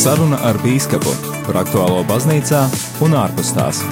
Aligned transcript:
Saruna 0.00 0.38
ar 0.48 0.56
Bīskapu 0.62 1.10
par 1.44 1.58
aktuālo 1.60 1.98
baznīcā 2.08 2.62
un 3.04 3.12
ārpus 3.20 3.50
tās. 3.52 3.82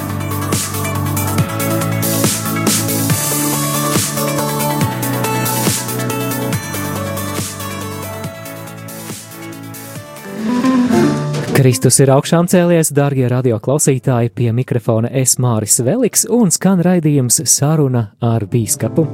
Kristus 11.53 12.01
ir 12.01 12.15
augšām 12.17 12.49
cēlies, 12.49 12.95
darbie 12.97 13.29
radioklausītāji, 13.29 14.33
pie 14.33 14.53
mikrofona 14.57 15.13
es 15.13 15.37
Māris 15.37 15.83
Veliks 15.85 16.25
un 16.33 16.49
skan 16.49 16.81
raidījums 16.81 17.43
Saruna 17.45 18.15
ar 18.25 18.49
Bīskapu. 18.49 19.11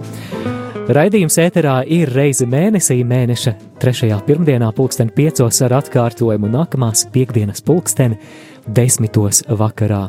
Raidījums 0.85 1.39
ēterā 1.41 1.79
ir 1.89 2.11
reizi 2.13 2.45
mēnesī, 2.45 2.99
mēneša 3.09 3.55
trešajā 3.81 4.19
pirmdienā, 4.27 4.67
pulksten 4.77 5.09
piecos 5.17 5.63
ar 5.65 5.73
atkārtojumu 5.79 6.51
nākamās 6.53 7.07
piekdienas 7.15 7.65
pulksten 7.65 8.19
desmitos 8.69 9.41
vakarā. 9.49 10.03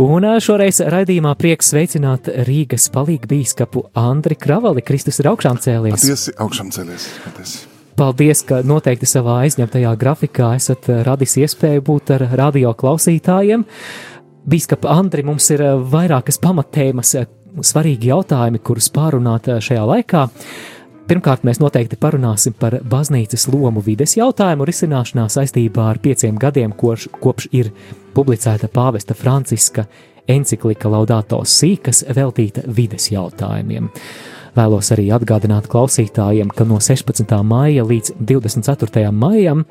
Un 0.00 0.24
šoreiz 0.40 0.80
raidījumā 0.80 1.34
prieks 1.36 1.74
sveicināt 1.74 2.30
Rīgas 2.48 2.88
palīgu 2.94 3.28
bīskapu 3.34 3.82
Andri 4.00 4.38
Kravali. 4.40 4.80
Kristus 4.80 5.20
ir 5.20 5.28
augšām 5.34 5.60
cēlies. 5.60 5.98
Patiesi 6.00 6.32
augšām 6.40 6.72
cēlies. 6.72 7.10
Patiesi. 7.26 7.60
Paldies, 8.00 8.40
ka 8.48 8.62
noteikti 8.64 9.04
savā 9.04 9.42
aizņemtajā 9.44 9.92
grafikā 10.00 10.54
esat 10.56 10.88
radis 11.04 11.36
iespēju 11.42 11.84
būt 11.84 12.14
ar 12.16 12.26
radio 12.40 12.72
klausītājiem. 12.72 13.68
Bīskapa 14.48 14.96
Andri, 14.96 15.22
mums 15.28 15.52
ir 15.52 15.60
vairākas 15.92 16.40
pamattēmas, 16.40 17.12
svarīgi 17.60 18.08
jautājumi, 18.12 18.60
kurus 18.64 18.88
pārunāt 18.94 19.50
šajā 19.60 19.82
laikā. 19.88 20.28
Pirmkārt, 21.10 21.42
mēs 21.44 21.58
noteikti 21.60 21.98
parunāsim 22.00 22.54
par 22.56 22.78
baznīcas 22.88 23.48
lomu 23.50 23.82
vides 23.84 24.14
jautājumu 24.16 24.64
risināšanā 24.68 25.26
saistībā 25.34 25.90
ar 25.90 25.98
pieciem 26.00 26.38
gadiem, 26.40 26.72
kopš, 26.78 27.08
kopš 27.20 27.48
ir 27.52 27.72
publicēta 28.14 28.70
pāvesta 28.72 29.16
Franciska 29.18 29.84
encyklika 30.30 30.88
Laudato 30.88 31.42
Si, 31.44 31.74
kas 31.76 32.04
veltīta 32.06 32.62
vides 32.66 33.10
jautājumiem. 33.12 33.90
Vēlos 34.56 34.92
arī 34.94 35.08
atgādināt 35.16 35.66
klausītājiem, 35.72 36.52
ka 36.52 36.64
no 36.68 36.78
16. 36.80 37.34
maija 37.44 37.84
līdz 37.88 38.14
24. 38.20 39.10
maijam 39.12 39.64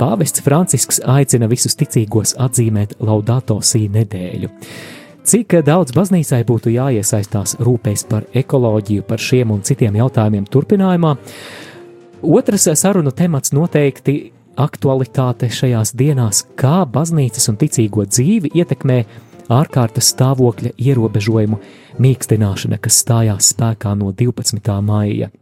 pāvests 0.00 0.42
Francisks 0.44 1.02
aicina 1.04 1.48
visus 1.48 1.76
ticīgos 1.76 2.34
atzīmēt 2.40 2.96
Laudato 3.00 3.60
Si 3.62 3.86
nedēļu. 3.92 4.50
Cik 5.26 5.56
daudz 5.66 5.90
baznīcai 5.90 6.44
būtu 6.46 6.70
jāiesaistās 6.70 7.56
rūpēs 7.58 8.04
par 8.06 8.28
ekoloģiju, 8.30 9.02
par 9.08 9.18
šiem 9.18 9.50
un 9.56 9.64
citiem 9.66 9.96
jautājumiem 9.98 10.44
turpinājumā? 10.46 11.16
Otrs 12.22 12.68
sarunu 12.78 13.10
temats 13.10 13.50
noteikti 13.50 14.14
aktualitāte 14.54 15.48
šajās 15.50 15.96
dienās, 15.98 16.44
kā 16.54 16.84
baznīcas 16.86 17.50
un 17.50 17.58
ticīgo 17.58 18.06
dzīvi 18.06 18.52
ietekmē 18.54 19.00
ārkārtas 19.50 20.12
stāvokļa 20.14 20.76
ierobežojumu 20.78 21.58
mīkstināšana, 22.06 22.78
kas 22.78 23.02
stājās 23.02 23.50
spēkā 23.50 23.96
no 23.98 24.12
12. 24.14 24.78
maija. 24.86 25.32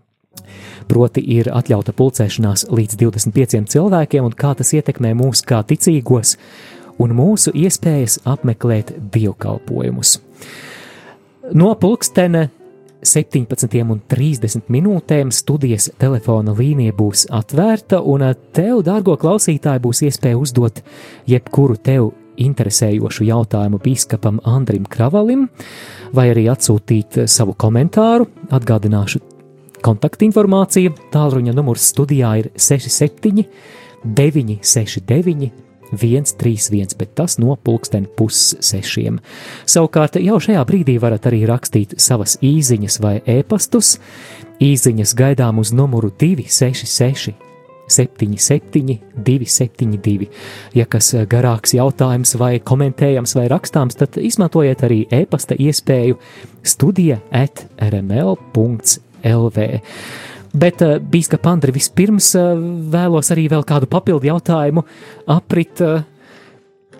Proti, 0.88 1.20
ir 1.36 1.52
atļauta 1.52 1.92
pulcēšanās 1.96 2.70
līdz 2.72 2.96
25 3.04 3.68
cilvēkiem, 3.76 4.24
un 4.24 4.32
kā 4.32 4.56
tas 4.56 4.72
ietekmē 4.76 5.12
mūs 5.20 5.44
kā 5.44 5.60
ticīgos 5.60 6.38
un 6.98 7.14
mūsu 7.16 7.52
iespējas 7.54 8.20
apmeklēt 8.28 8.92
dievkalpojumus. 9.14 10.18
No 11.52 11.74
pulkstene 11.76 12.48
17,30 13.04 14.70
minūtēm 14.72 15.32
studijas 15.34 15.90
telefona 16.00 16.54
līnija 16.56 16.94
būs 16.96 17.26
atvērta, 17.32 18.00
un 18.00 18.24
tev, 18.56 18.80
dārgo 18.86 19.18
klausītāji, 19.20 19.82
būs 19.84 20.04
iespēja 20.08 20.40
uzdot 20.40 20.80
jebkuru 21.28 21.76
tev 21.76 22.12
interesējošu 22.40 23.28
jautājumu 23.28 23.78
biskupam 23.82 24.40
Andrim 24.48 24.88
Kravalim, 24.90 25.48
vai 26.16 26.30
arī 26.32 26.48
atsūtīt 26.50 27.24
savu 27.30 27.54
komentāru. 27.58 28.26
Atgādināšu 28.54 29.20
kontaktinformāciju. 29.84 30.94
Tālruņa 31.12 31.54
numurs 31.56 31.90
studijā 31.92 32.32
ir 32.40 32.50
67, 32.56 33.44
969, 34.04 35.50
131, 36.00 36.96
bet 36.98 37.14
tas 37.18 37.38
no 37.42 37.56
pulksten 37.56 38.06
pussešiem. 38.16 39.20
Savukārt 39.66 40.18
jau 40.22 40.40
šajā 40.42 40.64
brīdī 40.68 40.98
varat 41.02 41.26
arī 41.30 41.44
rakstīt 41.50 41.96
savas 42.00 42.38
īsiņas 42.42 43.00
vai 43.04 43.16
ēpastus. 43.38 43.98
Īsiņas 44.62 45.16
gaidām 45.18 45.58
uz 45.62 45.74
numuru 45.74 46.12
266 46.20 47.34
77, 47.88 48.98
272. 49.16 50.28
Ja 50.74 50.86
kas 50.88 51.12
garāks 51.28 51.74
jautājums, 51.76 52.34
vai 52.40 52.58
komentējams, 52.60 53.34
vai 53.36 53.46
rakstāms, 53.52 53.98
tad 54.00 54.16
izmantojiet 54.20 54.84
arī 54.86 55.02
e-pasta 55.12 55.56
iespēju 55.60 56.18
studija 56.64 57.20
at 57.32 57.66
rml.lv. 57.90 59.68
Bet, 60.54 60.82
eh, 60.82 60.98
Bīskapa 60.98 61.52
Andri, 61.52 61.74
vispirms 61.74 62.34
eh, 62.38 62.50
vēlos 62.94 63.30
arī 63.34 63.48
vēl 63.52 63.64
kādu 63.66 63.90
papildu 63.90 64.30
jautājumu 64.30 64.84
aprit 65.26 65.82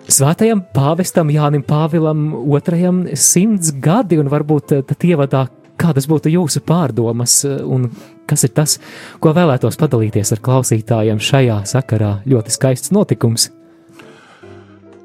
svētajam 0.05 0.65
pāvestam 0.75 1.31
Jānim 1.33 1.63
Pāvilam 1.65 2.27
II 2.45 3.15
simts 3.15 3.71
gadi, 3.81 4.19
un 4.21 4.29
varbūt 4.29 4.81
tad 4.85 5.07
ievadā, 5.07 5.47
kādas 5.77 6.07
būtu 6.07 6.31
jūsu 6.31 6.61
pārdomas 6.67 7.43
un 7.45 7.89
Kas 8.25 8.41
ir 8.41 8.55
tas, 8.57 8.79
ko 9.21 9.35
vēlētos 9.37 9.77
padalīties 9.77 10.33
ar 10.33 10.41
klausītājiem 10.45 11.21
šajā 11.21 11.59
sakarā? 11.69 12.19
Ļoti 12.25 12.55
skaists 12.55 12.93
notikums. 12.95 13.51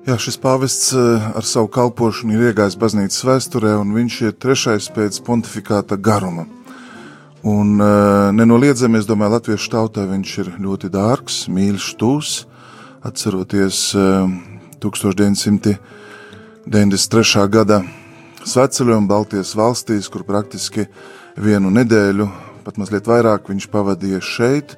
Jā, 0.08 0.16
šis 0.16 0.40
pāvests 0.40 0.94
ar 0.96 1.44
savu 1.44 1.68
kalpošanu 1.68 2.38
ir 2.38 2.46
iegājis 2.48 2.78
baznīcas 2.80 3.26
vēsturē, 3.28 3.74
un 3.82 3.92
viņš 3.98 4.16
ir 4.24 4.38
trešais 4.40 4.88
pēc 4.96 5.20
pontifikāta 5.26 6.00
garuma. 6.00 6.46
Un 7.42 7.80
eh, 7.80 8.32
nenoliedzami, 8.36 8.98
es 9.00 9.06
domāju, 9.08 9.32
latviešu 9.38 9.70
tautai 9.72 10.04
viņš 10.10 10.32
ir 10.42 10.48
ļoti 10.60 10.90
dārgs, 10.92 11.48
mīļš, 11.48 11.84
tūs. 11.96 12.44
Atceroties 13.00 13.96
1993. 13.96 15.80
Eh, 16.68 17.48
gada 17.48 17.80
sveceļojumu 18.44 19.08
Baltijas 19.08 19.54
valstīs, 19.56 20.10
kur 20.12 20.26
praktiski 20.28 20.84
vienu 21.40 21.72
nedēļu 21.72 22.28
pat 22.60 22.76
mazliet 22.76 23.08
vairāk 23.08 23.48
viņš 23.48 23.70
pavadīja 23.72 24.20
šeit 24.20 24.76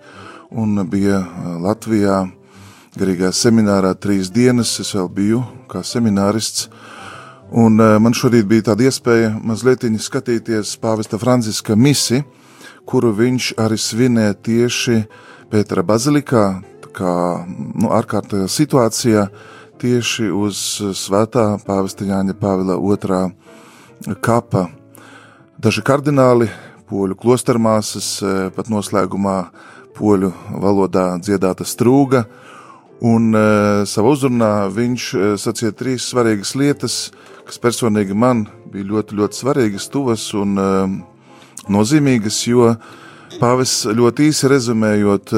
un 0.54 0.86
bija 0.86 1.18
Latvijā 1.58 2.30
garīgā 2.94 3.32
seminārā 3.34 3.90
trīs 3.98 4.30
dienas. 4.30 4.78
Es 4.78 4.94
vēl 4.94 5.10
biju 5.10 5.42
kā 5.66 5.82
seminārists. 5.82 6.68
Un 7.50 7.74
man 7.74 8.14
šorīt 8.14 8.46
bija 8.48 8.70
tāda 8.70 8.86
iespēja 8.86 9.34
mazliet 9.42 9.82
skatīties 9.82 10.78
Pāvesta 10.80 11.18
Franciska 11.18 11.74
misi, 11.76 12.22
kuru 12.88 13.12
viņš 13.16 13.52
arī 13.62 13.78
svinēja 13.78 14.34
tieši 14.34 15.02
Pētera 15.52 15.82
bazilikā, 15.84 16.46
kā 16.96 17.14
nu, 17.46 17.90
ārkārtējā 17.92 18.46
situācijā, 18.48 19.26
tieši 19.82 20.30
uz 20.32 20.58
svētā 20.96 21.58
Pāvesta 21.66 22.06
Jāņa 22.08 22.36
Pāvila 22.40 22.78
II 22.78 24.14
kapa. 24.24 24.68
Daži 25.62 25.84
kardināli 25.86 26.48
poļu 26.90 27.16
klostermāsas, 27.18 28.08
e, 28.22 28.32
pat 28.54 28.70
noslēgumā 28.72 29.36
poļu 29.96 30.32
valodā 30.62 31.12
dziedāta 31.22 31.66
strūga. 31.68 32.24
Un 33.02 33.32
e, 33.34 33.44
savā 33.88 34.12
uzrunā 34.14 34.52
viņš 34.72 35.06
e, 35.14 35.30
sacīja 35.42 35.74
trīs 35.78 36.08
svarīgas 36.10 36.54
lietas, 36.58 36.98
kas 37.46 37.60
personīgi 37.62 38.16
man 38.16 38.46
bija 38.72 38.90
ļoti, 38.92 39.18
ļoti 39.20 39.42
svarīgas, 39.42 39.88
tuvas 39.92 40.28
un 40.38 40.56
nozīmīgas, 41.70 42.40
jo 42.48 42.72
pāvis 43.40 43.82
ļoti 43.86 44.30
īsi 44.30 44.50
rezumējot 44.50 45.34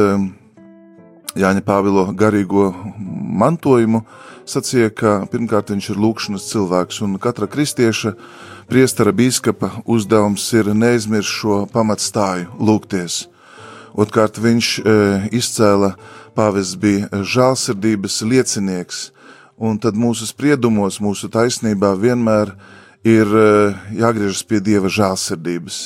Jāņa 1.35 1.65
Pāvilo 1.67 2.05
garīgo 2.15 2.69
mantojumu, 3.35 4.05
sacīja, 4.47 4.93
ka 4.95 5.15
pirmkārt 5.33 5.73
viņš 5.73 5.89
ir 5.91 5.99
lūkšanas 5.99 6.47
cilvēks 6.47 7.01
un 7.03 7.17
katra 7.19 7.49
kristieša 7.51 8.15
priestara 8.71 9.11
biskupa 9.13 9.73
uzdevums 9.85 10.45
ir 10.55 10.71
neaizmirst 10.75 11.33
šo 11.41 11.65
pamatstāju, 11.73 12.53
lūgties. 12.61 13.25
Otkārt, 13.95 14.39
viņš 14.43 14.69
e, 14.79 14.95
izcēla, 15.39 15.95
pāvests 16.39 16.79
bija 16.79 17.23
žēlsirdības 17.35 18.21
liecinieks, 18.31 19.03
un 19.59 19.79
tad 19.83 19.99
mūsu 19.99 20.27
spriedumos, 20.31 21.01
mūsu 21.03 21.31
taisnībā 21.35 21.93
vienmēr 21.99 22.55
ir 23.07 23.27
e, 23.27 23.51
jāgriežas 23.99 24.47
pie 24.47 24.63
dieva 24.63 24.91
žēlsirdības. 24.91 25.83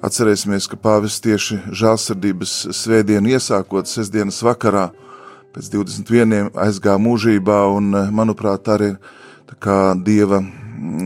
Atcerēsimies, 0.00 0.64
ka 0.64 0.78
pāvests 0.80 1.20
tieši 1.20 1.58
žēlsirdības 1.76 2.52
svētdienu 2.72 3.34
iesākot 3.34 3.84
sestdienas 3.84 4.38
vakarā, 4.40 4.86
pēc 5.52 5.68
21. 5.74 6.54
aizgāja 6.56 6.96
mūžībā, 7.04 7.58
un, 7.76 7.90
manuprāt, 8.16 8.70
arī 8.72 8.94
tā 9.50 9.58
kā 9.60 9.76
dieva 10.00 10.40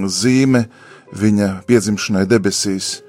zīme, 0.06 0.68
viņa 1.10 1.48
piedzimšanai 1.66 2.22
debesīs. 2.30 3.00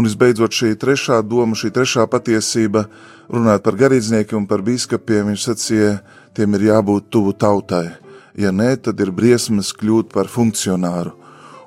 Un 0.00 0.08
visbeidzot, 0.08 0.54
šī 0.54 0.72
trešā 0.80 1.20
doma, 1.20 1.58
šī 1.60 1.74
trešā 1.76 2.08
patiesība, 2.08 2.86
runājot 3.28 3.68
par 3.68 3.78
garīdzniekiem 3.84 4.40
un 4.40 4.48
par 4.48 4.64
biskupiem, 4.64 5.28
viņš 5.34 5.44
sacīja, 5.50 5.94
tiem 6.32 6.56
ir 6.56 6.70
jābūt 6.70 7.12
tuvu 7.12 7.36
tautai. 7.36 7.98
Ja 8.38 8.48
nē, 8.54 8.78
tad 8.80 9.04
ir 9.04 9.12
briesmas 9.12 9.74
kļūt 9.76 10.08
par 10.14 10.32
funkcionāru. 10.32 11.17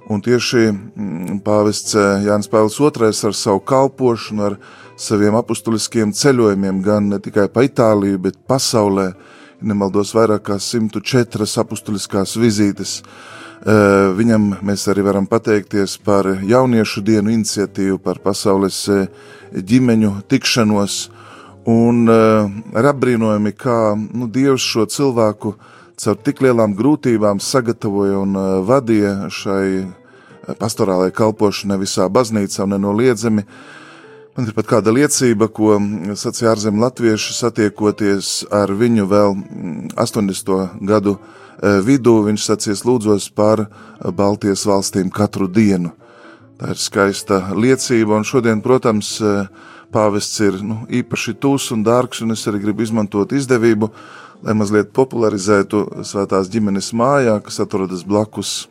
Un 0.09 0.23
tieši 0.23 0.71
mm, 0.71 1.41
pāvests 1.45 1.95
eh, 1.95 2.25
Jānis 2.25 2.49
Pāvils 2.51 2.79
II 2.81 3.11
ar 3.29 3.35
savu 3.37 3.59
kalpošanu, 3.59 4.47
ar 4.49 4.57
saviem 4.97 5.35
apustuliskiem 5.37 6.13
ceļojumiem, 6.13 6.81
gan 6.85 7.11
ne 7.13 7.19
tikai 7.19 7.47
pa 7.53 7.65
Itāliju, 7.67 8.21
bet 8.25 8.39
pasaulē, 8.49 9.11
nemaldos 9.61 10.15
vairāk 10.17 10.47
kā 10.49 10.57
104 10.57 11.45
apustuliskās 11.61 12.33
vizītes, 12.41 13.01
Eh, 13.61 14.09
viņam 14.17 14.55
mēs 14.65 14.87
arī 14.89 15.03
varam 15.05 15.27
pateikties 15.29 15.99
par 16.01 16.25
jauniešu 16.25 17.03
dienu 17.05 17.29
iniciatīvu, 17.29 17.99
par 18.01 18.17
pasaules 18.17 18.77
eh, 18.89 19.03
ģimeņu 19.53 20.15
tikšanos. 20.31 20.95
Un 21.69 22.09
ar 22.09 22.87
apbrīnojami, 22.89 23.51
kā 23.53 23.93
nu, 23.93 24.25
Dievs 24.25 24.63
šo 24.65 24.87
cilvēku 24.89 25.51
caur 26.01 26.17
tik 26.25 26.41
lielām 26.41 26.75
grūtībām 26.77 27.41
sagatavoja 27.43 28.21
un 28.23 28.39
vadīja 28.65 29.29
šai 29.29 29.65
pastorālajai 30.57 31.13
kalpošanai 31.13 31.77
visā 31.81 32.07
baznīcā 32.09 32.65
un 32.65 32.73
nenoliedzami. 32.75 33.45
Man 34.37 34.47
ir 34.47 34.55
pat 34.55 34.69
kāda 34.69 34.93
liecība, 34.95 35.49
ko 35.51 35.75
sacīja 36.17 36.55
ārzemju 36.55 36.81
latvieši 36.81 37.35
satiekoties 37.35 38.31
ar 38.51 38.71
viņu 38.73 39.05
vēl 39.11 39.37
80. 39.99 40.51
Mm, 40.55 40.89
gadu 40.89 41.19
Eh, 41.61 41.77
vidū 41.85 42.23
viņš 42.25 42.45
sacīs 42.47 42.81
lūdzos 42.87 43.27
par 43.37 43.67
Baltijas 44.01 44.63
valstīm 44.65 45.11
katru 45.13 45.45
dienu. 45.45 45.91
Tā 46.57 46.71
ir 46.73 46.79
skaista 46.81 47.51
liecība, 47.53 48.17
un 48.17 48.25
šodien, 48.25 48.63
protams, 48.65 49.21
eh, 49.21 49.45
pāvests 49.93 50.39
ir 50.41 50.57
nu, 50.63 50.87
īpaši 50.89 51.35
tūs 51.37 51.71
un 51.71 51.83
dārgs, 51.85 52.21
un 52.23 52.31
es 52.31 52.47
arī 52.47 52.61
gribu 52.63 52.81
izmantot 52.81 53.29
izdevību, 53.29 53.91
lai 54.41 54.55
mazliet 54.57 54.91
popularizētu 54.95 56.03
svētās 56.07 56.49
ģimenes 56.51 56.91
mājā, 56.97 57.39
kas 57.45 57.61
atrodas 57.63 58.05
blakus 58.07 58.67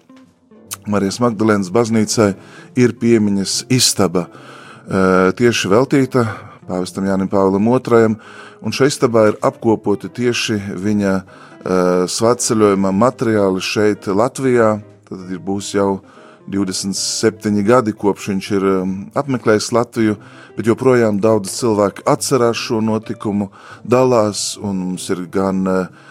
Marijas 0.90 1.20
Magdalēnas 1.22 1.70
baznīcai, 1.74 2.32
ir 2.76 2.94
piemiņas 2.98 3.66
istaba, 3.70 4.26
eh, 4.26 5.32
tieši 5.36 5.68
veltīta 5.68 6.26
pāvestam 6.70 7.06
Jānim 7.06 7.28
Pāvilam 7.28 7.66
II, 7.66 8.16
un 8.62 8.72
šai 8.72 8.90
istabā 8.90 9.28
ir 9.28 9.38
apkopoti 9.42 10.08
tieši 10.08 10.60
viņa 10.78 11.14
uh, 11.16 11.50
Eh, 11.60 12.06
svētceļojuma 12.08 12.88
materiāli 12.96 13.60
šeit, 13.60 14.06
Latvijā. 14.08 14.78
Tad 15.04 15.28
ir 15.28 15.42
būs 15.44 15.74
jau 15.74 16.00
27 16.50 17.62
gadi, 17.66 17.94
kopš 17.96 18.28
viņš 18.32 18.50
ir 18.58 18.68
eh, 18.68 18.92
apmeklējis 19.20 19.70
Latviju, 19.76 20.16
bet 20.56 20.70
joprojām 20.70 21.20
daudz 21.22 21.52
cilvēku 21.54 22.04
atcerās 22.10 22.60
šo 22.60 22.80
notikumu, 22.84 23.50
dalās, 23.84 24.54
un 24.58 24.80
mums 24.84 25.06
ir 25.14 25.22
gan 25.32 25.62
uh, 25.70 26.08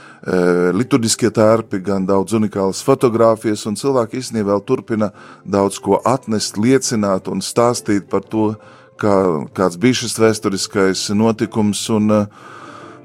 liturģiskie 0.76 1.30
tērpi, 1.36 1.82
gan 1.86 2.08
daudz 2.08 2.34
unikālas 2.40 2.82
fotogrāfijas, 2.84 3.66
un 3.70 3.78
cilvēki 3.80 4.20
īstenībā 4.20 4.50
vēl 4.54 4.64
turpina 4.66 5.12
daudz 5.46 5.78
ko 5.84 6.00
atnest, 6.08 6.58
liecināt 6.58 7.30
un 7.32 7.44
stāstīt 7.46 8.10
par 8.12 8.24
to, 8.26 8.54
kā, 9.00 9.16
kāds 9.56 9.78
bija 9.80 10.02
šis 10.02 10.18
vēsturiskais 10.24 11.06
notikums, 11.20 11.84
un 11.94 12.26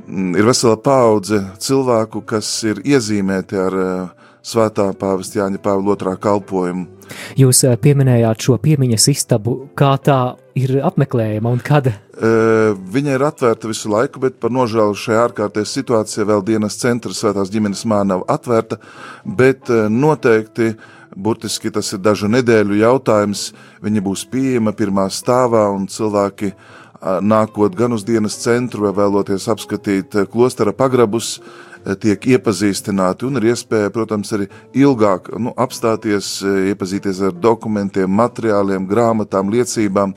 Mm, 0.09 0.35
ir 0.37 0.45
vesela 0.45 0.77
paudze 0.77 1.39
cilvēku, 1.65 2.21
kas 2.29 2.49
ir 2.69 2.83
iezīmēti 2.85 3.57
ar 3.57 3.77
uh, 3.81 4.24
svētā 4.45 4.91
pāvesta 5.01 5.41
Jāņa 5.41 5.61
Pāvila 5.65 5.95
otrā 5.97 6.15
kalpojumu. 6.21 6.87
Jūs 7.39 7.65
uh, 7.67 7.77
pieminējāt 7.81 8.47
šo 8.47 8.59
piemiņas 8.63 9.09
istabu, 9.13 9.57
kā 9.79 9.95
tā 10.05 10.19
ir 10.59 10.77
apmeklējama 10.85 11.53
un 11.57 11.63
kad? 11.65 11.91
Uh, 12.15 12.77
viņa 12.95 13.17
ir 13.17 13.25
atvērta 13.27 13.71
visu 13.71 13.93
laiku, 13.93 14.23
bet 14.23 14.39
par 14.43 14.53
nožēlu 14.55 14.97
šajā 14.99 15.25
ārkārtējā 15.29 15.71
situācijā 15.71 16.29
vēl 16.29 16.45
dienas 16.47 16.79
centra 16.81 17.15
svētās 17.17 17.53
ģimenes 17.53 17.85
mā 17.91 18.03
nav 18.07 18.25
atvērta, 18.31 18.79
bet 19.25 19.73
noteikti 19.91 20.75
burtiski 21.15 21.71
tas 21.75 21.93
ir 21.95 22.03
dažu 22.05 22.29
nedēļu 22.31 22.81
jautājums. 22.81 23.51
Viņa 23.85 24.03
būs 24.05 24.25
pieejama 24.31 24.75
pirmā 24.77 25.07
stāvā 25.15 25.67
un 25.75 25.87
cilvēki 25.91 26.53
nākot 27.25 27.75
gan 27.77 27.93
uz 27.93 28.05
dienas 28.07 28.39
centru, 28.41 28.89
vēloties 28.97 29.47
apskatīt 29.53 30.17
klostera 30.33 30.73
pagrabus, 30.73 31.37
tiek 32.01 32.27
iepazīstināti 32.35 33.27
un 33.29 33.39
ir 33.41 33.51
iespēja, 33.53 33.93
protams, 33.93 34.33
arī 34.37 34.49
ilgāk 34.77 35.29
nu, 35.39 35.53
apstāties, 35.61 36.39
iepazīties 36.73 37.21
ar 37.29 37.35
dokumentiem, 37.37 38.09
materiāliem, 38.09 38.89
grāmatām, 38.89 39.53
liecībām. 39.53 40.15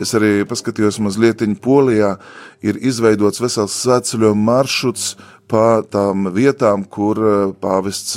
Es 0.00 0.14
arī 0.16 0.40
paskatījos 0.48 1.00
mazliet 1.04 1.44
Polijā, 1.60 2.16
ir 2.64 2.76
izveidots 2.80 3.40
vesels 3.40 3.76
svētceļojuma 3.82 4.46
maršruts 4.48 5.14
pa 5.50 5.82
tām 5.82 6.30
vietām, 6.34 6.84
kur 6.84 7.18
pāvests 7.60 8.16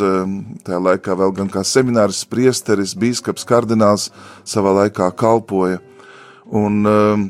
tajā 0.64 0.80
laikā 0.88 1.16
vēl 1.18 1.34
gan 1.40 1.50
kā 1.52 1.64
seminārs, 1.66 2.24
priesteris, 2.30 2.96
bīskaps, 3.00 3.48
kardināls 3.48 4.12
savā 4.46 4.76
laikā 4.84 5.10
kalpoja. 5.18 5.82
Un, 6.54 6.84
uh, 6.86 7.24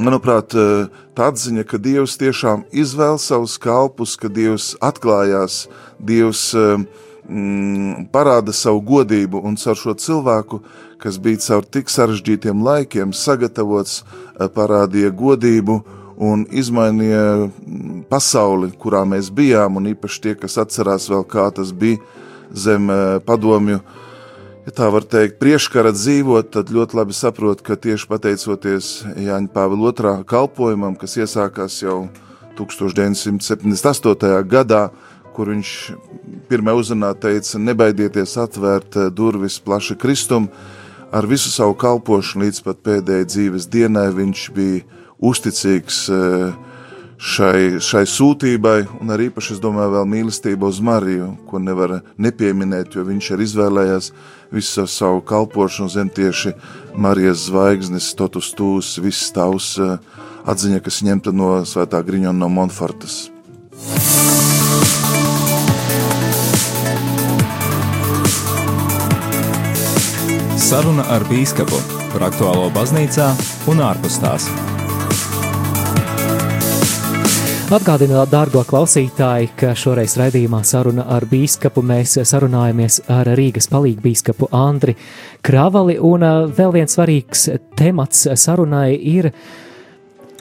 Manuprāt, 0.00 0.54
eh, 0.56 0.88
tā 1.12 1.26
atziņa, 1.28 1.66
ka 1.68 1.76
Dievs 1.76 2.16
tiešām 2.16 2.62
izvēl 2.72 3.18
savus 3.20 3.58
kalpus, 3.60 4.14
ka 4.16 4.30
Dievs 4.32 4.72
atklājās, 4.80 5.66
Dievs 6.00 6.54
eh, 6.56 6.86
mm, 7.28 8.06
parāda 8.08 8.54
savu 8.56 8.80
godību 8.80 9.42
un 9.44 9.58
caur 9.60 9.76
šo 9.76 9.92
cilvēku, 10.00 10.62
kas 11.04 11.18
bija 11.20 11.42
caur 11.44 11.68
tik 11.68 11.92
sarežģītiem 11.92 12.64
laikiem 12.64 13.12
sagatavots, 13.12 14.00
eh, 14.00 14.48
parādīja 14.48 15.12
godību 15.12 15.82
un 16.16 16.46
izmainīja 16.48 17.50
mm, 17.50 18.04
pasauli, 18.08 18.72
kurā 18.80 19.04
mēs 19.04 19.28
bijām, 19.28 19.76
un 19.76 19.92
īpaši 19.92 20.24
tie, 20.24 20.34
kas 20.34 20.56
atcerās 20.64 21.10
vēl, 21.12 21.28
kā 21.28 21.50
tas 21.52 21.76
bija 21.76 22.00
zem 22.56 22.88
padomju 23.28 23.82
ja 24.66 24.74
tā 24.74 24.88
var 24.92 25.06
teikt, 25.08 25.38
priekškara 25.40 25.92
dzīvot, 25.96 26.50
tad 26.54 26.72
ļoti 26.74 26.98
labi 26.98 27.16
saprot, 27.16 27.62
ka 27.64 27.78
tieši 27.80 28.08
pateicoties 28.10 28.90
Jāņa 29.20 29.52
Pāvila 29.54 29.90
otrā 29.92 30.14
kalpojumam, 30.28 30.96
kas 31.00 31.16
iesākās 31.20 31.80
jau 31.82 32.08
1978. 32.58 34.42
gadā, 34.50 34.88
kur 35.34 35.52
viņš 35.52 35.74
pirmā 36.50 36.74
uzrunā 36.76 37.14
teica, 37.18 37.60
nebaidieties 37.62 38.36
atvērt 38.42 38.98
eh, 38.98 39.10
durvis 39.14 39.60
plaši 39.62 39.96
Kristum, 40.00 40.50
ar 41.10 41.26
visu 41.26 41.50
savu 41.50 41.74
kalpošanu 41.78 42.44
līdz 42.46 42.64
pat 42.66 42.82
pēdējai 42.86 43.28
dzīves 43.30 43.68
dienai 43.70 44.10
viņš 44.14 44.42
bija 44.54 44.84
uzticīgs 45.20 46.04
uh, 46.14 46.52
šai, 47.20 47.78
šai 47.84 48.04
sūtībai, 48.08 48.78
un 49.00 49.12
arī 49.12 49.28
īpaši, 49.28 49.56
es 49.56 49.62
domāju, 49.62 49.92
vēl 49.98 50.08
mīlestība 50.08 50.70
uz 50.70 50.80
Mariju, 50.84 51.34
ko 51.50 51.60
nevar 51.60 52.00
nepieminēt, 52.20 52.96
jo 52.96 53.04
viņš 53.06 53.32
ir 53.34 53.44
izvēlējies 53.44 54.12
visu 54.50 54.86
savu 54.90 55.20
kalpošanu 55.26 55.92
zem 55.92 56.08
tieši 56.08 56.54
Marijas 56.96 57.46
zvaigznes, 57.50 58.14
totus 58.18 58.50
tūs, 58.56 58.96
viss 59.04 59.30
tavs 59.36 59.74
eh, 59.78 59.98
atziņa, 60.48 60.80
kas 60.84 61.02
ņemta 61.06 61.34
no 61.36 61.60
svētā 61.68 62.00
Griņona 62.06 62.40
no 62.40 62.48
Monfortas. 62.48 63.28
Saruna 70.70 71.02
ar 71.10 71.24
bīskapu 71.26 71.80
par 72.12 72.28
aktuālo 72.30 72.68
baznīcā 72.74 73.32
un 73.70 73.82
ārpus 73.82 74.20
tās. 74.22 74.46
Atgādināt, 77.70 78.32
dārgo 78.32 78.64
klausītāji, 78.66 79.52
ka 79.54 79.68
šoreiz 79.78 80.16
raidījumā 80.18 80.58
saruna 80.66 81.04
ar 81.14 81.22
bīskapu 81.30 81.84
mēs 81.86 82.16
sarunājamies 82.26 82.96
ar 83.14 83.28
Rīgas 83.38 83.68
palīgu 83.70 84.02
bīskapu 84.02 84.48
Andri 84.58 84.96
Kravali, 85.46 85.94
un 86.02 86.24
vēl 86.56 86.72
viens 86.74 86.96
svarīgs 86.96 87.44
temats 87.78 88.24
sarunai 88.42 88.96
ir 88.98 89.28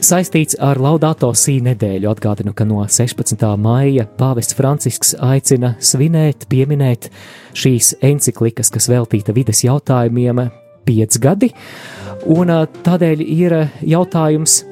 saistīts 0.01 0.57
ar 0.57 0.81
Laudāto 0.81 1.29
sī 1.37 1.59
nedēļu. 1.67 2.09
Atgādinu, 2.09 2.55
ka 2.57 2.65
no 2.65 2.81
16. 2.89 3.45
maija 3.61 4.07
pāvests 4.17 4.57
Francisks 4.57 5.13
aicina 5.21 5.75
svinēt, 5.77 6.47
pieminēt 6.49 7.11
šīs 7.53 7.93
enciklikas, 8.09 8.73
kas 8.73 8.89
veltīta 8.89 9.37
vides 9.37 9.61
jautājumiem, 9.67 10.47
piecgadi, 10.89 11.53
un 12.25 12.57
tādēļ 12.89 13.21
ir 13.21 13.59
jautājums, 13.85 14.63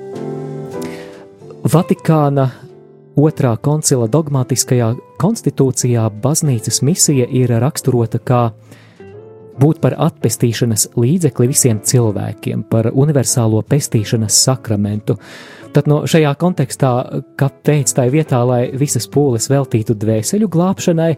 Vatikāna 1.66 2.52
otrā 3.18 3.56
koncila 3.58 4.06
dogmatiskajā 4.12 4.92
konstitūcijā 5.18 6.06
baznīcas 6.22 6.84
misija 6.86 7.26
ir 7.34 7.50
raksturota 7.64 8.20
kā 8.22 8.42
būt 9.58 9.80
par 9.82 9.96
atpestīšanas 10.06 10.92
līdzekli 10.94 11.48
visiem 11.50 11.80
cilvēkiem, 11.82 12.68
par 12.70 12.92
universālo 12.94 13.64
pestīšanas 13.66 14.38
sakramentu. 14.46 15.18
Tad 15.74 15.90
no 15.90 16.04
šajā 16.10 16.36
kontekstā, 16.40 16.92
kāpēc 17.42 17.94
tā 17.98 18.06
vietā, 18.14 18.44
lai 18.46 18.62
visas 18.78 19.10
pūles 19.10 19.50
veltītu 19.50 19.98
dvēseļu 19.98 20.50
glābšanai, 20.54 21.12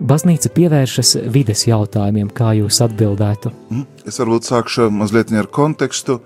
baznīca 0.00 0.50
pievēršas 0.56 1.16
vides 1.32 1.66
jautājumiem, 1.68 2.32
kā 2.34 2.54
jūs 2.58 2.80
atbildētu? 2.88 3.52
Mm, 3.68 3.84
es 4.08 4.18
varbūt 4.22 4.48
sākšu 4.48 4.88
mazliet 4.92 5.32
ar 5.36 5.52
kontekstu. 5.52 6.22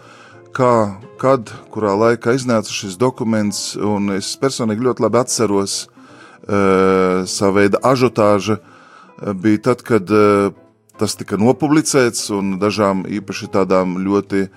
Kā, 0.54 0.98
kad, 1.20 1.50
kurā 1.72 1.94
laikā 1.98 2.34
iznāca 2.36 2.72
šis 2.72 2.98
dokuments, 3.00 3.76
un 3.76 4.12
es 4.16 4.30
personīgi 4.40 4.86
ļoti 4.86 5.04
labi 5.04 5.20
atceros 5.20 5.76
uh, 5.86 7.24
savu 7.28 7.60
veidu 7.60 7.80
ažotāžu. 7.82 8.58
Uh, 8.58 9.32
bija 9.34 9.62
tad, 9.70 9.84
kad 9.86 10.10
uh, 10.10 10.50
tas 10.98 11.16
tika 11.18 11.38
nopublicēts, 11.40 12.28
un 12.34 12.56
dažām 12.62 13.04
īpaši 13.06 13.50
tādām 13.54 13.98
ļoti 14.02 14.48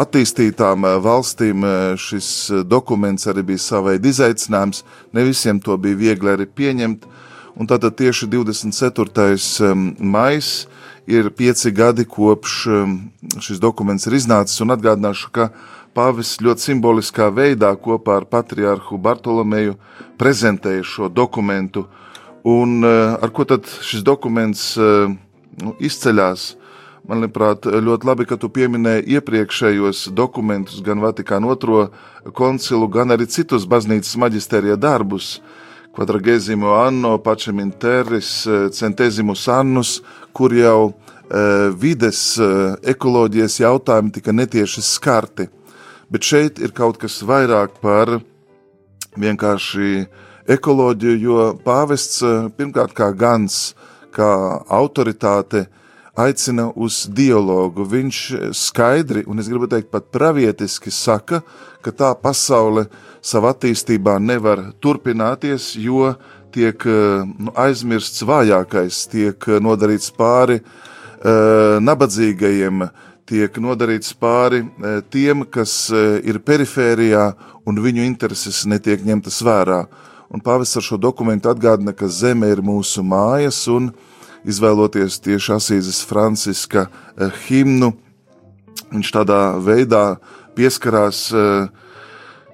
attīstītām 0.00 0.86
valstīm 1.02 1.64
šis 1.98 2.28
dokuments 2.64 3.26
arī 3.28 3.42
bija 3.50 3.60
savveid 3.60 4.06
izaicinājums. 4.06 4.84
Ne 5.12 5.24
visiem 5.26 5.58
to 5.60 5.76
bija 5.76 5.98
viegli 5.98 6.30
arī 6.32 6.46
pieņemt, 6.46 7.04
un 7.60 7.68
tātad 7.68 7.98
tieši 7.98 8.30
24. 8.32 9.74
maijs 9.98 10.52
ir 11.10 11.30
pieci 11.34 11.72
gadi 11.74 12.04
kopš 12.08 12.54
um, 12.70 12.96
šis 13.42 13.60
dokuments 13.62 14.06
ir 14.06 14.16
iznācis, 14.18 14.60
un 14.62 14.74
atgādināšu, 14.76 15.30
ka 15.34 15.50
Pāvis 15.90 16.36
ļoti 16.38 16.68
simboliskā 16.68 17.26
veidā 17.34 17.72
kopā 17.74 18.20
ar 18.20 18.26
patriārhu 18.30 18.94
Bartolomeju 19.02 19.74
prezentēja 20.20 20.84
šo 20.86 21.08
dokumentu, 21.10 21.88
un 22.46 22.78
uh, 22.84 23.16
ar 23.18 23.32
ko 23.34 23.44
tad 23.44 23.66
šis 23.66 24.04
dokuments 24.06 24.68
uh, 24.78 25.10
nu, 25.58 25.74
izceļās. 25.82 26.52
Man 27.10 27.24
liekas, 27.24 27.66
ļoti 27.66 28.06
labi, 28.06 28.26
ka 28.28 28.38
tu 28.38 28.50
pieminēji 28.54 29.16
iepriekšējos 29.16 30.10
dokumentus, 30.14 30.78
gan 30.84 31.00
Vatikāna 31.02 31.48
otro 31.50 31.88
koncilu, 32.36 32.86
gan 32.92 33.10
arī 33.10 33.26
citus 33.26 33.66
baznīcas 33.66 34.14
maģistērija 34.20 34.76
darbus, 34.78 35.40
Quadragesimo 35.90 36.76
anno, 36.78 37.16
Pačem 37.18 37.58
interis, 37.64 38.44
Centesimus 38.76 39.48
annus, 39.50 39.96
kur 40.32 40.54
jau 40.54 40.94
Eh, 41.30 41.70
vides, 41.78 42.34
eh, 42.42 42.74
ekoloģijas 42.90 43.60
jautājumi 43.60 44.10
tika 44.10 44.32
netieši 44.34 44.82
skarti. 44.82 45.46
Bet 46.10 46.26
šeit 46.26 46.58
ir 46.58 46.72
kaut 46.74 46.98
kas 46.98 47.20
vairāk 47.22 47.76
par 47.78 48.16
vienkārši 49.14 50.08
ekoloģiju, 50.50 51.20
jo 51.22 51.44
pāvests 51.62 52.24
eh, 52.26 52.48
pirmkārt 52.50 52.96
kā 52.98 53.12
gans, 53.14 53.76
kā 54.10 54.26
autoritāte, 54.66 55.68
aicina 56.18 56.66
uz 56.74 57.06
dialogu. 57.06 57.86
Viņš 57.86 58.18
skaidri, 58.50 59.22
un 59.30 59.38
es 59.38 59.46
gribu 59.46 59.70
teikt, 59.70 59.92
pat 59.94 60.10
pravietiski 60.10 60.90
saka, 60.90 61.44
ka 61.80 61.94
tā 61.94 62.10
pasaule 62.18 62.88
savā 63.22 63.54
attīstībā 63.54 64.18
nevar 64.18 64.72
turpināties, 64.82 65.76
jo 65.78 66.10
tiek 66.52 66.84
nu, 66.84 67.52
aizmirsts 67.58 68.22
vājākais, 68.26 69.04
tiek 69.12 69.46
nodarīts 69.62 70.12
pāri 70.16 70.60
Eh, 71.20 71.76
nabadzīgajiem 71.84 72.86
tiek 73.28 73.56
nodarīts 73.60 74.14
pāri 74.16 74.62
eh, 74.64 75.02
tiem, 75.12 75.42
kas 75.44 75.90
eh, 75.92 76.14
ir 76.24 76.38
perifērijā 76.40 77.26
un 77.68 77.80
viņu 77.84 78.06
intereses 78.06 78.62
netiek 78.64 79.04
ņemtas 79.04 79.42
vērā. 79.44 79.82
Un 80.32 80.40
pāvis 80.40 80.72
ar 80.80 80.86
šo 80.86 80.96
dokumentu 80.96 81.50
atgādina, 81.52 81.92
ka 81.92 82.08
zeme 82.08 82.48
ir 82.48 82.62
mūsu 82.64 83.04
mājas 83.04 83.66
un 83.68 83.90
izvēloties 84.48 85.20
tieši 85.20 85.52
Asīzes 85.58 86.00
Franciska 86.08 86.86
himnu, 87.44 87.90
viņš 88.88 89.12
tādā 89.12 89.40
veidā 89.60 90.04
pieskarās 90.56 91.26
uh, 91.34 91.66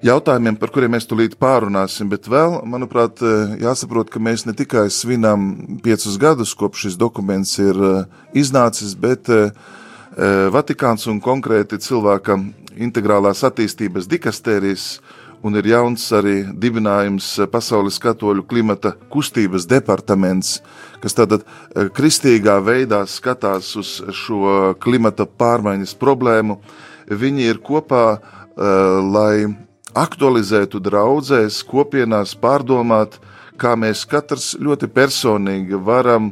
jautājumiem, 0.05 0.57
par 0.59 0.71
kuriem 0.73 0.93
mēs 0.95 1.07
tulīt 1.09 1.37
pārunāsim, 1.41 2.09
bet 2.11 2.27
vēl, 2.29 2.61
manuprāt, 2.69 3.21
eh, 3.21 3.57
jāsaprot, 3.63 4.09
ka 4.09 4.19
mēs 4.19 4.45
ne 4.45 4.53
tikai 4.53 4.89
svinam 4.89 5.79
piecus 5.83 6.17
gadus, 6.17 6.53
kopš 6.53 6.87
šis 6.87 6.97
dokuments 6.97 7.57
ir 7.59 7.75
eh, 7.75 8.05
iznācis, 8.33 8.95
bet 8.95 9.29
eh, 9.29 9.51
Vatikāns 10.17 11.03
un 11.05 11.19
konkrēti 11.21 11.77
cilvēka 11.77 12.39
integrālās 12.81 13.43
attīstības 13.45 14.07
dikastērijas 14.09 14.85
un 15.45 15.53
ir 15.59 15.67
jauns 15.69 16.07
arī 16.09 16.39
dibinājums 16.57 17.27
Pasaules 17.51 17.99
katoļu 18.01 18.47
klimata 18.49 18.95
kustības 19.13 19.67
departaments, 19.69 20.63
kas 21.03 21.13
tātad 21.13 21.45
kristīgā 21.93 22.57
veidā 22.65 23.03
skatās 23.05 23.75
uz 23.77 23.91
šo 24.09 24.73
klimata 24.81 25.29
pārmaiņas 25.29 25.93
problēmu. 26.01 26.57
Viņi 27.13 27.45
ir 27.51 27.61
kopā, 27.61 28.17
lai 28.57 29.66
aktualizētu 29.97 30.81
draudzēs, 30.83 31.63
kopienās, 31.67 32.35
pārdomāt, 32.39 33.17
kā 33.57 33.73
mēs 33.79 34.05
katrs 34.09 34.53
ļoti 34.61 34.89
personīgi 34.93 35.79
varam, 35.81 36.31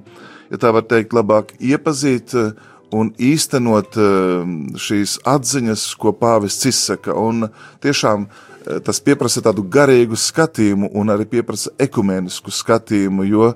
ja 0.51 0.60
tā 0.62 0.72
var 0.75 0.86
teikt, 0.86 1.15
labāk 1.17 1.55
iepazīt 1.60 2.36
eh, 2.38 2.51
un 2.95 3.12
īstenot 3.17 3.98
eh, 3.98 4.51
šīs 4.88 5.19
atziņas, 5.25 5.88
ko 6.01 6.13
pāvests 6.19 6.69
izsaka. 6.69 7.15
Un 7.17 7.48
tiešām 7.84 8.27
eh, 8.27 8.79
tas 8.86 9.01
prasa 9.01 9.43
tādu 9.45 9.65
garīgu 9.65 10.19
skatījumu 10.19 10.91
un 10.93 11.13
arī 11.15 11.41
prasa 11.41 11.74
ekumenisku 11.81 12.53
skatījumu, 12.53 13.25
jo, 13.31 13.51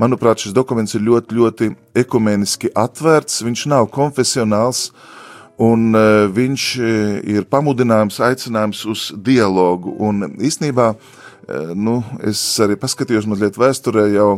manuprāt, 0.00 0.40
šis 0.40 0.56
dokuments 0.56 0.96
ir 0.96 1.04
ļoti, 1.04 1.36
ļoti 1.36 1.72
ekumeniski 2.00 2.72
atvērts, 2.72 3.42
viņš 3.44 3.66
nav 3.68 3.90
konfesionāls, 3.92 4.88
uh, 4.88 5.20
Un 5.60 5.90
uh, 5.92 6.24
viņš 6.32 6.66
e, 6.80 6.92
ir 7.36 7.48
pamudinājums, 7.52 8.16
aicinājums 8.24 8.80
uz 8.88 9.00
dialogu. 9.12 9.92
Un 10.00 10.24
īstenībā, 10.40 10.86
uh, 10.94 11.72
nu, 11.76 11.98
es 12.24 12.40
arī 12.64 12.78
paskatījos 12.80 13.26
mazliet 13.28 13.58
vēsturē, 13.60 14.06
jau 14.14 14.30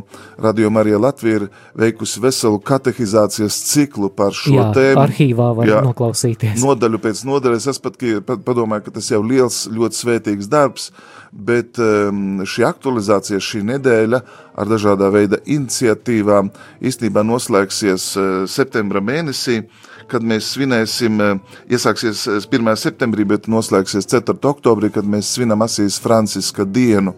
Radio 0.42 0.72
Marija 0.74 0.98
Latvija 0.98 1.44
ir 1.44 1.44
veikusi 1.78 2.18
veselu 2.24 2.58
katehizācijas 2.66 3.60
ciklu 3.68 4.10
par 4.10 4.34
šo 4.34 4.56
jā, 4.56 4.64
tēmu. 4.74 5.04
Arhīvā 5.04 5.46
var 5.60 5.70
jā, 5.70 5.84
noklausīties. 5.86 6.58
Nodaļu 6.64 7.02
pēc 7.06 7.22
nodaļas. 7.28 7.68
Es 7.70 7.78
pat, 7.84 8.02
padomāju, 8.32 8.88
ka 8.88 8.96
tas 8.98 9.12
jau 9.12 9.22
liels, 9.22 9.60
ļoti 9.70 10.00
svētīgs 10.00 10.50
darbs, 10.50 10.90
bet 11.30 11.78
šī 11.78 12.66
aktualizācija 12.66 13.38
šī 13.38 13.62
nedēļa 13.70 14.22
ar 14.58 14.74
dažādā 14.74 15.06
veida 15.14 15.38
iniciatīvām 15.46 16.50
īstenībā 16.82 17.22
noslēgsies 17.30 18.10
septembra 18.50 19.00
mēnesī. 19.04 19.62
Kad 20.08 20.24
mēs 20.26 20.52
svinēsim, 20.54 21.20
eh, 21.20 21.58
iesāksies 21.76 22.26
1. 22.46 22.68
Eh, 22.68 22.76
septembrī, 22.76 23.26
bet 23.26 23.46
noslēgsies 23.46 24.06
4. 24.06 24.48
oktobrī, 24.52 24.92
kad 24.92 25.04
mēs 25.04 25.30
svinam 25.34 25.62
Asīs 25.62 26.00
Franciska 26.00 26.64
dienu. 26.64 27.14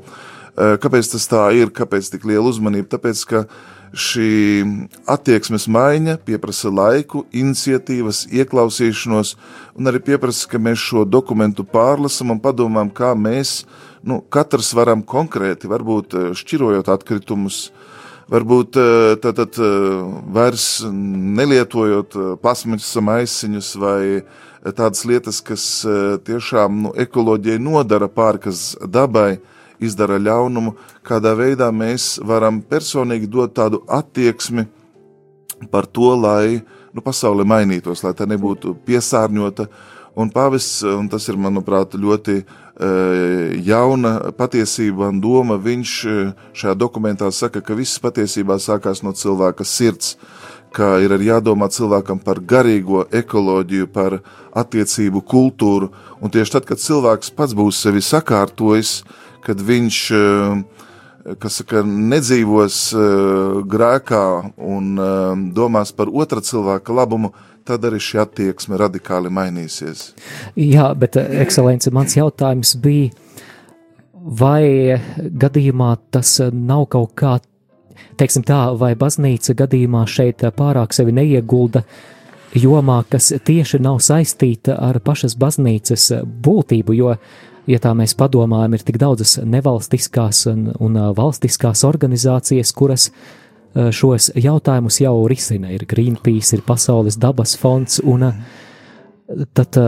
Eh, 0.56 0.76
kāpēc 0.76 1.10
tas 1.12 1.26
tā 1.28 1.52
ir, 1.54 1.70
kāpēc 1.70 2.10
tik 2.10 2.24
liela 2.24 2.44
uzmanība? 2.44 2.88
Tāpēc, 2.88 3.26
ka 3.26 3.46
šī 3.94 4.88
attieksmes 5.06 5.66
maiņa 5.66 6.18
pieprasa 6.24 6.70
laiku, 6.70 7.26
iniciatīvas, 7.32 8.26
ieklausīšanos, 8.30 9.36
un 9.76 9.84
arī 9.84 10.00
pieprasa, 10.00 10.48
ka 10.48 10.58
mēs 10.58 10.78
šo 10.78 11.04
dokumentu 11.04 11.64
pārlasam 11.64 12.30
un 12.30 12.40
padomājam, 12.40 12.92
kā 12.92 13.14
mēs, 13.14 13.64
nu, 14.02 14.20
katrs 14.20 14.74
varam 14.74 15.02
konkrēti, 15.02 15.70
varbūt 15.70 16.34
šķirojot 16.34 16.88
atkritumus, 16.88 17.70
uh, 17.70 17.83
varbūt 18.30 18.78
eh, 18.80 19.16
eh, 19.20 19.68
vairs 20.32 20.66
nelietojot 20.90 22.16
eh, 22.16 22.30
plasmasas 22.40 23.02
maisiņus 23.04 23.74
vai 23.80 24.00
tādas 24.64 25.04
lietas, 25.04 25.42
kas 25.44 25.64
tiešām 26.24 26.76
nu, 26.86 26.92
ekoloģijai 26.96 27.60
nodara 27.60 28.08
pāri, 28.08 28.40
kas 28.46 28.70
dabai 28.80 29.42
izdara 29.76 30.16
ļaunumu, 30.16 30.72
kādā 31.04 31.34
veidā 31.36 31.68
mēs 31.68 32.14
varam 32.24 32.62
personīgi 32.64 33.28
dot 33.28 33.52
tādu 33.58 33.82
attieksmi 33.92 34.64
par 35.68 35.84
to, 35.84 36.14
lai 36.16 36.62
nu, 36.96 37.04
pasaule 37.04 37.44
mainītos, 37.44 38.00
lai 38.06 38.14
tā 38.16 38.24
nebūtu 38.24 38.72
piesārņota. 38.88 39.68
Un 40.16 40.30
pāvis, 40.32 40.78
un 40.86 41.10
tas 41.12 41.26
ir, 41.28 41.36
manuprāt, 41.36 41.98
ļoti 41.98 42.38
uh, 42.40 42.63
jauna 42.80 44.32
patiesība 44.34 45.08
un 45.12 45.20
doma. 45.22 45.56
Viņš 45.62 45.92
eh, 46.10 46.32
šajā 46.52 46.74
dokumentā 46.74 47.30
saka, 47.30 47.62
ka 47.62 47.74
viss 47.74 48.00
patiesībā 48.02 48.58
sākās 48.58 49.02
no 49.02 49.12
cilvēka 49.14 49.64
sirds, 49.64 50.16
ka 50.74 50.98
ir 50.98 51.14
jādomā 51.22 51.68
cilvēkam 51.70 52.18
par 52.18 52.40
garīgo 52.42 53.04
ekoloģiju, 53.14 53.86
par 53.94 54.18
attiecību 54.54 55.22
kultūru, 55.22 55.92
un 56.20 56.30
tieši 56.30 56.56
tad, 56.56 56.66
kad 56.66 56.82
cilvēks 56.82 57.30
pats 57.30 57.54
būs 57.54 57.78
sevi 57.78 58.02
sakārtojis, 58.02 59.04
kad 59.46 59.60
viņš 59.62 60.00
eh, 60.10 60.64
kas 61.40 61.62
saka, 61.62 61.80
nedzīvos 61.86 62.78
grēkā 63.64 64.24
un 64.60 64.90
domās 65.56 65.94
par 65.96 66.10
otra 66.12 66.42
cilvēka 66.44 66.92
labumu, 66.92 67.30
tad 67.64 67.85
arī 67.88 68.00
šī 68.02 68.21
attieksme 68.25 68.78
radikāli 68.80 69.33
mainīsies. 69.33 70.12
Jā, 70.61 70.90
bet, 70.99 71.16
eh, 71.16 71.40
ekscelence, 71.44 71.90
mans 71.90 72.16
jautājums 72.16 72.76
bija, 72.80 73.11
vai 74.14 75.00
gadījumā 75.18 75.97
tas 76.11 76.38
nav 76.52 76.88
kaut 76.88 77.14
kā, 77.14 77.38
teiksim 78.16 78.44
tā, 78.44 78.78
vai 78.78 78.94
baznīca 78.94 79.54
gadījumā 79.54 80.06
šeit 80.09 80.44
pārāk 80.56 80.92
sevi 80.92 81.12
neiegulda 81.12 81.85
jomā, 82.54 83.04
kas 83.11 83.33
tieši 83.44 83.80
nav 83.80 83.99
saistīta 83.99 84.78
ar 84.78 85.00
pašas 85.00 85.35
baznīcas 85.37 86.11
būtību, 86.25 86.97
jo, 86.97 87.16
ja 87.66 87.78
tā 87.78 87.92
mēs 87.94 88.14
padomājam, 88.14 88.75
ir 88.75 88.85
tik 88.87 88.99
daudzas 88.99 89.38
nevalstiskās 89.44 90.47
un, 90.47 90.73
un 90.80 91.00
valstiskās 91.16 91.85
organizācijas, 91.85 92.73
kuras 92.73 93.11
uh, 93.11 93.14
Eh, 93.18 93.43
šos 93.74 94.30
jautājumus 94.38 95.00
jau 95.02 95.16
risina. 95.30 95.72
Ir 95.74 95.86
Greenpeace, 95.90 96.56
ir 96.56 96.64
Pasaules 96.66 97.18
dabas 97.20 97.56
fonds, 97.58 98.00
un 98.04 98.28
eh, 98.28 98.40
tad 99.56 99.78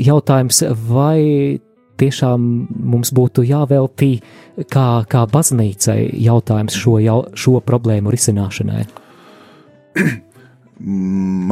jautājums, 0.00 0.62
vai 0.88 1.60
tiešām 2.00 2.44
mums 2.90 3.12
būtu 3.14 3.44
jāveltī 3.46 4.18
kā, 4.70 5.04
kā 5.10 5.24
baznīcai 5.30 5.98
jautājums 6.24 6.76
šo, 6.78 6.98
jau, 7.02 7.18
šo 7.38 7.60
problēmu 7.64 8.12
risināšanai? 8.14 8.84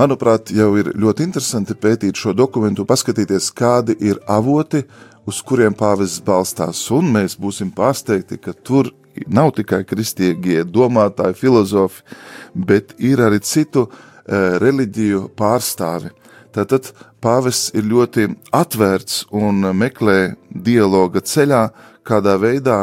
Manuprāt, 0.03 0.51
jau 0.51 0.73
ir 0.81 0.91
ļoti 0.99 1.25
interesanti 1.29 1.77
pētīt 1.79 2.19
šo 2.19 2.35
dokumentu, 2.37 2.85
paskatīties, 2.89 3.53
kādi 3.55 3.95
ir 4.03 4.19
avoti, 4.27 4.83
uz 5.31 5.39
kuriem 5.47 5.77
pāvests 5.79 6.23
balstās. 6.27 6.83
Un 6.95 7.13
mēs 7.15 7.39
būsim 7.41 7.71
pārsteigti, 7.75 8.41
ka 8.43 8.53
tur 8.53 8.91
nav 9.27 9.53
tikai 9.59 9.83
kristīgie 9.89 10.63
domātāji, 10.65 11.39
filozofi, 11.39 12.03
bet 12.55 12.95
ir 12.99 13.23
arī 13.25 13.41
citu 13.45 13.87
uh, 13.87 14.59
reliģiju 14.63 15.29
pārstāvi. 15.39 16.13
Tātad 16.53 16.91
pāvests 17.23 17.73
ir 17.77 17.87
ļoti 17.89 18.27
atvērts 18.53 19.27
un 19.33 19.65
meklē 19.77 20.35
dialoga 20.53 21.23
ceļā, 21.25 21.63
kādā 22.05 22.35
veidā 22.41 22.81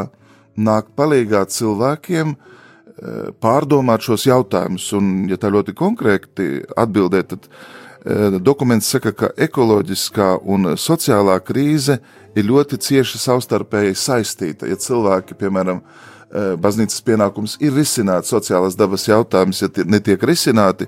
nāk 0.60 0.90
palīgā 0.98 1.44
cilvēkiem 1.54 2.34
eh, 2.34 3.30
pārdomāt 3.42 4.06
šos 4.06 4.26
jautājumus. 4.28 4.88
Un, 4.98 5.12
ja 5.30 5.38
tā 5.40 5.52
ļoti 5.54 5.76
konkrēti 5.78 6.50
atbildēt, 6.80 7.36
tad 7.36 7.48
eh, 7.50 8.40
dokuments 8.42 8.90
saka, 8.90 9.14
ka 9.14 9.32
ekoloģiskā 9.38 10.32
un 10.50 10.74
sociālā 10.80 11.40
krīze 11.46 12.00
ir 12.38 12.50
ļoti 12.50 12.80
cieši 12.82 13.22
savstarpēji 13.22 13.98
saistīta. 13.98 14.70
Ja 14.70 14.80
cilvēki, 14.80 15.38
piemēram, 15.40 15.84
baznīcas 16.30 17.02
pienākums 17.02 17.56
ir 17.58 17.74
risināt 17.74 18.28
sociālās 18.30 18.76
dabas 18.78 19.08
jautājumus, 19.08 19.64
ja 19.64 19.70
tie 19.74 19.86
netiek 19.88 20.22
risināti, 20.30 20.86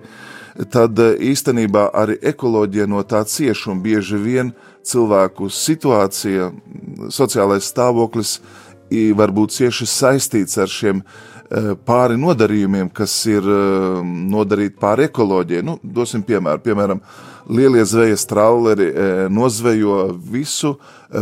tad 0.71 0.99
eh, 0.99 1.15
īstenībā 1.31 1.89
arī 1.97 2.17
ekoloģija 2.31 2.87
no 2.89 3.01
tā 3.07 3.23
cieš 3.27 3.67
un 3.71 3.81
bieži 3.83 4.19
vien 4.21 4.51
cilvēku 4.87 5.49
situācija, 5.53 6.51
sociālais 7.13 7.69
stāvoklis 7.71 8.39
var 9.15 9.31
būt 9.31 9.53
cieši 9.55 9.87
saistīts 9.87 10.57
ar 10.59 10.71
šiem 10.71 11.01
eh, 11.01 11.73
pāri 11.87 12.19
nodarījumiem, 12.19 12.91
kas 12.93 13.13
ir 13.31 13.45
eh, 13.45 14.01
nodarīti 14.03 14.79
pāri 14.81 15.07
ekoloģijai. 15.09 15.65
Nu, 15.65 15.77
dosim 15.83 16.25
piemēru. 16.27 16.63
Piemēram, 16.65 17.03
lielie 17.49 17.85
zvejas 17.87 18.25
trauleri 18.29 18.91
nozvejo 19.33 20.11
visu 20.31 20.75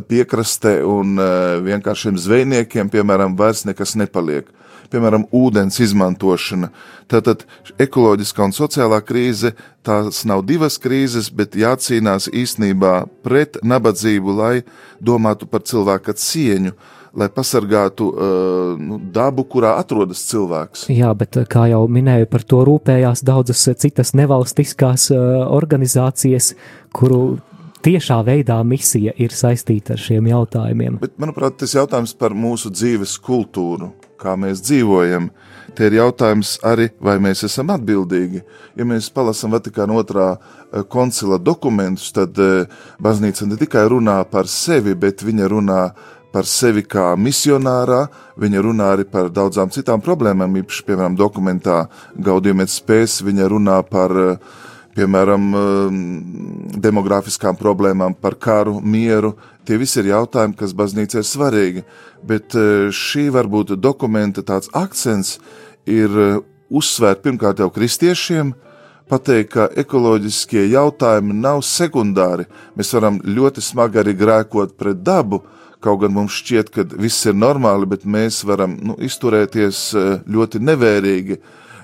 piekrastē 0.09 0.79
un 0.85 1.19
vienkāršiem 1.65 2.17
zvejniekiem, 2.19 2.91
piemēram, 2.93 3.37
vairs 3.39 3.65
nekas 3.69 3.95
nepaliek 3.99 4.49
piemēram, 4.89 5.25
ūdens 5.35 5.79
izmantošana. 5.83 6.71
Tātad 7.09 7.45
ekoloģiskā 7.81 8.47
un 8.47 8.55
sociālā 8.55 8.99
krīze 9.05 9.53
tās 9.85 10.23
nav 10.29 10.43
divas 10.49 10.79
krīzes, 10.81 11.29
bet 11.33 11.57
jācīnās 11.57 12.29
īstenībā 12.33 12.93
pret 13.25 13.59
nabadzību, 13.65 14.37
lai 14.39 14.55
domātu 14.99 15.49
par 15.49 15.65
cilvēka 15.69 16.15
cieņu 16.17 16.75
lai 17.17 17.29
pasargātu 17.33 18.09
uh, 18.09 18.73
nu, 18.79 18.99
dabu, 19.13 19.45
kurā 19.49 19.75
atrodas 19.81 20.21
cilvēks. 20.29 20.87
Jā, 20.93 21.11
bet 21.17 21.39
kā 21.49 21.67
jau 21.71 21.83
minēju, 21.89 22.29
par 22.31 22.45
to 22.45 22.63
rūpējās 22.67 23.23
daudzas 23.27 23.65
citas 23.81 24.13
nevalstiskās 24.17 25.09
uh, 25.15 25.45
organizācijas, 25.55 26.53
kuru 26.95 27.39
tiešā 27.85 28.19
veidā 28.27 28.59
misija 28.67 29.15
ir 29.17 29.33
saistīta 29.33 29.95
ar 29.95 30.03
šiem 30.03 30.29
jautājumiem. 30.29 30.99
Bet, 31.01 31.17
manuprāt, 31.21 31.57
tas 31.63 31.73
jautājums 31.77 32.13
par 32.19 32.35
mūsu 32.37 32.73
dzīves 32.73 33.17
kultūru 33.23 33.93
kā 34.19 34.35
mēs 34.39 34.63
dzīvojam. 34.65 35.29
Te 35.77 35.87
ir 35.87 35.99
jautājums 35.99 36.57
arī, 36.65 36.89
vai 37.03 37.17
mēs 37.23 37.45
esam 37.47 37.71
atbildīgi. 37.73 38.41
Ja 38.77 38.87
mēs 38.87 39.09
palasām 39.13 39.53
Vatikāna 39.55 39.95
otrā 40.01 40.29
eh, 40.35 40.83
koncila 40.91 41.39
dokumentus, 41.39 42.11
tad 42.15 42.39
eh, 42.41 42.79
baznīca 43.01 43.47
ne 43.47 43.59
tikai 43.59 43.85
runā 43.93 44.19
par 44.31 44.49
sevi, 44.51 44.95
bet 44.99 45.23
viņa 45.25 45.51
runā 45.53 45.81
par 45.93 46.17
sevi 46.45 46.83
kā 46.85 47.15
misionārā, 47.17 48.07
viņa 48.39 48.63
runā 48.65 48.93
arī 48.93 49.05
par 49.09 49.31
daudzām 49.33 49.71
citām 49.73 50.01
problēmām, 50.05 50.59
īpaši, 50.61 50.85
piemēram, 50.85 51.15
dokumentā 51.17 51.83
Gaudījumēt 52.15 52.69
spēs, 52.69 53.21
viņa 53.25 53.47
runā 53.49 53.79
par 53.89 54.13
uh, 54.13 54.57
piemēram, 54.99 55.47
um, 55.55 55.99
demografiskām 56.81 57.57
problēmām, 57.59 58.15
par 58.19 58.35
karu, 58.35 58.79
mieru. 58.81 59.35
Tie 59.65 59.77
visi 59.79 59.99
ir 60.01 60.11
jautājumi, 60.13 60.57
kas 60.59 60.73
baznīcai 60.75 61.21
ir 61.21 61.27
svarīgi. 61.27 61.83
Bet 62.25 62.55
uh, 62.57 62.89
šī 62.93 63.29
varbūt 63.35 63.75
dokumenta 63.79 64.43
tāds 64.45 64.71
akcents 64.75 65.37
ir 65.89 66.09
uh, 66.09 66.41
uzsvērt 66.69 67.23
pirmkārt 67.25 67.61
jau 67.63 67.69
kristiešiem, 67.73 68.53
pateikt, 69.09 69.53
ka 69.55 69.69
ekoloģiskie 69.81 70.67
jautājumi 70.69 71.37
nav 71.37 71.63
sekundāri. 71.65 72.45
Mēs 72.77 72.93
varam 72.93 73.21
ļoti 73.25 73.63
smagi 73.65 74.03
arī 74.03 74.13
grēkot 74.17 74.75
pret 74.77 75.01
dabu, 75.01 75.41
kaut 75.79 76.01
gan 76.03 76.13
mums 76.15 76.35
šķiet, 76.41 76.73
ka 76.75 76.85
viss 76.99 77.27
ir 77.29 77.37
normāli, 77.37 77.87
bet 77.89 78.05
mēs 78.05 78.43
varam 78.47 78.75
nu, 78.83 78.97
izturēties 79.05 79.83
uh, 79.95 80.13
ļoti 80.27 80.61
nevērīgi 80.63 81.39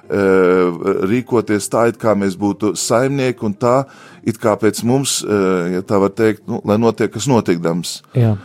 Eh, 0.05 0.83
rīkoties 1.09 1.65
tā, 1.73 1.87
it 1.89 1.95
kā 1.97 2.11
mēs 2.13 2.35
būtu 2.37 2.75
saimnieki, 2.77 3.41
un 3.47 3.55
tā, 3.57 3.87
it 4.21 4.37
kā 4.37 4.53
pēc 4.61 4.83
mums, 4.85 5.23
eh, 5.25 5.71
ja 5.73 5.81
tā 5.81 5.97
var 5.97 6.11
teikt, 6.13 6.43
nu, 6.45 6.59
lai 6.61 6.77
notiek 6.77 7.09
kas 7.09 7.25
notikdams. 7.25 8.03
Jā. 8.13 8.35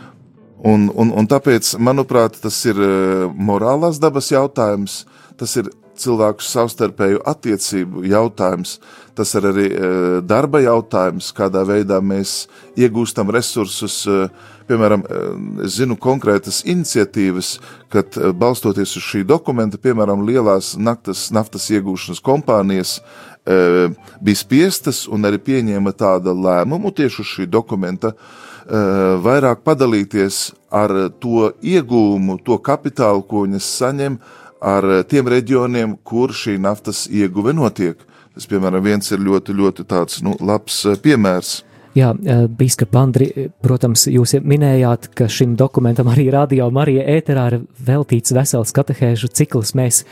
Un, 0.57 0.89
un, 0.89 1.11
un 1.13 1.27
tāpēc, 1.29 1.75
manuprāt, 1.77 2.39
tas 2.41 2.57
ir 2.65 2.81
eh, 2.81 3.27
morālās 3.29 4.01
dabas 4.01 4.31
jautājums, 4.33 5.03
tas 5.37 5.53
ir 5.61 5.69
cilvēku 6.01 6.45
savstarpēju 6.45 7.21
attiecību 7.31 8.05
jautājums, 8.09 8.79
tas 9.15 9.35
ir 9.37 9.47
arī 9.49 9.67
darba 10.25 10.61
jautājums, 10.63 11.33
kādā 11.35 11.65
veidā 11.67 11.99
mēs 12.01 12.45
iegūstam 12.79 13.29
resursus 13.33 14.05
piemēram, 14.71 15.03
eh, 15.03 15.65
es 15.65 15.77
zinu 15.79 15.97
konkrētas 15.99 16.61
iniciatīvas, 16.69 17.59
kad 17.91 18.15
balstoties 18.37 18.95
uz 18.97 19.03
šī 19.03 19.25
dokumenta, 19.27 19.79
piemēram, 19.81 20.23
lielās 20.27 20.75
naktas, 20.77 21.29
naftas 21.31 21.67
iegūšanas 21.73 22.21
kompānijas 22.23 22.99
e, 23.45 23.89
bija 24.21 24.37
spiestas 24.37 25.07
un 25.11 25.25
arī 25.27 25.41
pieņēma 25.41 25.91
tādu 25.97 26.35
lēmumu 26.37 26.93
tieši 26.95 27.23
uz 27.23 27.31
šī 27.33 27.47
dokumenta, 27.51 28.13
e, 28.13 28.83
vairāk 29.25 29.63
padalīties 29.65 30.53
ar 30.71 30.93
to 31.19 31.49
iegūmu, 31.59 32.37
to 32.45 32.59
kapitālu, 32.61 33.25
ko 33.27 33.43
viņas 33.47 33.71
saņem 33.81 34.19
ar 34.61 34.87
tiem 35.09 35.27
reģioniem, 35.31 35.97
kur 36.03 36.33
šī 36.35 36.59
naftas 36.61 37.07
ieguve 37.09 37.53
notiek. 37.57 37.99
Tas, 38.31 38.47
piemēram, 38.47 38.83
viens 38.85 39.11
ir 39.11 39.19
ļoti, 39.19 39.57
ļoti 39.57 39.85
tāds, 39.89 40.21
nu, 40.23 40.37
labs 40.39 40.85
piemērs. 41.03 41.59
Jā, 41.91 42.13
eh, 42.15 42.45
Bīskapa 42.47 43.01
Andri, 43.01 43.25
protams, 43.59 44.05
jūs 44.07 44.37
minējāt, 44.39 45.09
ka 45.15 45.25
šim 45.27 45.57
dokumentam 45.59 46.07
arī 46.07 46.29
radio 46.31 46.69
Marija 46.71 47.03
ēterā 47.03 47.47
ir 47.51 47.57
veltīts 47.83 48.31
vesels 48.31 48.71
katehēžu 48.71 49.27
cikls. 49.27 49.73
Mēs 49.75 50.05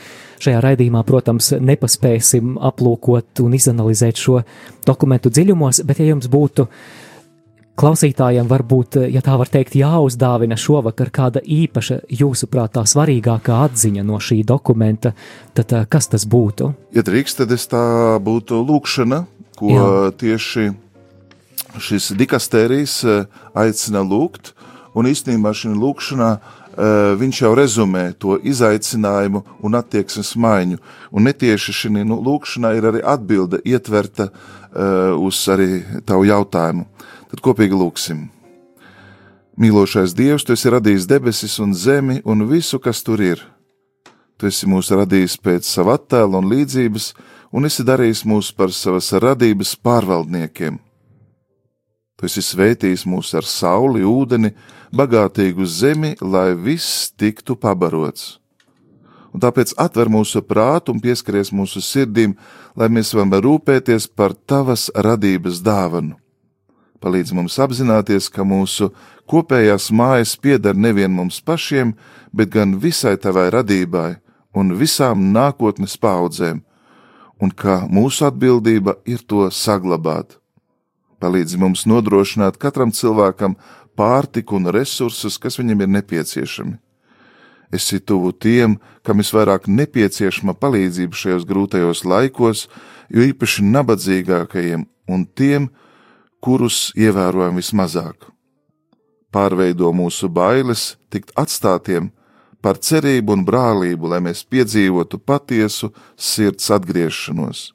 šajā 0.44 0.60
raidījumā, 0.60 1.00
protams, 1.08 1.54
nepaspēsim 1.56 2.58
aplūkot 2.60 3.40
un 3.40 3.56
izanalizēt 3.56 4.20
šo 4.20 4.42
dokumentu 4.84 5.32
dziļumos, 5.32 5.80
bet 5.88 6.02
ja 6.04 6.10
jums 6.12 6.28
būtu 6.28 6.68
klausītājiem 7.80 8.48
varbūt, 8.50 8.98
ja 9.12 9.22
tā 9.24 9.36
var 9.40 9.48
teikt, 9.50 9.76
jāuzdāvina 9.78 10.58
šovakar 10.60 11.10
kāda 11.14 11.40
īpaša, 11.40 12.02
jūsuprāt, 12.20 12.74
tā 12.76 12.84
svarīgākā 12.88 13.62
atziņa 13.66 14.04
no 14.06 14.20
šī 14.20 14.42
dokumenta, 14.48 15.14
tad 15.56 15.72
eh, 15.76 15.88
kas 15.90 16.10
tas 16.12 16.26
būtu? 16.28 16.72
Ja 16.96 17.04
drīkst, 17.06 17.40
tad 17.40 17.54
es 17.56 17.66
tā 17.70 17.82
būtu 18.22 18.60
lūkšana, 18.68 19.24
ko 19.60 19.72
Jā. 19.72 19.90
tieši 20.20 20.70
šis 21.80 22.12
dikastērijs 22.20 22.96
eh, 23.08 23.28
aicina 23.54 24.04
lūgt, 24.04 24.54
un 24.96 25.08
īstenībā 25.08 25.52
šī 25.56 25.72
lūkšanā 25.72 26.30
eh, 26.36 26.94
viņš 27.20 27.42
jau 27.46 27.52
rezumē 27.56 28.04
to 28.20 28.36
izaicinājumu 28.42 29.44
un 29.64 29.78
attieksmes 29.78 30.34
maiņu. 30.36 30.80
Un 31.14 31.28
netieši 31.30 31.76
šī 31.82 31.94
nu, 32.02 32.20
lūkšanā 32.26 32.74
ir 32.76 32.90
arī 32.92 33.04
atbilde 33.06 33.62
ietverta 33.64 34.28
uh, 34.30 35.16
uz 35.18 35.40
arī 35.50 35.80
tavu 36.06 36.28
jautājumu. 36.28 36.84
Tad 37.30 37.42
kopīgi 37.44 37.76
lūksim. 37.78 38.26
Mīlošais 39.60 40.14
Dievs, 40.16 40.44
tu 40.46 40.54
esi 40.56 40.72
radījis 40.72 41.08
debesis 41.10 41.58
un 41.62 41.74
zemi 41.76 42.20
un 42.24 42.46
visu, 42.50 42.80
kas 42.82 43.02
tur 43.06 43.22
ir. 43.22 43.42
Tu 44.40 44.48
esi 44.48 44.68
mūs 44.70 44.90
radījis 44.94 45.36
pēc 45.42 45.66
sava 45.68 45.98
attēla 46.00 46.40
un 46.40 46.48
līdzības, 46.50 47.12
un 47.52 47.68
esi 47.68 47.84
darījis 47.86 48.24
mūs 48.26 48.54
par 48.56 48.72
savas 48.72 49.12
radības 49.12 49.76
pārvaldniekiem 49.84 50.80
Tu 52.20 52.28
esi 52.28 52.42
svētījis 52.44 53.06
mūs 53.08 53.30
ar 53.32 53.46
sauli, 53.48 54.02
ūdeni, 54.04 54.50
bagātīgu 54.92 55.64
zemi, 55.64 56.10
lai 56.20 56.50
viss 56.52 57.08
tiktu 57.16 57.54
pabarots. 57.56 58.34
Un 59.32 59.40
tāpēc 59.40 59.72
atver 59.80 60.10
mūsu 60.12 60.42
prātu 60.44 60.92
un 60.92 61.00
pieskaries 61.00 61.48
mūsu 61.48 61.80
sirdīm, 61.80 62.34
lai 62.76 62.90
mēs 62.92 63.14
varam 63.16 63.32
rūpēties 63.46 64.10
par 64.12 64.34
tavas 64.36 64.90
radības 64.92 65.62
dāvanu. 65.64 66.18
Palīdz 67.00 67.32
mums 67.32 67.56
apzināties, 67.62 68.28
ka 68.28 68.44
mūsu 68.44 68.90
kopējās 69.30 69.88
mājas 69.92 70.34
pieder 70.36 70.76
nevien 70.76 71.12
mums 71.14 71.40
pašiem, 71.40 71.94
bet 72.32 72.52
gan 72.52 72.76
visai 72.82 73.16
tavai 73.16 73.48
radībai 73.54 74.18
un 74.54 74.74
visām 74.76 75.30
nākotnes 75.32 75.96
paudzēm, 75.96 76.60
un 77.40 77.50
ka 77.50 77.86
mūsu 77.88 78.28
atbildība 78.28 78.98
ir 79.08 79.24
to 79.24 79.48
saglabāt 79.48 80.40
palīdzi 81.20 81.60
mums 81.60 81.84
nodrošināt 81.88 82.58
katram 82.60 82.92
cilvēkam 82.96 83.56
pārtiku 83.98 84.56
un 84.58 84.70
resursus, 84.72 85.36
kas 85.38 85.58
viņam 85.60 85.84
ir 85.84 85.92
nepieciešami. 85.98 86.78
Esi 87.76 88.00
tuvu 88.02 88.32
tiem, 88.34 88.80
kam 89.06 89.20
visvairāk 89.22 89.68
nepieciešama 89.70 90.56
palīdzība 90.58 91.14
šajos 91.14 91.44
grūtajos 91.46 92.02
laikos, 92.08 92.64
jo 93.12 93.26
īpaši 93.28 93.66
nabadzīgākajiem 93.68 94.88
un 95.10 95.26
tiem, 95.38 95.68
kurus 96.40 96.90
ievērojam 96.96 97.60
vismazāk. 97.60 98.28
Pārveido 99.30 99.92
mūsu 99.94 100.28
bailes, 100.32 100.96
tikt 101.12 101.30
atstātiem 101.38 102.10
par 102.60 102.80
cerību 102.82 103.36
un 103.36 103.44
brālību, 103.46 104.10
lai 104.10 104.20
mēs 104.24 104.42
piedzīvotu 104.44 105.20
patiesu 105.22 105.92
sirds 106.16 106.70
atgriešanos. 106.74 107.70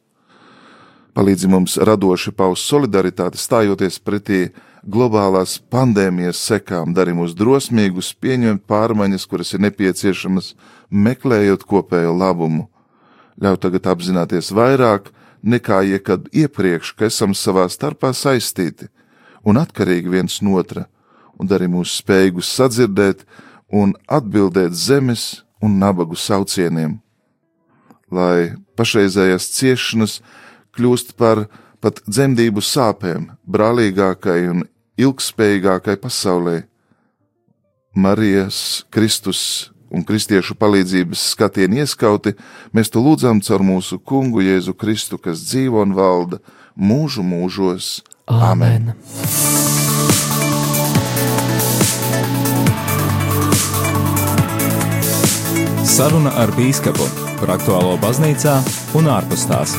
Palīdzi 1.16 1.48
mums 1.48 1.78
radoši 1.80 2.34
paust 2.36 2.68
solidaritāti, 2.68 3.40
stājoties 3.40 4.02
pretī 4.04 4.50
globālās 4.84 5.58
pandēmijas 5.72 6.42
sekām, 6.44 6.92
dari 6.94 7.16
mūs 7.16 7.34
drosmīgus 7.40 8.12
pieņemt 8.20 8.66
pārmaiņas, 8.68 9.26
kuras 9.32 9.54
ir 9.56 9.64
nepieciešamas, 9.64 10.54
meklējot 10.92 11.64
kopējo 11.64 12.12
labumu. 12.20 12.68
Ļauj 13.42 13.62
tagad 13.64 13.88
apzināties 13.96 14.52
vairāk 14.56 15.08
nekā 15.46 15.82
jebkad 15.86 16.28
iepriekš, 16.34 16.96
ka 16.98 17.08
esam 17.08 17.36
savā 17.38 17.68
starpā 17.70 18.12
saistīti 18.18 18.90
un 19.46 19.60
atkarīgi 19.62 20.12
viens 20.12 20.42
no 20.42 20.58
otra, 20.60 20.88
un 21.38 21.48
dari 21.48 21.70
mūs 21.70 22.00
spējīgus 22.02 22.50
sadzirdēt 22.58 23.26
un 23.70 23.94
atbildēt 24.10 24.74
zemes 24.74 25.44
un 25.62 25.78
nabagu 25.82 26.18
saucieniem. 26.18 26.98
Lai 28.12 28.56
pašreizējās 28.78 29.50
ciešanas 29.58 30.20
kļūst 30.76 31.16
par 31.20 31.46
pat 31.82 32.02
dzemdību 32.10 32.64
sāpēm, 32.66 33.30
brālīgākai 33.46 34.40
un 34.50 34.66
ilgspējīgākai 34.98 35.98
pasaulē. 36.02 36.64
Marijas, 37.96 38.84
Kristus 38.92 39.72
un 39.94 40.06
kristiešu 40.08 40.58
palīdzības 40.60 41.24
skatienu 41.36 41.82
ieskauti, 41.84 42.36
mēs 42.76 42.92
to 42.94 43.04
lūdzam 43.04 43.42
caur 43.46 43.64
mūsu 43.66 44.00
kungu 44.00 44.44
Jēzu 44.46 44.76
Kristu, 44.78 45.20
kas 45.22 45.44
dzīvo 45.48 45.84
un 45.86 45.96
valda 45.98 46.42
mūžu 46.76 47.26
mūžos. 47.26 48.00
Amen. 48.28 48.94
Saruna 55.86 56.34
ar 56.42 56.52
Bīskapu 56.58 57.06
par 57.40 57.56
aktuālo 57.56 57.96
baznīcā 58.02 58.58
un 59.00 59.14
ārpus 59.14 59.46
tās. 59.48 59.78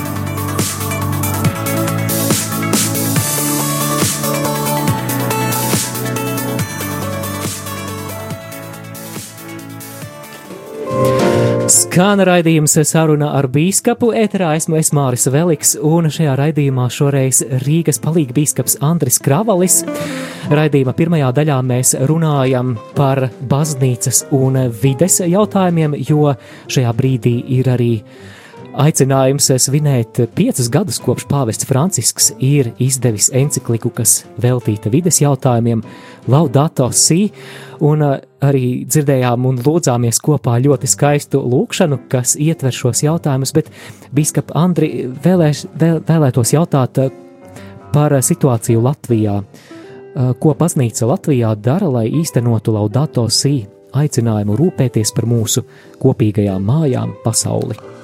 Skan 11.96 12.20
raidījums 12.28 12.74
saruna 12.84 13.30
ar 13.38 13.46
bīskapu. 13.48 14.10
Eterā 14.20 14.50
esmu 14.58 14.76
es 14.76 14.90
Māris 14.92 15.22
Veliks, 15.32 15.70
un 15.80 16.10
šajā 16.12 16.34
raidījumā 16.36 16.90
šoreiz 16.92 17.38
Rīgas 17.62 17.96
palīga 18.04 18.36
bīskaps 18.36 18.74
Andris 18.84 19.16
Kravalis. 19.24 19.78
Raidījuma 20.52 20.92
pirmajā 20.92 21.30
daļā 21.38 21.56
mēs 21.64 21.94
runājam 22.10 22.74
par 22.98 23.30
baznīcas 23.48 24.26
un 24.36 24.60
vides 24.82 25.22
jautājumiem, 25.24 25.96
jo 26.04 26.34
šajā 26.68 26.92
brīdī 27.00 27.38
ir 27.56 27.72
arī 27.72 27.94
aicinājums 28.80 29.48
svinēt 29.62 30.20
piecus 30.36 30.68
gadus 30.72 30.98
kopš 31.02 31.26
pāvests 31.30 31.66
Francisks 31.68 32.30
ir 32.42 32.72
izdevis 32.82 33.28
encikliku, 33.34 33.90
kas 33.94 34.24
veltīta 34.42 34.92
vides 34.92 35.20
jautājumiem, 35.22 35.82
Laudato 36.30 36.88
Si, 36.96 37.30
un 37.86 38.02
uh, 38.02 38.16
arī 38.42 38.84
dzirdējām 38.88 39.46
un 39.48 39.60
lūdzāmies 39.62 40.20
kopā 40.24 40.58
ļoti 40.64 40.90
skaistu 40.90 41.40
lūkšanu, 41.46 42.00
kas 42.12 42.34
ietver 42.40 42.74
šos 42.74 43.04
jautājumus, 43.06 43.54
bet 43.56 43.70
biskup 44.16 44.52
Andri 44.58 45.06
vēlēš, 45.24 45.66
vēl, 45.78 46.02
vēlētos 46.08 46.54
jautāt 46.56 47.00
uh, 47.02 47.10
par 47.94 48.16
situāciju 48.18 48.84
Latvijā. 48.84 49.40
Uh, 49.40 50.32
ko 50.42 50.56
baznīca 50.58 51.08
Latvijā 51.12 51.54
dara, 51.60 51.88
lai 52.00 52.08
īstenotu 52.10 52.74
Laudato 52.76 53.28
Si 53.30 53.60
aicinājumu 53.96 54.56
rūpēties 54.58 55.14
par 55.16 55.28
mūsu 55.30 55.64
kopīgajām 56.02 56.66
mājām 56.66 57.14
pasauli? 57.24 57.95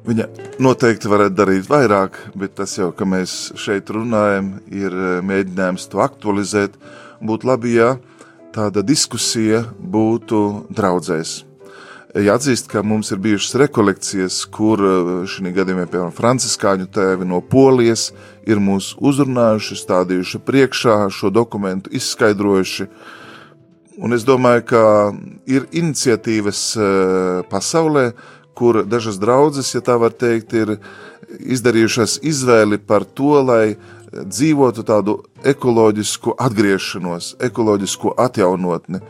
Viņa 0.00 0.26
noteikti 0.62 1.10
varētu 1.12 1.36
darīt 1.36 1.68
vairāk, 1.68 2.16
bet 2.38 2.54
tas 2.56 2.72
jau, 2.78 2.88
ka 2.96 3.04
mēs 3.04 3.52
šeit 3.60 3.90
runājam, 3.92 4.54
ir 4.72 4.94
mēģinājums 5.26 5.90
to 5.92 6.00
aktualizēt, 6.00 6.78
būtu 7.20 7.50
labi, 7.50 7.76
ja 7.76 7.94
tāda 8.54 8.82
diskusija 8.86 9.62
būtu 9.78 10.66
draudzēs. 10.72 11.40
Jāatzīst, 12.10 12.66
ka 12.66 12.80
mums 12.82 13.12
ir 13.14 13.20
bijušas 13.22 13.54
rekolekcijas, 13.60 14.40
kur 14.50 14.80
eh, 14.82 15.10
šī 15.30 15.52
gadījumā, 15.54 15.84
piemēram, 15.86 16.14
franciskāņu 16.16 16.88
tēvi 16.90 17.28
no 17.30 17.38
Polijas 17.38 18.08
ir 18.50 18.58
mūs 18.58 18.96
uzrunājuši, 18.98 19.78
stādījuši 19.78 20.40
priekšā 20.42 20.96
šo 21.14 21.30
dokumentu, 21.30 21.92
izskaidrojuši. 21.94 22.88
Un 24.02 24.16
es 24.16 24.24
domāju, 24.26 24.64
ka 24.72 24.82
ir 25.46 25.68
iniciatīvas 25.70 26.64
eh, 26.74 27.46
pasaulē, 27.52 28.08
kur 28.60 28.82
dažas 28.84 29.16
draudzes, 29.16 29.72
ja 29.72 29.80
tā 29.80 29.96
var 29.96 30.12
teikt, 30.12 30.52
ir 30.52 30.76
izdarījušas 31.40 32.18
izvēli 32.28 32.76
par 32.76 33.06
to, 33.08 33.38
lai 33.40 33.64
dzīvotu 34.10 34.84
tādu 34.84 35.16
ekoloģisku 35.46 36.34
atgriešanos, 36.36 37.36
ekoloģisku 37.48 38.12
atjaunotni. 38.20 39.00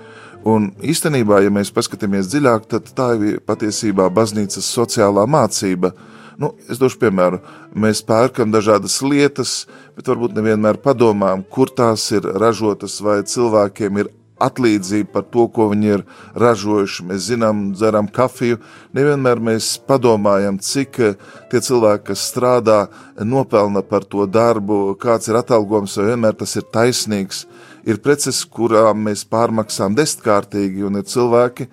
Un 0.46 0.70
īstenībā, 0.86 1.42
ja 1.44 1.50
mēs 1.52 1.72
paskatāmies 1.74 2.30
dziļāk, 2.30 2.70
tad 2.70 2.94
tā 2.96 3.10
ir 3.18 3.42
patiesībā 3.44 4.06
baznīcas 4.14 4.70
sociālā 4.76 5.26
mācība. 5.28 5.92
Nu, 6.40 6.54
es 6.70 6.78
došu 6.80 6.96
piemēru, 7.02 7.42
mēs 7.76 8.00
pērkam 8.06 8.54
dažādas 8.54 9.00
lietas, 9.04 9.66
bet 9.98 10.08
varbūt 10.08 10.38
nevienmēr 10.38 10.78
padomājam, 10.80 11.42
kur 11.52 11.74
tās 11.76 12.06
ir 12.14 12.24
ražotas, 12.40 13.00
vai 13.04 13.18
cilvēkiem 13.28 14.00
ir 14.00 14.14
atlīdzība 14.40 15.12
par 15.14 15.24
to, 15.32 15.46
ko 15.52 15.68
viņi 15.72 15.90
ir 15.94 16.04
ražojuši. 16.38 17.06
Mēs 17.10 17.26
zinām, 17.28 17.62
dzeram 17.76 18.08
kafiju. 18.10 18.60
Nevienmēr 18.96 19.42
mēs 19.50 19.72
padomājam, 19.88 20.58
cik 20.64 21.00
eh, 21.04 21.18
tie 21.52 21.60
cilvēki, 21.64 22.06
kas 22.10 22.24
strādā, 22.32 22.80
nopelna 23.20 23.84
par 23.86 24.06
to 24.08 24.26
darbu, 24.26 24.96
kāds 25.00 25.30
ir 25.30 25.40
atalgojums, 25.40 25.98
vai 26.00 26.10
vienmēr 26.12 26.38
tas 26.40 26.56
ir 26.58 26.66
taisnīgs. 26.72 27.44
Ir 27.88 28.00
preces, 28.04 28.42
kurām 28.44 29.06
mēs 29.08 29.24
pārmaksām 29.28 29.96
desmitkārtīgi, 29.96 30.84
un 30.88 31.00
ir 31.00 31.06
cilvēki, 31.08 31.68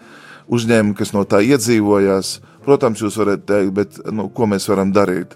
uzņēmumi, 0.47 0.95
kas 0.99 1.11
no 1.15 1.25
tā 1.27 1.41
iedzīvojās. 1.43 2.37
Protams, 2.67 3.01
jūs 3.03 3.17
varat 3.19 3.47
teikt, 3.47 3.73
bet 3.75 3.99
nu, 4.11 4.27
ko 4.31 4.47
mēs 4.47 4.67
varam 4.71 4.91
darīt? 4.95 5.35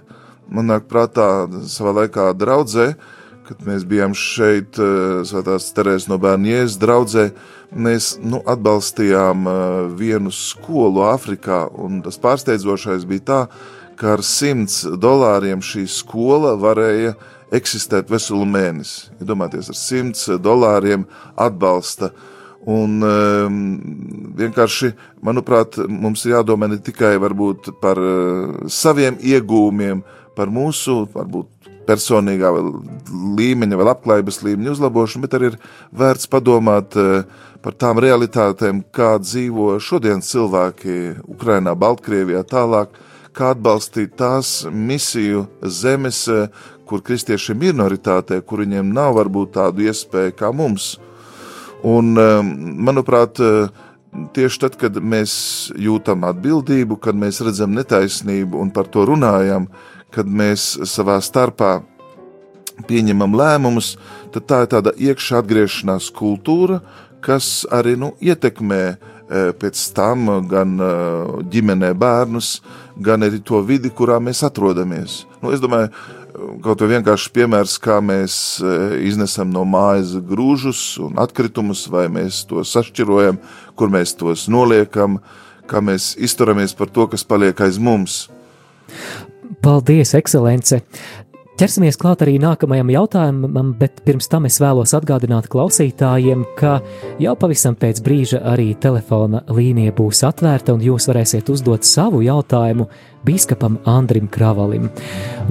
Man 0.51 0.67
nāk 0.67 0.87
prātā 0.91 1.47
savā 1.71 1.93
laikā 2.01 2.31
draudzē, 2.35 2.87
uh, 2.91 3.19
kad 3.51 3.67
mēs 3.67 3.83
bijām 3.83 4.13
šeit, 4.15 4.79
eh, 4.79 5.21
Svētās 5.27 5.73
Terēzes 5.75 6.07
no 6.07 6.17
Bērnijas 6.21 6.77
draudzē, 6.79 7.31
mēs 7.75 8.13
nu, 8.23 8.39
atbalstījām 8.47 9.47
eh, 9.47 9.53
vienu 9.99 10.31
skolu 10.31 11.03
Āfrikā, 11.11 11.65
un 11.75 11.99
tas 12.05 12.19
pārsteidzošais 12.21 13.03
bija 13.09 13.25
tā, 13.27 13.41
ka 13.99 14.15
ar 14.15 14.23
100 14.23 14.95
dolāriem 15.01 15.59
šī 15.59 15.83
skola 15.91 16.55
varēja 16.55 17.15
eksistēt 17.51 18.09
veselu 18.09 18.47
mēnesi. 18.47 19.11
Iedomājieties, 19.19 19.73
ar 19.73 19.79
100 19.81 20.39
dolāriem 20.39 21.05
atbalsta. 21.35 22.13
Un 22.71 23.01
um, 23.03 23.55
vienkārši, 24.37 24.93
manuprāt, 25.25 25.79
mums 25.89 26.23
ir 26.25 26.37
jādomā 26.37 26.69
ne 26.69 26.77
tikai 26.77 27.15
par 27.81 27.97
uh, 27.97 28.69
saviem 28.69 29.17
iegūmiem, 29.17 30.03
par 30.37 30.53
mūsu, 30.53 31.07
varbūt 31.11 31.70
personīgā 31.87 32.51
līmeņa, 33.37 33.77
vai 33.79 33.87
labklājības 33.89 34.41
līmeņa 34.45 34.73
uzlabošanu, 34.75 35.25
bet 35.25 35.37
arī 35.37 35.51
ir 35.51 35.57
vērts 35.97 36.29
padomāt 36.31 36.97
eh, 36.99 37.23
par 37.61 37.77
tām 37.77 38.01
realitātēm, 38.01 38.83
kā 38.93 39.15
dzīvo 39.21 39.75
šodien 39.83 40.23
cilvēki 40.25 40.97
Ukrainā, 41.31 41.75
Baltkrievijā, 41.77 42.43
tālāk, 42.47 42.95
kā 43.37 43.53
atbalstīt 43.55 44.17
tās 44.19 44.61
misiju 44.71 45.45
zemes, 45.63 46.25
eh, 46.31 46.49
kur 46.89 47.03
kristieši 47.05 47.53
ir 47.53 47.61
minoritātē, 47.67 48.41
kur 48.43 48.65
viņiem 48.65 48.91
nav 48.93 49.15
varbūt 49.19 49.55
tādu 49.59 49.87
iespēju 49.87 50.35
kā 50.37 50.51
mums. 50.53 50.97
Un, 51.83 52.17
eh, 52.17 52.41
manuprāt, 52.89 53.39
tieši 54.35 54.59
tad, 54.59 54.75
kad 54.77 54.97
mēs 54.99 55.71
jūtam 55.79 56.25
atbildību, 56.27 56.99
kad 56.99 57.15
mēs 57.15 57.39
redzam 57.45 57.73
netaisnību 57.77 58.59
un 58.59 58.71
par 58.71 58.89
to 58.91 59.05
runājam, 59.07 59.69
kad 60.11 60.27
mēs 60.27 60.75
savā 60.89 61.17
starpā 61.23 61.79
pieņemam 62.87 63.35
lēmumus, 63.37 63.95
tad 64.33 64.47
tā 64.49 64.63
ir 64.65 64.71
tāda 64.73 64.93
iekšā 64.97 65.41
atgriešanās 65.41 66.09
kultūra, 66.15 66.81
kas 67.21 67.67
arī 67.71 67.95
nu, 67.99 68.13
ietekmē 68.21 68.81
e, 68.89 68.95
pēc 69.61 69.83
tam 69.95 70.25
gan 70.49 70.79
e, 70.81 70.89
ģimenē 71.53 71.91
bērnus, 71.99 72.55
gan 72.97 73.27
arī 73.27 73.41
to 73.45 73.61
vidi, 73.65 73.91
kurā 73.93 74.17
mēs 74.23 74.41
atrodamies. 74.47 75.21
Nu, 75.43 75.53
es 75.53 75.61
domāju, 75.61 75.91
kaut 76.63 76.81
vai 76.81 76.95
vienkārši 76.95 77.31
piemērs, 77.35 77.77
kā 77.81 77.99
mēs 78.03 78.35
iznesam 79.03 79.51
no 79.53 79.63
mājas 79.67 80.15
grūžus 80.25 80.81
un 81.03 81.19
atkritumus, 81.21 81.85
vai 81.91 82.07
mēs 82.13 82.43
tos 82.49 82.73
sašķirojam, 82.75 83.39
kur 83.77 83.91
mēs 83.93 84.15
tos 84.17 84.47
noliekam, 84.51 85.19
kā 85.69 85.83
mēs 85.83 86.15
izturamies 86.17 86.73
par 86.77 86.89
to, 86.89 87.07
kas 87.11 87.27
paliek 87.27 87.61
aiz 87.61 87.77
mums. 87.81 88.23
Paldies, 89.61 90.15
ekscelence! 90.17 90.79
Ķersimies 91.61 91.99
klāt 92.01 92.23
arī 92.25 92.39
nākamajam 92.41 92.89
jautājumam, 92.89 93.67
bet 93.77 93.99
pirms 94.01 94.25
tam 94.31 94.47
es 94.49 94.55
vēlos 94.57 94.95
atgādināt 94.97 95.45
klausītājiem, 95.53 96.41
ka 96.57 96.79
jau 97.21 97.35
pavisam 97.37 97.75
pēc 97.77 97.99
brīža 98.01 98.39
arī 98.49 98.71
telefona 98.81 99.43
līnija 99.53 99.93
būs 99.93 100.23
atvērta 100.25 100.73
un 100.73 100.81
jūs 100.81 101.05
varēsiet 101.11 101.51
uzdot 101.53 101.85
savu 101.85 102.23
jautājumu 102.25 102.87
biskupam 103.27 103.77
Andrim 103.85 104.25
Kravalim. 104.33 104.87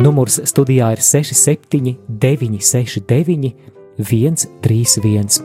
Numurs 0.02 0.40
studijā 0.50 0.90
ir 0.96 1.04
67 1.06 1.94
969 2.08 3.52
131. 4.00 5.38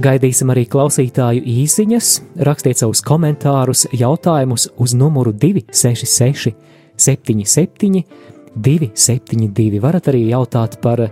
Gaidīsim 0.00 0.54
arī 0.54 0.64
klausītāju 0.72 1.44
īsiņas, 1.58 2.14
rakstiet 2.48 2.80
savus 2.80 3.04
komentārus, 3.04 3.84
jautājumus 3.92 4.70
uz 4.80 4.96
numuru 4.96 5.36
266 5.36 6.56
77 6.98 8.04
272. 8.58 9.80
Varat 9.82 10.10
arī 10.10 10.28
jautāt 10.32 10.78
par 10.82 11.08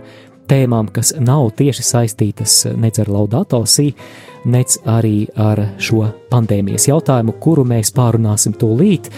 tēmām, 0.47 0.89
kas 0.93 1.13
nav 1.19 1.51
tieši 1.59 1.83
saistītas 1.83 2.59
nec 2.79 2.99
ar 3.03 3.11
Laudato 3.11 3.63
Si, 3.67 3.91
nec 4.47 4.77
arī 4.87 5.27
ar 5.35 5.63
šo 5.79 6.05
pandēmijas 6.31 6.87
jautājumu, 6.89 7.35
kuru 7.43 7.65
mēs 7.67 7.91
pārunāsim 7.95 8.55
tūlīt. 8.59 9.09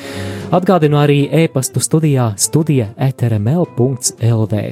Atgādinu 0.56 0.98
arī 1.02 1.20
e-pastu 1.44 1.82
studijā 1.84 2.32
studija 2.38 2.90
etrml.lv. 3.10 4.64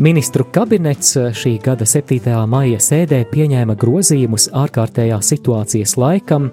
Ministru 0.00 0.46
kabinets 0.52 1.16
šī 1.36 1.58
gada 1.60 1.84
7. 1.84 2.32
maija 2.48 2.78
sēdē 2.80 3.24
pieņēma 3.32 3.74
grozījumus 3.80 4.48
ārkārtējā 4.56 5.18
situācijas 5.24 5.98
laikam, 6.00 6.48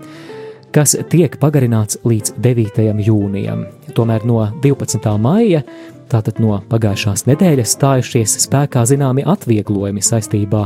kas 0.78 0.94
tiek 1.10 1.34
pagarināts 1.42 1.98
līdz 2.06 2.36
9. 2.38 3.00
jūnijam. 3.02 3.64
Tomēr 3.98 4.28
no 4.30 4.44
12. 4.62 5.10
maija, 5.18 5.64
tātad 6.12 6.38
no 6.38 6.60
pagājušās 6.70 7.26
nedēļas, 7.26 7.74
stājušies 7.74 8.36
spēkā 8.44 8.84
zināmi 8.86 9.26
atvieglojumi 9.26 10.04
saistībā 10.06 10.62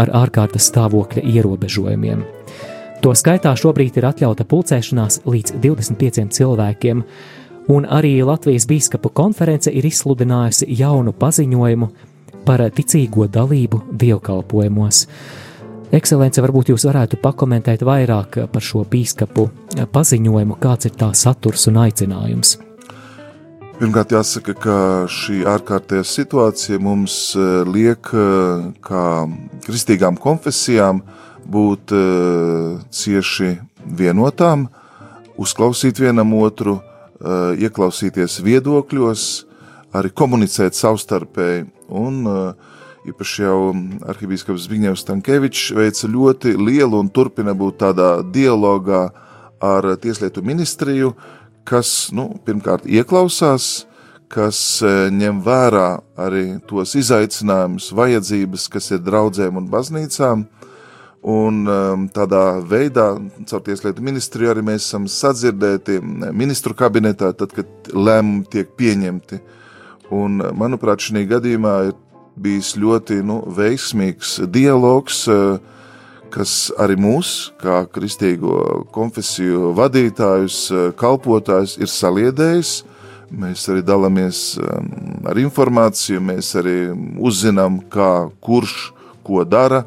ar 0.00 0.12
ārkārtas 0.22 0.70
stāvokļa 0.72 1.26
ierobežojumiem. 1.34 2.24
To 3.04 3.12
skaitā 3.18 3.52
šobrīd 3.58 4.00
ir 4.00 4.08
atļauta 4.08 4.48
pulcēšanās 4.48 5.20
līdz 5.28 5.58
25 5.60 6.32
cilvēkiem, 6.32 7.04
un 7.76 7.90
arī 7.92 8.14
Latvijas 8.24 8.64
Bīskapu 8.70 9.12
konference 9.12 9.68
ir 9.68 9.84
izsludinājusi 9.84 10.70
jaunu 10.80 11.12
paziņojumu 11.12 11.92
par 12.48 12.64
ticīgo 12.72 13.28
dalību 13.28 13.84
dievkalpojumos. 14.00 15.06
Ekscelence, 15.92 16.40
varbūt 16.40 16.70
jūs 16.72 16.86
varētu 16.88 17.18
pakomentēt 17.20 17.82
vairāk 17.84 18.38
par 18.48 18.64
šo 18.64 18.80
biskupu 18.88 19.50
paziņojumu, 19.92 20.56
kāds 20.56 20.88
ir 20.88 20.94
tā 20.96 21.10
saturs 21.12 21.66
un 21.68 21.82
aicinājums. 21.82 22.54
Pirmkārt, 23.76 24.14
jāsaka, 24.16 24.54
ka 24.56 24.76
šī 25.12 25.42
ārkārtējā 25.52 26.06
situācija 26.08 26.80
mums 26.80 27.16
e, 27.36 27.44
liek, 27.68 28.08
e, 28.08 28.24
kā 28.80 29.04
kristīgām 29.66 30.16
konfesijām, 30.22 31.02
būt 31.52 31.92
e, 31.92 32.02
cieši 32.88 33.52
vienotām, 33.84 34.68
uzklausīt 35.36 36.00
vienam 36.00 36.32
otru, 36.40 36.78
ieklausīties 37.22 38.40
viedokļos, 38.42 39.24
arī 39.94 40.10
komunicēt 40.10 40.74
savstarpēji 40.74 41.66
un 41.94 42.16
uh, 42.26 42.71
īpaši 43.08 43.42
jau 43.42 43.58
arhibīskaps 44.12 44.66
Zbigņevs 44.66 45.02
Stankevičs 45.02 45.72
veica 45.74 46.10
ļoti 46.10 46.54
lielu 46.58 47.00
un 47.02 47.10
turpina 47.10 47.54
būt 47.56 47.80
tādā 47.82 48.10
dialogā 48.22 49.08
ar 49.62 49.88
Tieslietu 50.02 50.42
ministriju, 50.46 51.12
kas, 51.66 52.10
nu, 52.14 52.28
pirmkārt 52.46 52.86
ieklausās, 52.86 53.86
kas 54.32 54.58
e, 54.82 54.90
ņem 55.14 55.42
vērā 55.44 55.88
arī 56.18 56.44
tos 56.66 56.96
izaicinājumus, 56.98 57.92
vajadzības, 57.94 58.66
kas 58.72 58.90
ir 58.94 59.02
draudzēm 59.04 59.60
un 59.60 59.68
baznīcām, 59.70 60.46
un 61.22 61.60
um, 61.70 62.06
tādā 62.10 62.58
veidā, 62.66 63.12
caur 63.46 63.62
Tieslietu 63.62 64.02
ministriju 64.02 64.50
arī 64.50 64.64
mēs 64.66 64.88
esam 64.88 65.06
sadzirdēti 65.06 66.00
ministru 66.34 66.74
kabinetā, 66.74 67.30
tad, 67.38 67.54
kad 67.54 67.92
lēmumi 67.94 68.48
tiek 68.50 68.72
pieņemti. 68.78 69.38
Un, 70.12 70.42
manuprāt, 70.58 71.04
šī 71.04 71.22
gadījumā 71.30 71.76
ir 71.88 71.94
bijis 72.36 72.74
ļoti 72.76 73.22
nu, 73.26 73.40
veiksmīgs 73.56 74.38
dialogs, 74.50 75.26
eh, 75.28 75.58
kas 76.32 76.72
arī 76.80 76.96
mūs, 76.96 77.52
kā 77.60 77.84
kristīgo 77.86 78.86
konfesiju 78.92 79.74
vadītājus, 79.76 80.58
eh, 80.70 80.92
kalpotājus, 80.96 81.78
ir 81.78 81.86
saliedējis. 81.86 82.84
Mēs 83.32 83.64
arī 83.72 83.80
dalāmies 83.80 84.58
ehm, 84.60 85.24
ar 85.24 85.38
informāciju, 85.40 86.20
mēs 86.20 86.52
arī 86.60 86.92
uzzinām, 87.16 87.80
kā 87.88 88.30
kurš 88.44 88.92
ko 89.24 89.44
dara. 89.44 89.86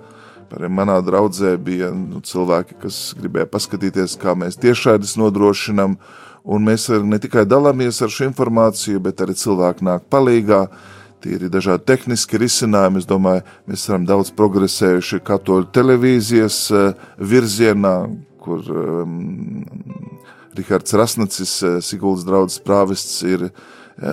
Arī 0.55 0.69
manā 0.71 0.95
draudzē 1.03 1.57
bija 1.59 1.91
nu, 1.91 2.21
cilvēki, 2.23 2.77
kas 2.81 3.13
gribēja 3.19 3.45
paskatīties, 3.51 4.15
kā 4.17 4.33
mēs 4.39 4.55
tiešādis 4.55 5.17
nodrošinām, 5.19 5.97
un 6.45 6.65
mēs 6.65 6.87
ne 7.03 7.19
tikai 7.19 7.43
dalāmies 7.45 8.01
ar 8.01 8.09
šo 8.09 8.29
informāciju, 8.29 9.01
bet 9.03 9.21
arī 9.21 9.35
cilvēki 9.35 9.83
nāk 9.83 10.05
palīdzīgā 10.09 10.61
tīri 11.25 11.49
dažādi 11.51 11.87
tehniski 11.89 12.39
risinājumi. 12.41 13.01
Es 13.01 13.09
domāju, 13.09 13.43
mēs 13.69 13.85
esam 13.87 14.05
daudz 14.07 14.31
progresējuši 14.37 15.21
katoļu 15.25 15.71
televīzijas 15.73 16.59
eh, 16.71 17.07
virzienā, 17.17 17.95
kur 18.45 18.61
um, 18.69 19.63
Rihards 20.55 20.93
Rasnacis, 20.93 21.55
eh, 21.65 21.79
Siguldas 21.81 22.27
draudzes 22.27 22.61
prāvests, 22.63 23.17
ir 23.25 23.47
eh, 23.49 23.51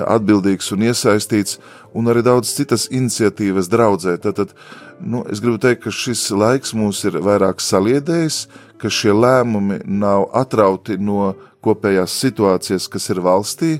atbildīgs 0.01 0.73
un 0.75 0.87
iesaistīts, 0.89 1.59
un 1.93 2.09
arī 2.09 2.25
daudz 2.25 2.55
citas 2.57 2.89
iniciatīvas 2.91 3.69
draudzē. 3.73 4.17
Tātad, 4.25 4.55
nu, 5.01 5.25
es 5.29 5.43
gribu 5.45 5.61
teikt, 5.63 5.85
ka 5.85 5.95
šis 5.95 6.31
laiks 6.33 6.73
mūs 6.79 7.05
ir 7.11 7.21
vairāk 7.23 7.61
saliedējis, 7.61 8.47
ka 8.81 8.91
šie 8.91 9.13
lēmumi 9.15 9.83
nav 9.87 10.31
atrauti 10.39 10.97
no 10.99 11.35
kopējās 11.63 12.17
situācijas, 12.25 12.89
kas 12.91 13.13
ir 13.13 13.21
valstī, 13.23 13.77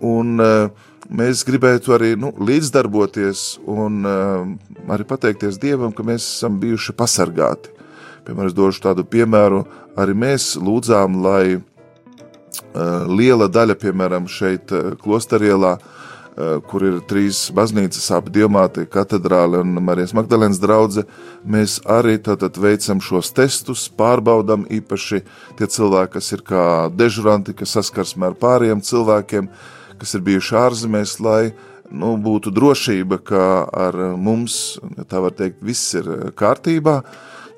un 0.00 0.40
uh, 0.40 0.86
mēs 1.08 1.44
gribētu 1.46 1.94
arī 1.96 2.14
nu, 2.18 2.32
līdzdarboties 2.36 3.60
un 3.70 4.04
uh, 4.04 4.42
arī 4.92 5.06
pateikties 5.08 5.60
Dievam, 5.62 5.94
ka 5.94 6.04
mēs 6.06 6.26
esam 6.36 6.60
bijuši 6.60 6.96
pasargāti. 6.98 7.72
Piemēram, 8.26 8.50
es 8.50 8.56
došu 8.56 8.84
tādu 8.84 9.06
piemēru, 9.08 9.64
arī 9.98 10.14
mēs 10.14 10.52
lūdzām, 10.60 11.16
lai 11.24 11.56
uh, 11.56 13.08
liela 13.08 13.48
daļa, 13.48 13.78
piemēram, 13.80 14.28
šeit 14.30 14.74
uh, 14.76 14.92
klosterielā, 15.00 15.72
uh, 15.80 16.60
kur 16.68 16.84
ir 16.84 17.00
trīs 17.08 17.46
baznīcas, 17.56 18.10
abi 18.14 18.34
diamāti, 18.36 18.84
katedrāle 18.90 19.64
un 19.64 19.80
Marijas 19.82 20.14
Magdalēnas 20.16 20.60
draudze, 20.62 21.06
mēs 21.48 21.80
arī 21.88 22.18
tātad 22.20 22.60
veicam 22.60 23.00
šos 23.02 23.32
testus, 23.34 23.88
pārbaudam 23.88 24.68
īpaši 24.68 25.24
tie 25.58 25.66
cilvēki, 25.66 26.14
kas 26.18 26.32
ir 26.36 26.46
kā 26.46 26.64
dežuranti, 26.92 27.56
kas 27.56 27.78
saskarsmē 27.78 28.30
ar 28.30 28.40
pāriem 28.44 28.84
cilvēkiem, 28.84 29.48
uh, 29.48 29.76
kas 30.00 30.16
ir 30.16 30.24
bijuši 30.24 30.56
ārzemēs, 30.60 31.18
lai 31.22 31.52
nu, 31.90 32.14
būtu 32.22 32.52
drošība, 32.54 33.20
ka 33.26 33.44
ar 33.66 33.98
mums, 34.18 34.78
tā 35.10 35.20
var 35.22 35.34
teikt, 35.36 35.60
viss 35.64 35.94
ir 35.98 36.08
kārtībā. 36.38 37.00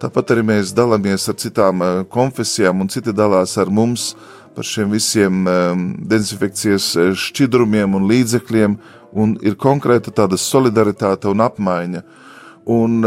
Tāpat 0.02 0.32
arī 0.34 0.42
mēs 0.48 0.72
dalāmies 0.74 1.28
ar 1.30 1.38
citām 1.38 1.82
eh, 1.84 2.00
konfesijām, 2.10 2.82
un 2.82 2.90
citi 2.90 3.14
dalās 3.14 3.54
ar 3.60 3.70
mums 3.70 4.12
par 4.52 4.66
šiem 4.68 4.90
visiem 4.92 5.46
um, 5.48 5.84
dezinfekcijas 6.10 6.88
eh, 6.98 7.12
šķidrumiem 7.16 7.94
un 7.96 8.08
līdzekļiem, 8.10 8.76
un 9.12 9.36
ir 9.44 9.56
konkrēta 9.60 10.12
tāda 10.12 10.36
solidaritāte 10.40 11.30
un 11.30 11.44
apmaiņa. 11.44 12.02
Un 12.72 13.02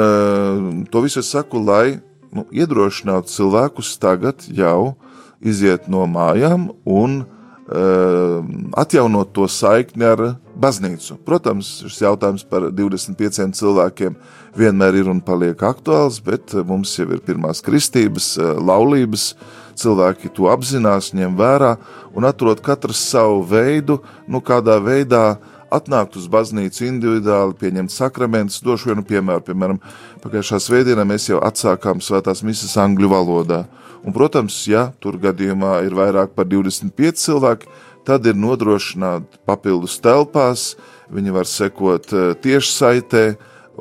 to 0.92 1.02
visu 1.06 1.22
es 1.22 1.30
saku, 1.32 1.62
lai 1.64 1.96
nu, 2.36 2.44
iedrošinātu 2.52 3.32
cilvēkus 3.32 3.94
tagad 4.04 4.44
jau 4.52 4.98
iziet 5.40 5.88
no 5.88 6.04
mājām 6.12 6.68
un 6.84 7.22
atjaunot 7.66 9.32
to 9.34 9.48
saikni 9.50 10.06
ar 10.06 10.20
baznīcu. 10.54 11.18
Protams, 11.26 11.80
šis 11.90 12.04
jautājums 12.04 12.46
par 12.48 12.68
25 12.70 13.56
cilvēkiem 13.58 14.16
vienmēr 14.56 15.02
ir 15.02 15.10
un 15.12 15.22
paliek 15.24 15.60
aktuāls, 15.68 16.22
bet 16.24 16.54
mums 16.68 16.94
jau 16.98 17.08
ir 17.12 17.24
pirmās 17.26 17.64
kristības, 17.66 18.36
eh, 18.38 18.54
laulības, 18.62 19.34
cilvēki 19.76 20.32
to 20.34 20.48
apzinās, 20.48 21.12
ņem 21.14 21.36
vērā 21.36 21.76
un 22.16 22.24
atrod 22.24 22.62
katrs 22.62 23.02
savu 23.10 23.44
veidu, 23.44 24.00
nu 24.28 24.40
kādā 24.40 24.80
veidā 24.80 25.38
atnākt 25.72 26.16
uz 26.16 26.28
baznīcu 26.28 26.86
individuāli, 26.88 27.58
pieņemt 27.60 27.92
sakramentus. 27.92 28.62
Došu 28.64 28.94
vienu 28.94 29.04
piemēru, 29.04 29.44
piemēram, 29.44 29.80
pagājušā 30.24 30.62
svētdienā 30.62 31.04
mēs 31.04 31.28
jau 31.30 31.42
atsākām 31.44 32.00
svētās 32.00 32.44
misas 32.44 32.78
angļu 32.78 33.10
valodā. 33.10 33.66
Un, 34.06 34.14
protams, 34.14 34.60
ja 34.70 34.92
tur 35.02 35.18
gadījumā 35.22 35.80
ir 35.88 35.96
vairāk 35.98 36.36
par 36.38 36.48
25 36.50 37.22
cilvēki, 37.24 37.72
tad 38.06 38.28
ir 38.30 38.38
nodrošināta 38.38 39.42
papildus 39.50 39.98
telpās, 40.04 40.76
viņi 41.14 41.34
var 41.34 41.50
sekot 41.50 42.14
tieši 42.44 42.74
saitē, 42.76 43.26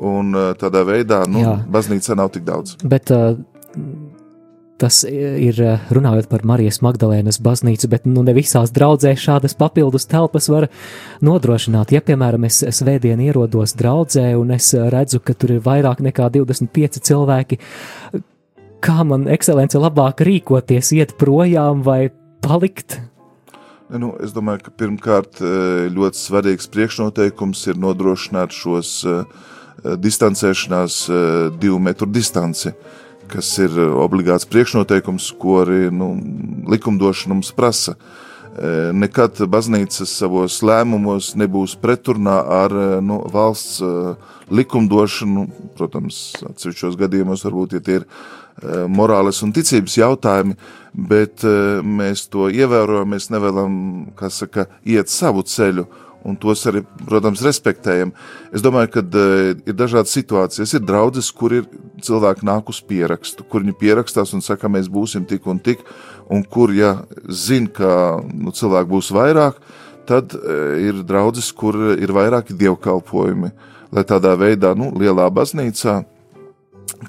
un 0.01 0.33
tādā 0.59 0.81
veidā 0.87 1.21
nu, 1.29 1.43
Jā. 1.45 1.55
baznīca 1.71 2.17
nav 2.17 2.33
tik 2.33 2.43
daudz. 2.47 2.75
Bet, 2.83 3.13
uh, 3.13 3.37
Tas 4.75 5.05
ir 5.07 5.55
runājot 5.95 6.25
par 6.27 6.41
Marijas 6.43 6.81
Magdalēnas 6.83 7.37
baznīcu, 7.39 7.87
bet 7.93 8.07
nu, 8.09 8.25
ne 8.27 8.33
visās 8.35 8.73
draudzēs 8.75 9.21
šādas 9.23 9.55
papildus 9.55 10.03
telpas 10.11 10.49
var 10.51 10.67
nodrošināt. 11.23 11.93
Ja, 11.95 12.01
piemēram, 12.03 12.43
es 12.49 12.59
svētdien 12.75 13.23
ierodos 13.23 13.71
draudzē 13.79 14.33
un 14.35 14.51
es 14.57 14.73
redzu, 14.75 15.21
ka 15.23 15.31
tur 15.31 15.55
ir 15.55 15.61
vairāk 15.63 16.03
nekā 16.03 16.27
25 16.35 16.99
cilvēki, 17.07 17.59
kā 18.85 19.01
man 19.07 19.25
ekscelence 19.31 19.79
labāk 19.81 20.21
rīkoties, 20.25 20.93
iet 20.95 21.15
projām 21.21 21.81
vai 21.85 22.11
palikt? 22.45 22.99
Nu, 23.89 24.15
es 24.21 24.33
domāju, 24.33 24.65
ka 24.65 24.75
pirmkārt 24.81 25.41
ļoti 25.93 26.17
svarīgs 26.17 26.69
priekšnoteikums 26.73 27.59
ir 27.69 27.81
nodrošināt 27.81 28.53
šos 28.55 28.93
distancēšanās 30.01 31.01
divu 31.61 31.81
metru 31.83 32.09
distanci 32.09 32.73
kas 33.31 33.49
ir 33.61 33.73
obligāts 33.79 34.47
priekšnoteikums, 34.49 35.31
ko 35.41 35.59
arī 35.63 35.89
nu, 35.93 36.13
likumdošana 36.69 37.37
mums 37.37 37.51
prasa. 37.55 37.95
Eh, 37.95 38.24
nekad 38.95 39.41
baznīcas 39.51 40.13
savos 40.19 40.61
lēmumos 40.63 41.33
nebūs 41.35 41.75
pretrunā 41.81 42.37
ar 42.61 42.75
eh, 42.75 42.95
nu, 43.03 43.19
valsts 43.31 43.81
likumdošanu. 44.51 45.45
Protams, 45.75 46.21
atsevišķos 46.45 46.97
gadījumos 46.99 47.45
varbūt 47.47 47.77
ja 47.77 47.83
tie 47.83 48.01
ir 48.01 48.09
morāles 48.87 49.41
un 49.43 49.51
ticības 49.51 49.97
jautājumi, 49.97 50.53
bet 51.09 51.43
mēs 51.83 52.21
to 52.31 52.45
ievērojam, 52.47 53.09
mēs 53.11 53.27
nevēlam, 53.33 53.73
kā 54.15 54.29
saka, 54.31 54.69
iet 54.87 55.11
savu 55.11 55.43
ceļu 55.43 55.83
un 56.25 56.37
tos 56.41 56.63
arī, 56.69 56.81
protams, 57.05 57.43
respektējam. 57.45 58.11
Es 58.55 58.63
domāju, 58.65 58.91
ka 58.95 59.03
uh, 59.05 59.51
ir 59.61 59.77
dažādas 59.77 60.13
situācijas. 60.15 60.73
Ir 60.73 60.85
draudzes, 60.85 61.29
kur 61.35 61.53
ir 61.53 61.67
cilvēki 62.05 62.47
nāk 62.49 62.71
uz 62.73 62.81
pierakstu, 62.85 63.45
kur 63.49 63.63
viņi 63.63 63.77
pierakstās 63.79 64.33
un 64.35 64.41
saka, 64.45 64.71
mēs 64.71 64.89
būsim 64.91 65.27
tik 65.29 65.45
un 65.51 65.61
tik, 65.61 65.85
un 66.31 66.43
kur, 66.43 66.73
ja 66.73 66.97
zina, 67.29 67.71
ka 67.73 67.91
nu, 68.25 68.53
cilvēki 68.55 68.91
būs 68.91 69.11
vairāk, 69.15 69.61
tad 70.09 70.35
uh, 70.37 70.75
ir 70.81 71.03
draudzes, 71.07 71.51
kur 71.53 71.77
ir 71.95 72.13
vairāki 72.15 72.57
dievkalpojumi, 72.57 73.53
lai 73.95 74.03
tādā 74.07 74.35
veidā, 74.39 74.73
nu, 74.77 74.91
lielā 74.97 75.29
baznīcā 75.33 76.01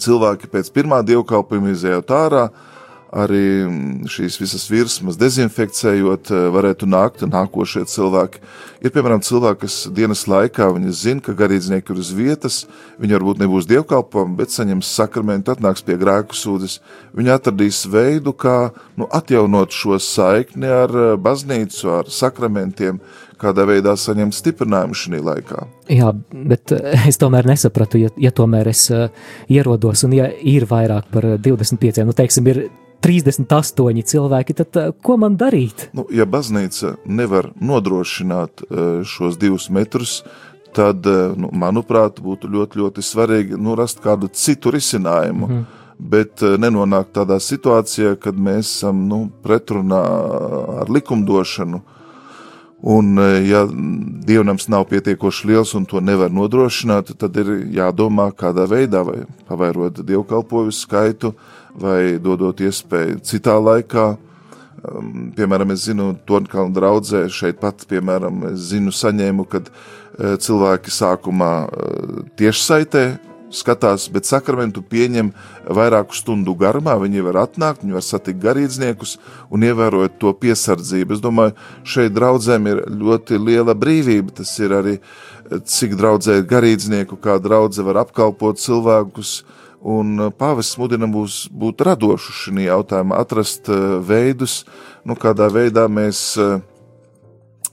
cilvēki 0.01 0.49
pēc 0.53 0.71
pirmā 0.75 1.03
dievkalpojuma 1.07 1.75
izējot 1.75 2.15
ārā, 2.17 2.47
uh, 2.51 2.76
arī 3.17 3.45
mm, 3.65 4.07
šīs 4.11 4.37
visas 4.41 4.67
virsmas 4.71 5.19
dezinfekcijot, 5.21 6.31
eh, 6.31 6.47
varētu 6.53 6.89
nākt 6.89 7.25
nākošie 7.27 7.87
cilvēki. 7.91 8.43
Ir, 8.85 8.93
piemēram, 8.93 9.23
cilvēki, 9.25 9.61
kas 9.65 9.79
dienas 9.95 10.27
laikā 10.29 10.69
zina, 10.93 11.23
ka 11.25 11.33
garīdznieki 11.33 11.95
ir 11.95 12.03
uz 12.03 12.13
vietas, 12.13 12.59
viņi 13.01 13.17
varbūt 13.17 13.41
nebūs 13.43 13.69
dievkalpojumi, 13.71 14.37
bet 14.37 14.53
saņems 14.53 14.93
sakramentu, 14.99 15.55
atnāks 15.55 15.85
pie 15.87 15.97
grēku 15.97 16.37
sūdzes. 16.37 16.81
Viņi 17.17 17.33
atradīs 17.33 17.87
veidu, 17.89 18.33
kā 18.37 18.73
nu, 18.97 19.09
atjaunot 19.09 19.73
šo 19.73 19.99
saikni 20.03 20.69
ar 20.69 20.93
eh, 20.93 21.15
baznīcu, 21.17 21.89
ar 22.03 22.13
sakramentiem, 22.13 23.01
kādā 23.41 23.67
veidā 23.69 23.93
saņemt 24.01 24.37
stiprinājumu 24.37 24.97
šajā 24.97 25.23
laikā. 25.25 25.67
Jā, 25.93 26.13
bet 26.33 26.73
eh, 26.77 27.09
es 27.09 27.21
tomēr 27.21 27.49
nesapratu, 27.49 28.01
ja, 28.01 28.13
ja 28.21 28.33
tomēr 28.33 28.69
es 28.73 28.89
uh, 28.93 29.09
ierodos 29.49 30.05
un 30.05 30.17
ja 30.17 30.29
ir 30.29 30.69
vairāk 30.69 31.09
par 31.13 31.37
25, 31.41 32.05
nu, 32.05 32.17
teiksim, 32.17 32.49
ir 32.53 32.67
38 33.01 34.03
cilvēki, 34.11 34.57
tad 34.57 34.79
uh, 34.81 34.91
ko 35.03 35.17
man 35.21 35.37
darīt? 35.41 35.89
Nu, 35.97 36.07
ja 36.13 36.27
baznīca 36.29 36.97
nevar 37.05 37.51
nodrošināt 37.61 38.65
uh, 38.67 39.01
šos 39.07 39.39
divus 39.41 39.69
metrus, 39.71 40.21
tad, 40.77 41.07
uh, 41.07 41.35
nu, 41.39 41.51
manuprāt, 41.53 42.21
būtu 42.23 42.51
ļoti, 42.53 42.83
ļoti 42.83 43.05
svarīgi 43.05 43.59
nu, 43.61 43.77
rast 43.79 44.03
kādu 44.05 44.31
citu 44.33 44.75
risinājumu. 44.75 45.47
Mm 45.47 45.59
-hmm. 45.59 45.83
Bet 45.99 46.43
nenonākt 46.61 47.15
tādā 47.17 47.39
situācijā, 47.41 48.17
kad 48.21 48.37
mēs 48.37 48.69
esam 48.69 49.09
nu, 49.09 49.31
pretrunā 49.43 50.03
ar 50.83 50.91
likumdošanu. 50.91 51.81
Un, 52.83 53.17
ja 53.49 53.67
dievnams 54.27 54.69
nav 54.69 54.85
pietiekoši 54.91 55.49
liels 55.49 55.75
un 55.75 55.87
to 55.89 56.01
nevar 56.01 56.31
nodrošināt, 56.31 57.15
tad 57.17 57.37
ir 57.37 57.47
jādomā, 57.73 58.29
kādā 58.37 58.67
veidā, 58.69 59.01
vai 59.07 59.25
pavairot 59.49 60.03
dievkalpoju 60.05 60.73
skaitu, 60.73 61.33
vai 61.81 62.17
dodot 62.23 62.61
iespēju 62.61 63.21
citā 63.27 63.57
laikā. 63.61 64.15
Um, 64.87 65.31
piemēram, 65.37 65.73
es 65.75 65.87
zinu, 65.89 66.13
Tonkalna 66.29 66.75
draudzē 66.77 67.27
šeit 67.33 67.61
pat, 67.63 67.87
piemēram, 67.91 68.45
es 68.53 68.69
zinu 68.71 68.93
saņēmu, 68.95 69.47
kad 69.51 69.71
uh, 69.71 70.37
cilvēki 70.43 70.93
sākumā 70.93 71.55
uh, 71.67 72.21
tiešsaitē 72.39 73.07
skatās, 73.57 74.09
bet 74.13 74.29
sakramentu 74.29 74.83
pieņem 74.85 75.31
vairāku 75.79 76.17
stundu 76.19 76.55
garumā. 76.59 76.97
Viņi 77.01 77.25
var 77.29 77.41
atnākt, 77.47 77.85
viņi 77.85 77.97
var 77.97 78.05
satikt 78.05 78.41
garīdzniekus 78.43 79.17
un 79.55 79.65
ievērot 79.65 80.19
to 80.21 80.33
piesardzību. 80.37 81.17
Es 81.17 81.25
domāju, 81.25 81.55
šeit 81.87 82.15
draudzēm 82.17 82.67
ir 82.73 82.83
ļoti 82.91 83.39
liela 83.41 83.77
brīvība. 83.79 84.35
Tas 84.43 84.53
ir 84.61 84.75
arī, 84.77 84.97
cik 85.65 85.95
draudzē 85.97 86.41
ir 86.41 86.51
garīdznieku, 86.51 87.21
kā 87.23 87.39
draudze 87.43 87.87
var 87.87 88.03
apkalpot 88.03 88.61
cilvēkus, 88.61 89.39
uh, 89.41 89.66
Un 89.87 90.17
uh, 90.19 90.31
pāvests 90.35 90.79
mudina 90.81 91.07
mūs 91.07 91.45
būt 91.55 91.85
radoši 91.87 92.33
šajā 92.41 92.65
jautājumā, 92.71 93.21
atrast 93.23 93.71
uh, 93.71 93.99
veidus, 94.03 94.65
nu, 95.07 95.15
kādā 95.15 95.47
veidā 95.53 95.87
mēs 95.87 96.23
uh, 96.43 96.59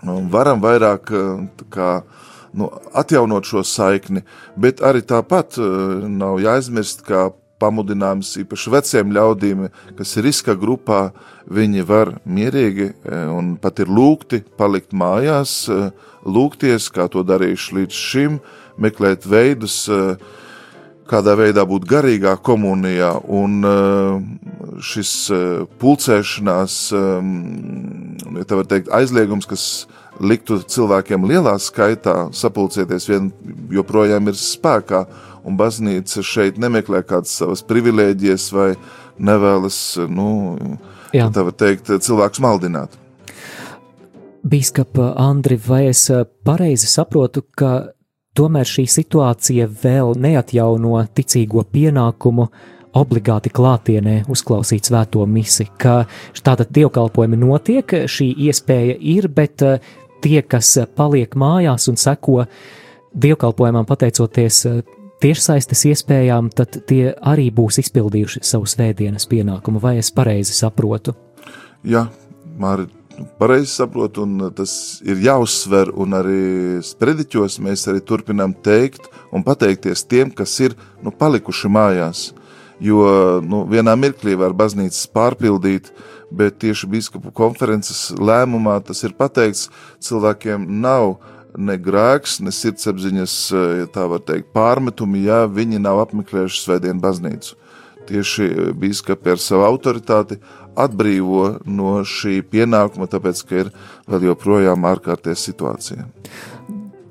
nu, 0.05 0.19
varam 0.29 0.61
vairāk 0.61 1.09
kā, 1.73 1.91
nu, 2.53 2.69
atjaunot 2.93 3.49
šo 3.49 3.63
saikni, 3.65 4.21
bet 4.59 4.83
arī 4.85 5.01
tāpat 5.01 5.57
nav 5.57 6.41
jāaizmirst, 6.43 7.01
ka 7.07 7.31
pamudinājums 7.63 8.33
īpaši 8.43 8.73
veciem 8.73 9.13
ļaudīm, 9.15 9.65
kas 9.97 10.17
ir 10.19 10.27
riska 10.27 10.57
grupā, 10.59 11.13
viņi 11.47 11.85
var 11.87 12.17
mierīgi 12.27 12.89
un 13.31 13.55
pat 13.63 13.79
ir 13.79 13.87
lūgti 13.87 14.41
palikt 14.59 14.91
mājās, 14.91 15.63
lūgties, 16.27 16.89
kā 16.91 17.07
to 17.11 17.23
darījuši 17.23 17.79
līdz 17.79 18.01
šim, 18.11 18.39
meklēt 18.83 19.27
veidus, 19.29 19.85
uh, 19.87 20.17
kādā 21.09 21.35
veidā 21.37 21.65
būt 21.67 21.85
garīgā 21.89 22.35
komunijā, 22.43 23.11
un 23.27 23.59
eh, 23.67 24.77
šis 24.83 25.11
eh, 25.33 25.43
pulcēšanās, 25.81 26.77
eh, 26.97 27.27
ja 28.39 28.47
tā 28.47 28.59
var 28.59 28.69
teikt, 28.71 28.91
aizliegums, 28.95 29.47
kas 29.49 29.67
liktu 30.23 30.59
cilvēkiem 30.61 31.27
lielā 31.29 31.57
skaitā 31.61 32.29
sapulcēties, 32.35 33.09
vien 33.09 33.29
joprojām 33.73 34.31
ir 34.31 34.39
spēkā, 34.39 35.05
un 35.43 35.59
baznīca 35.59 36.23
šeit 36.23 36.59
nemeklē 36.61 37.03
kādas 37.07 37.33
savas 37.41 37.63
privilēģijas 37.67 38.49
vai 38.55 38.73
nevēlas, 39.19 39.79
nu, 40.07 40.27
Jā. 41.13 41.27
tā 41.33 41.43
var 41.45 41.57
teikt, 41.57 41.91
cilvēkus 42.05 42.43
maldināt. 42.43 42.99
Bīskapa 44.43 45.13
Andri, 45.23 45.55
vai 45.55 45.85
es 45.87 46.09
pareizi 46.43 46.89
saprotu, 46.91 47.45
ka 47.55 47.92
Tomēr 48.33 48.65
šī 48.65 48.87
situācija 48.89 49.67
vēl 49.83 50.15
neatjauno 50.17 51.03
ticīgo 51.13 51.61
pienākumu 51.69 52.47
obligāti 52.97 53.51
klātienē 53.53 54.23
uzklausīt 54.29 54.89
svēto 54.89 55.25
misi, 55.29 55.67
ka 55.77 56.03
tātad 56.41 56.71
dievkalpojumi 56.73 57.37
notiek, 57.37 57.93
šī 58.09 58.31
iespēja 58.47 58.95
ir, 58.97 59.27
bet 59.29 59.61
eh, 59.61 59.85
tie, 60.25 60.39
kas 60.41 60.71
paliek 60.97 61.37
mājās 61.37 61.85
un 61.91 62.01
seko 62.01 62.47
dievkalpojumam 63.13 63.85
pateicoties 63.89 64.63
eh, 64.69 64.81
tiešsaistes 65.21 65.85
iespējām, 65.91 66.49
tad 66.57 66.81
tie 66.89 67.13
arī 67.13 67.51
būs 67.53 67.83
izpildījuši 67.85 68.41
savu 68.49 68.65
svētdienas 68.69 69.29
pienākumu, 69.29 69.81
vai 69.81 69.99
es 70.01 70.09
pareizi 70.09 70.57
saprotu? 70.57 71.13
Jā, 71.85 72.07
Mārķis 72.57 73.02
pareizi 73.37 73.71
saprotu, 73.73 74.23
un 74.23 74.49
tas 74.55 75.01
ir 75.05 75.21
jāuzsver, 75.23 75.91
un 75.95 76.15
arī 76.17 76.43
sprediķos 76.85 77.59
mēs 77.63 77.87
arī 77.91 78.01
turpinām 78.05 78.55
teikt 78.65 79.09
un 79.33 79.45
pateikties 79.45 80.05
tiem, 80.09 80.31
kas 80.31 80.55
ir 80.63 80.77
nu, 81.03 81.11
palikuši 81.11 81.71
mājās. 81.71 82.31
Jo 82.83 83.39
nu, 83.45 83.63
vienā 83.69 83.93
mirklī 83.99 84.33
var 84.39 84.55
baznīcas 84.57 85.05
pārpildīt, 85.13 85.91
bet 86.33 86.57
tieši 86.63 86.89
biskupu 86.89 87.31
konferences 87.35 88.09
lēmumā 88.17 88.79
tas 88.83 89.03
ir 89.05 89.13
pateikts, 89.17 89.69
cilvēkiem 90.03 90.65
nav 90.81 91.19
ne 91.57 91.77
grēks, 91.77 92.39
ne 92.41 92.51
sirdsapziņas, 92.53 93.35
ja 93.53 93.89
tā 93.93 94.07
var 94.09 94.23
teikt, 94.25 94.49
pārmetumi, 94.55 95.21
ja 95.27 95.43
viņi 95.45 95.81
nav 95.83 96.01
apmeklējuši 96.07 96.63
svētdienu 96.63 97.03
baznīcu. 97.03 97.59
Tieši 98.09 98.73
biskupi 98.79 99.33
ar 99.33 99.39
savu 99.41 99.65
autoritāti 99.67 100.39
atbrīvo 100.79 101.59
no 101.69 101.99
šī 102.07 102.41
pienākuma, 102.49 103.07
tāpēc, 103.11 103.43
ka 103.47 103.61
ir 103.63 103.71
vēl 104.09 104.29
joprojām 104.31 104.87
ārkārtējā 104.89 105.39
situācija. 105.39 106.07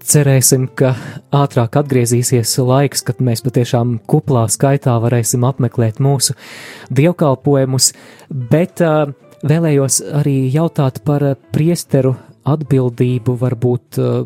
Cerēsim, 0.02 0.66
ka 0.74 0.96
ātrāk 1.34 1.78
atgriezīsies 1.78 2.56
laiks, 2.58 3.04
kad 3.06 3.20
mēs 3.22 3.44
patiešām 3.46 4.00
kuplā 4.10 4.48
skaitā 4.50 4.96
varēsim 5.00 5.46
apmeklēt 5.46 6.02
mūsu 6.02 6.34
dievkalpojumus, 6.90 7.92
bet 8.50 8.82
uh, 8.82 9.14
vēlējos 9.46 10.00
arī 10.22 10.36
jautāt 10.50 11.00
par 11.06 11.24
priesteru 11.54 12.16
atbildību, 12.42 13.36
varbūt 13.38 14.02
uh, 14.02 14.24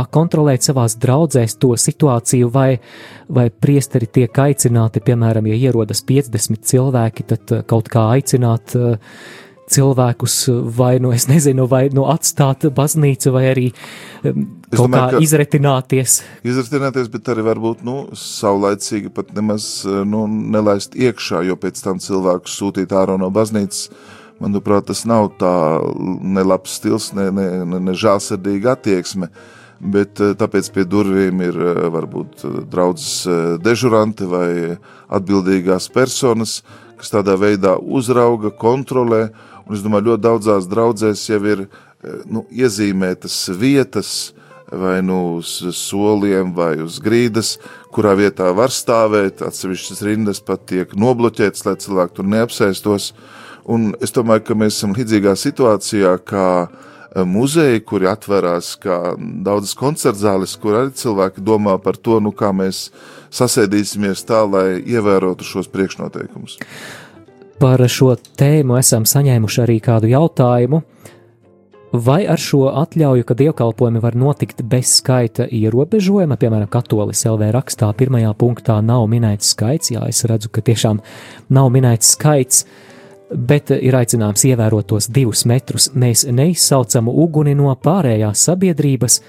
pakontrolēt 0.00 0.64
savās 0.66 0.96
draudzēs 1.00 1.58
to 1.60 1.74
situāciju, 1.76 2.48
vai, 2.54 2.70
vai 3.28 3.50
priesteri 3.50 4.08
tiek 4.08 4.42
aicināti, 4.48 5.04
piemēram, 5.04 5.52
ja 5.52 5.60
ierodas 5.68 6.02
50 6.08 6.66
cilvēki, 6.72 7.28
tad 7.34 7.54
uh, 7.54 7.62
kaut 7.68 7.92
kā 7.92 8.08
aicināt 8.16 8.74
uh, 8.80 8.96
cilvēkus 9.70 10.36
vai, 10.76 10.98
nu, 11.02 11.12
es 11.14 11.28
nezinu, 11.30 11.66
vai 11.70 11.84
nu 11.94 12.06
atstāt 12.10 12.66
baznīcu, 12.74 13.32
vai 13.34 13.44
arī 13.52 13.66
um, 13.70 14.46
kaut 14.70 14.86
domāju, 14.86 15.18
kā 15.18 15.24
izretināties. 15.26 16.20
Izretināties, 16.46 17.10
bet 17.12 17.30
arī 17.32 17.44
varbūt, 17.46 17.84
nu, 17.86 17.98
saulaicīgi 18.18 19.12
pat 19.14 19.34
nemaz, 19.36 19.70
nu, 19.86 20.24
nelaist 20.26 20.96
iekšā, 20.98 21.44
jo 21.48 21.58
pēc 21.60 21.84
tam 21.84 22.02
cilvēkus 22.02 22.58
sūtīt 22.60 22.94
ārā 22.96 23.18
no 23.20 23.30
baznīcas, 23.34 23.88
manuprāt, 24.42 24.88
tas 24.90 25.04
nav 25.08 25.30
tā 25.40 25.54
nelabs 25.98 26.78
stils, 26.80 27.10
ne, 27.16 27.30
ne, 27.34 27.48
ne, 27.68 27.82
ne 27.90 27.96
žālsirdīga 27.96 28.74
attieksme, 28.76 29.30
bet 29.80 30.20
tāpēc 30.20 30.70
pie 30.74 30.84
durvīm 30.84 31.40
ir 31.44 31.56
varbūt 31.94 32.44
draudzes 32.70 33.60
dežuranti 33.64 34.28
vai 34.28 34.50
atbildīgās 35.08 35.88
personas, 35.94 36.60
kas 37.00 37.14
tādā 37.14 37.38
veidā 37.40 37.78
uzrauga, 37.80 38.52
kontrolē, 38.52 39.30
Un 39.70 39.76
es 39.78 39.84
domāju, 39.86 40.08
ļoti 40.08 40.24
daudzās 40.24 40.64
draudzēs 40.66 41.20
jau 41.30 41.38
ir 41.46 41.60
eh, 41.62 42.22
nu, 42.26 42.40
iezīmētas 42.50 43.36
vietas, 43.54 44.32
vai 44.66 44.96
nu 45.02 45.36
uz 45.36 45.52
soliem, 45.78 46.50
vai 46.54 46.72
uz 46.82 46.96
grīdas, 47.02 47.52
kurā 47.94 48.16
vietā 48.18 48.48
var 48.54 48.74
stāvēt. 48.74 49.44
Atsevišķas 49.46 50.02
rindas 50.08 50.42
pat 50.42 50.64
tiek 50.72 50.90
nobloķētas, 50.98 51.62
lai 51.68 51.76
cilvēki 51.84 52.18
tur 52.18 52.26
neapsēstos. 52.34 53.12
Un 53.70 53.92
es 54.02 54.10
domāju, 54.16 54.48
ka 54.48 54.58
mēs 54.58 54.80
esam 54.80 54.96
līdzīgā 54.98 55.36
situācijā, 55.38 56.16
kā 56.26 56.48
eh, 56.66 56.89
muzeji, 57.26 57.82
kuri 57.86 58.08
atverās, 58.10 58.74
kā 58.80 59.14
daudzas 59.18 59.74
koncertzāles, 59.78 60.56
kur 60.60 60.78
arī 60.78 60.94
cilvēki 60.96 61.42
domā 61.44 61.76
par 61.82 61.98
to, 61.98 62.20
nu, 62.22 62.32
kā 62.36 62.52
mēs 62.54 62.88
sasēdīsimies 63.34 64.24
tā, 64.28 64.44
lai 64.46 64.80
ievērotu 64.80 65.46
šos 65.46 65.70
priekšnoteikumus. 65.72 66.58
Par 67.60 67.82
šo 67.92 68.14
tēmu 68.40 68.78
esam 68.80 69.04
saņēmuši 69.04 69.62
arī 69.66 69.80
kādu 69.84 70.08
jautājumu. 70.14 70.80
Vai 71.90 72.20
ar 72.30 72.38
šo 72.38 72.68
atļauju, 72.70 73.24
ka 73.26 73.34
dievkalpojumi 73.34 73.98
var 73.98 74.14
notikt 74.14 74.62
bez 74.62 74.92
skaita 75.00 75.48
ierobežojuma, 75.50 76.36
piemēram, 76.38 76.68
katolis 76.70 77.24
LV 77.26 77.48
rakstā, 77.56 77.88
pirmajā 77.98 78.30
punktā 78.38 78.76
nav 78.78 79.08
minēts 79.10 79.50
skaits, 79.56 79.90
jā, 79.96 80.04
es 80.06 80.22
redzu, 80.30 80.52
ka 80.54 80.62
tiešām 80.62 81.02
nav 81.50 81.72
minēts 81.74 82.12
skaits, 82.14 82.62
bet 83.34 83.70
ir 83.76 83.96
aicinājums 83.96 84.44
ievērot 84.50 84.88
tos 84.92 85.08
divus 85.12 85.44
metrus. 85.46 85.90
Mēs 85.94 86.26
neizsaucam 86.30 87.08
uguni 87.10 87.54
no 87.58 87.72
pārējās 87.74 88.44
sabiedrības, 88.48 89.20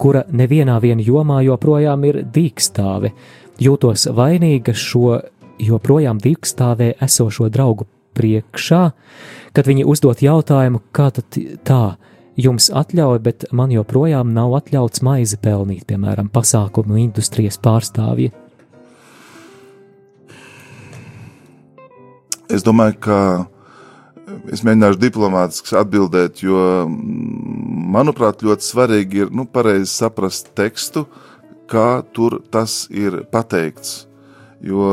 kura 0.00 0.24
nevienā 0.32 0.78
vien 0.80 1.00
jomā 1.04 1.42
joprojām 1.44 2.04
ir 2.08 2.22
dīkstāve. 2.24 3.12
Jūtos 3.60 4.06
vainīga 4.16 4.72
šo 4.72 5.20
joprojām 5.60 6.20
divstāvē 6.22 6.94
esošo 7.04 7.50
draugu 7.52 7.86
priekšā, 8.16 8.84
kad 9.52 9.68
viņi 9.68 9.84
uzdot 9.88 10.22
jautājumu, 10.24 10.80
kā 10.96 11.10
tad 11.14 11.36
tā, 11.66 11.82
jums 12.40 12.70
atļauj, 12.72 13.18
bet 13.24 13.48
man 13.52 13.72
joprojām 13.74 14.32
nav 14.34 14.56
atļauts 14.62 15.04
maizi 15.06 15.38
pelnīt, 15.42 15.84
piemēram, 15.90 16.30
pasākumu 16.32 16.98
industrijas 17.04 17.60
pārstāvji. 17.62 18.32
Es 22.50 22.66
domāju, 22.66 22.98
ka 23.06 23.18
es 24.50 24.64
mēģināšu 24.66 25.00
diplomātiski 25.00 25.78
atbildēt, 25.78 26.42
jo, 26.42 26.84
manuprāt, 27.94 28.44
ļoti 28.46 28.66
svarīgi 28.66 29.24
ir 29.24 29.34
nu, 29.34 29.46
pareizi 29.46 29.90
saprast 29.92 30.52
tekstu, 30.58 31.06
kā 31.70 32.02
tur 32.14 32.40
tas 32.50 32.84
ir 32.90 33.22
pateikts 33.30 34.00
jo 34.60 34.84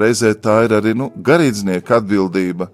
reizē 0.00 0.34
tā 0.34 0.64
ir 0.66 0.74
arī 0.76 0.94
nu, 0.96 1.10
garīdznieka 1.14 2.00
atbildība. 2.00 2.68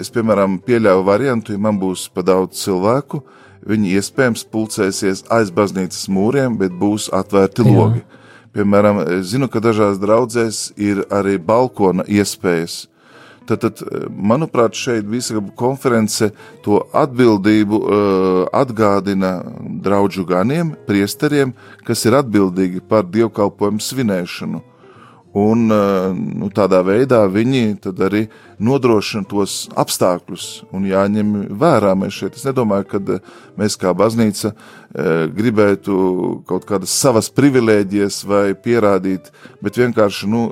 Es, 0.00 0.10
piemēram, 0.12 0.58
pieļauju 0.64 1.04
variantu, 1.06 1.54
ja 1.54 1.60
man 1.60 1.78
būs 1.80 2.08
pa 2.12 2.24
daudz 2.26 2.60
cilvēku, 2.60 3.22
viņi 3.68 3.94
iespējams 3.96 4.44
pulcēsies 4.52 5.24
aiz 5.32 5.52
baznīcas 5.54 6.08
mūriem, 6.12 6.58
bet 6.60 6.74
būs 6.76 7.08
atvērti 7.14 7.64
Jā. 7.64 7.72
logi. 7.72 8.02
Piemēram, 8.52 9.00
es 9.14 9.30
zinu, 9.30 9.48
ka 9.48 9.62
dažās 9.64 10.00
draudzēs 10.00 10.74
ir 10.76 11.06
arī 11.08 11.38
balkona 11.40 12.04
iespējas. 12.04 12.82
Tad, 13.46 13.64
tad 13.64 13.82
manuprāt, 14.10 14.76
šeit 14.78 15.06
visa 15.10 15.40
konference 15.58 16.30
to 16.64 16.80
atbildību 16.96 17.80
uh, 17.82 18.42
atgādina 18.54 19.38
draugu 19.84 20.26
ganiem, 20.28 20.74
priesteriem, 20.86 21.54
kas 21.86 22.06
ir 22.06 22.18
atbildīgi 22.22 22.84
par 22.88 23.08
dievkalpojumu 23.10 23.82
svinēšanu. 23.82 24.62
Un 25.32 25.64
eh, 25.72 26.12
nu, 26.12 26.50
tādā 26.52 26.82
veidā 26.84 27.22
viņi 27.32 27.78
arī 28.04 28.26
nodrošina 28.60 29.24
tos 29.24 29.70
apstākļus 29.80 30.48
un 30.76 30.84
jāņem 30.84 31.30
vērā. 31.56 31.94
Mēs 31.96 32.18
šeit 32.20 32.36
es 32.36 32.44
nedomāju, 32.44 32.84
ka 32.90 33.00
eh, 33.00 33.22
mēs 33.56 33.78
kā 33.80 33.94
baznīca 33.96 34.52
e, 34.52 34.54
gribētu 35.32 35.94
kaut 36.48 36.64
kādas 36.68 36.92
savas 36.92 37.28
privilēģijas 37.32 38.22
vai 38.28 38.54
pierādīt, 38.56 39.28
bet 39.64 39.76
vienkārši, 39.76 40.28
nu, 40.32 40.46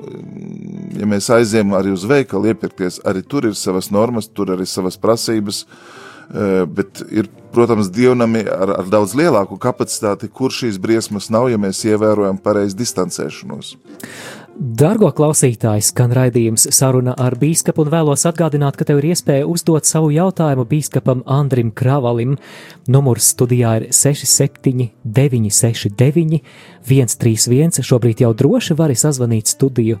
ja 0.97 1.09
mēs 1.09 1.31
aizējām 1.33 1.73
arī 1.77 1.95
uz 1.95 2.05
veikalu 2.09 2.51
iepirkties, 2.53 2.99
arī 3.05 3.23
tur 3.25 3.49
ir 3.49 3.57
savas 3.57 3.89
normas, 3.93 4.29
tur 4.29 4.53
arī 4.53 4.69
savas 4.69 4.99
prasības. 5.01 5.65
Bet 6.31 7.01
ir, 7.11 7.27
protams, 7.51 7.89
dievnami 7.91 8.45
ar, 8.47 8.69
ar 8.77 8.85
daudz 8.87 9.17
lielāku 9.19 9.57
kapacitāti, 9.59 10.29
kur 10.31 10.53
šīs 10.55 10.77
briesmas 10.79 11.27
nav, 11.33 11.49
ja 11.51 11.57
mēs 11.59 11.81
ievērojam 11.89 12.37
pareizi 12.39 12.77
distancēšanos. 12.79 13.73
Dargo 14.61 15.07
klausītāji, 15.09 15.81
skan 15.87 16.11
raidījums 16.13 16.67
saruna 16.75 17.15
ar 17.17 17.33
bīskapu 17.41 17.81
un 17.81 17.87
vēlos 17.89 18.27
atgādināt, 18.29 18.75
ka 18.77 18.85
tev 18.85 18.99
ir 18.99 19.07
iespēja 19.09 19.47
uzdot 19.49 19.89
savu 19.89 20.11
jautājumu 20.13 20.67
bīskapam 20.69 21.23
Andrim 21.25 21.71
Kravalim. 21.73 22.37
Numurs 22.85 23.33
studijā 23.33 23.71
ir 23.79 23.87
67969 23.89 26.45
131, 26.85 27.81
šobrīd 27.89 28.21
jau 28.21 28.37
droši 28.37 28.77
vari 28.77 28.93
sazvanīt 29.01 29.49
studiju. 29.49 29.97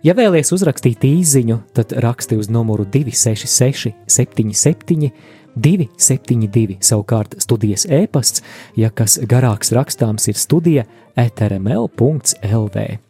Ja 0.00 0.16
vēlies 0.16 0.48
uzrakstīt 0.56 1.04
īziņu, 1.04 1.60
tad 1.76 1.92
raksti 1.92 2.40
uz 2.40 2.48
numuru 2.48 2.88
266 2.88 4.08
77 4.08 5.12
272, 5.60 6.80
savukārt 6.80 7.36
studijas 7.44 7.84
e-pasts, 7.84 8.40
ja 8.80 8.88
kas 8.88 9.20
garāks 9.28 9.76
rakstāms 9.76 10.24
ir 10.32 10.40
studija 10.40 10.88
etrml.lv. 11.20 13.09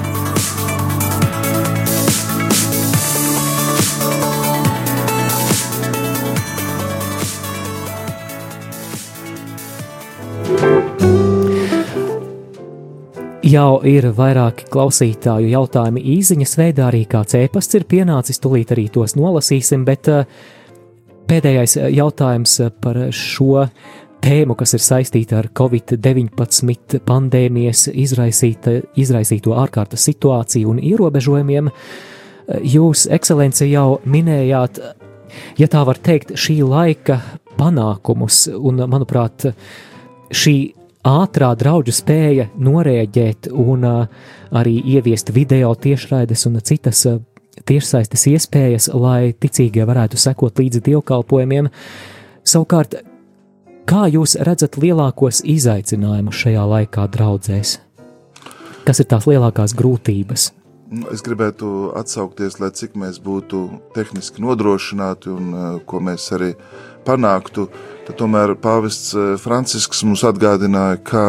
Jau 13.51 13.81
ir 13.87 14.05
vairāki 14.15 14.67
klausītāju 14.71 15.49
jautājumi 15.51 16.01
īsiņas 16.13 16.53
veidā, 16.59 16.85
arī 16.87 17.01
kāds 17.09 17.35
ēpasts 17.35 17.75
ir 17.75 17.83
pienācis, 17.89 18.39
tūlīt 18.39 18.71
arī 18.71 18.85
tos 18.93 19.15
nolasīsim, 19.17 19.81
bet 19.87 20.07
uh, 20.11 20.21
pēdējais 21.27 21.75
jautājums 21.91 22.53
par 22.83 22.99
šo 23.15 23.65
tēmu, 24.23 24.55
kas 24.55 24.75
ir 24.77 24.83
saistīta 24.85 25.39
ar 25.41 25.49
Covid-19 25.57 27.01
pandēmijas 27.07 27.87
izraisīta, 27.91 28.77
izraisīto 29.01 29.57
ārkārtas 29.57 30.05
situāciju 30.07 30.71
un 30.71 30.83
ierobežojumiem. 30.93 31.71
Jūs, 32.75 33.07
ekscelence, 33.11 33.65
jau 33.67 33.97
minējāt, 34.05 34.79
ja 35.59 35.71
tā 35.71 35.81
var 35.87 35.99
teikt, 35.99 36.37
šī 36.39 36.61
laika 36.63 37.19
panākumus, 37.57 38.45
un, 38.53 38.85
manuprāt, 38.91 39.49
šī 40.31 40.55
ātrā 41.07 41.51
draudzene 41.57 41.97
spēja 41.97 42.47
norēģēt 42.57 43.51
un 43.51 43.85
arī 43.85 44.75
ieviest 44.95 45.33
video 45.33 45.73
tiešraides 45.75 46.47
un 46.49 46.59
citas 46.63 47.05
tiešsaistes 47.67 48.27
iespējas, 48.31 48.89
lai 48.93 49.33
ticīgie 49.33 49.85
varētu 49.85 50.17
sekot 50.17 50.59
līdzi 50.59 50.81
dievkalpojumiem. 50.87 51.69
Savukārt, 52.47 53.01
Kā 53.91 54.05
jūs 54.07 54.37
redzat 54.45 54.77
lielākos 54.79 55.41
izaicinājumus 55.51 56.37
šajā 56.37 56.61
laikā 56.69 57.07
draudzēs? 57.11 57.73
Kas 58.85 59.01
ir 59.01 59.07
tās 59.09 59.25
lielākās 59.27 59.73
grūtības? 59.75 60.45
Nu, 60.91 61.05
es 61.15 61.21
gribētu 61.23 61.93
atsaukties, 61.95 62.57
lai 62.59 62.67
cik 62.75 62.97
mēs 62.99 63.21
būtu 63.23 63.61
tehniski 63.95 64.41
nodrošināti 64.43 65.29
un 65.31 65.53
uh, 65.55 65.67
ko 65.87 66.01
mēs 66.03 66.25
arī 66.35 66.49
panāktu. 67.07 67.69
Tad 68.09 68.17
tomēr 68.19 68.57
pāvests 68.59 69.13
uh, 69.15 69.29
Francisks 69.39 70.03
mums 70.03 70.25
atgādināja, 70.27 70.99
ka 70.99 71.23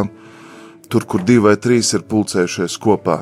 tur, 0.90 1.06
kur 1.06 1.22
divi 1.22 1.44
vai 1.46 1.54
trīs 1.62 1.92
ir 1.94 2.02
pulcējušies 2.10 2.74
kopā, 2.82 3.20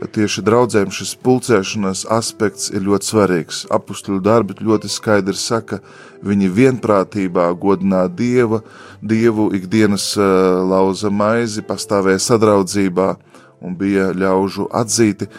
tieši 0.00 0.46
draudzēm 0.48 0.96
šis 0.96 1.12
pulcēšanās 1.20 2.06
aspekts 2.08 2.72
ir 2.72 2.88
ļoti 2.88 3.12
svarīgs. 3.12 3.62
Apustuļu 3.68 4.24
darbi 4.24 4.56
ļoti 4.64 4.88
skaidri 4.88 5.36
saka, 5.36 5.82
viņi 6.24 6.48
vienprātībā 6.56 7.50
godināja 7.60 8.08
Dieva, 8.08 8.64
Dievu 9.04 9.50
ikdienas 9.60 10.14
lauza 10.16 11.12
maizi, 11.12 11.60
pastāvēja 11.68 12.30
sadraudzībā 12.30 13.18
un 13.60 13.76
bija 13.78 14.10
ļaužu 14.16 14.68
atzīti. 14.72 15.30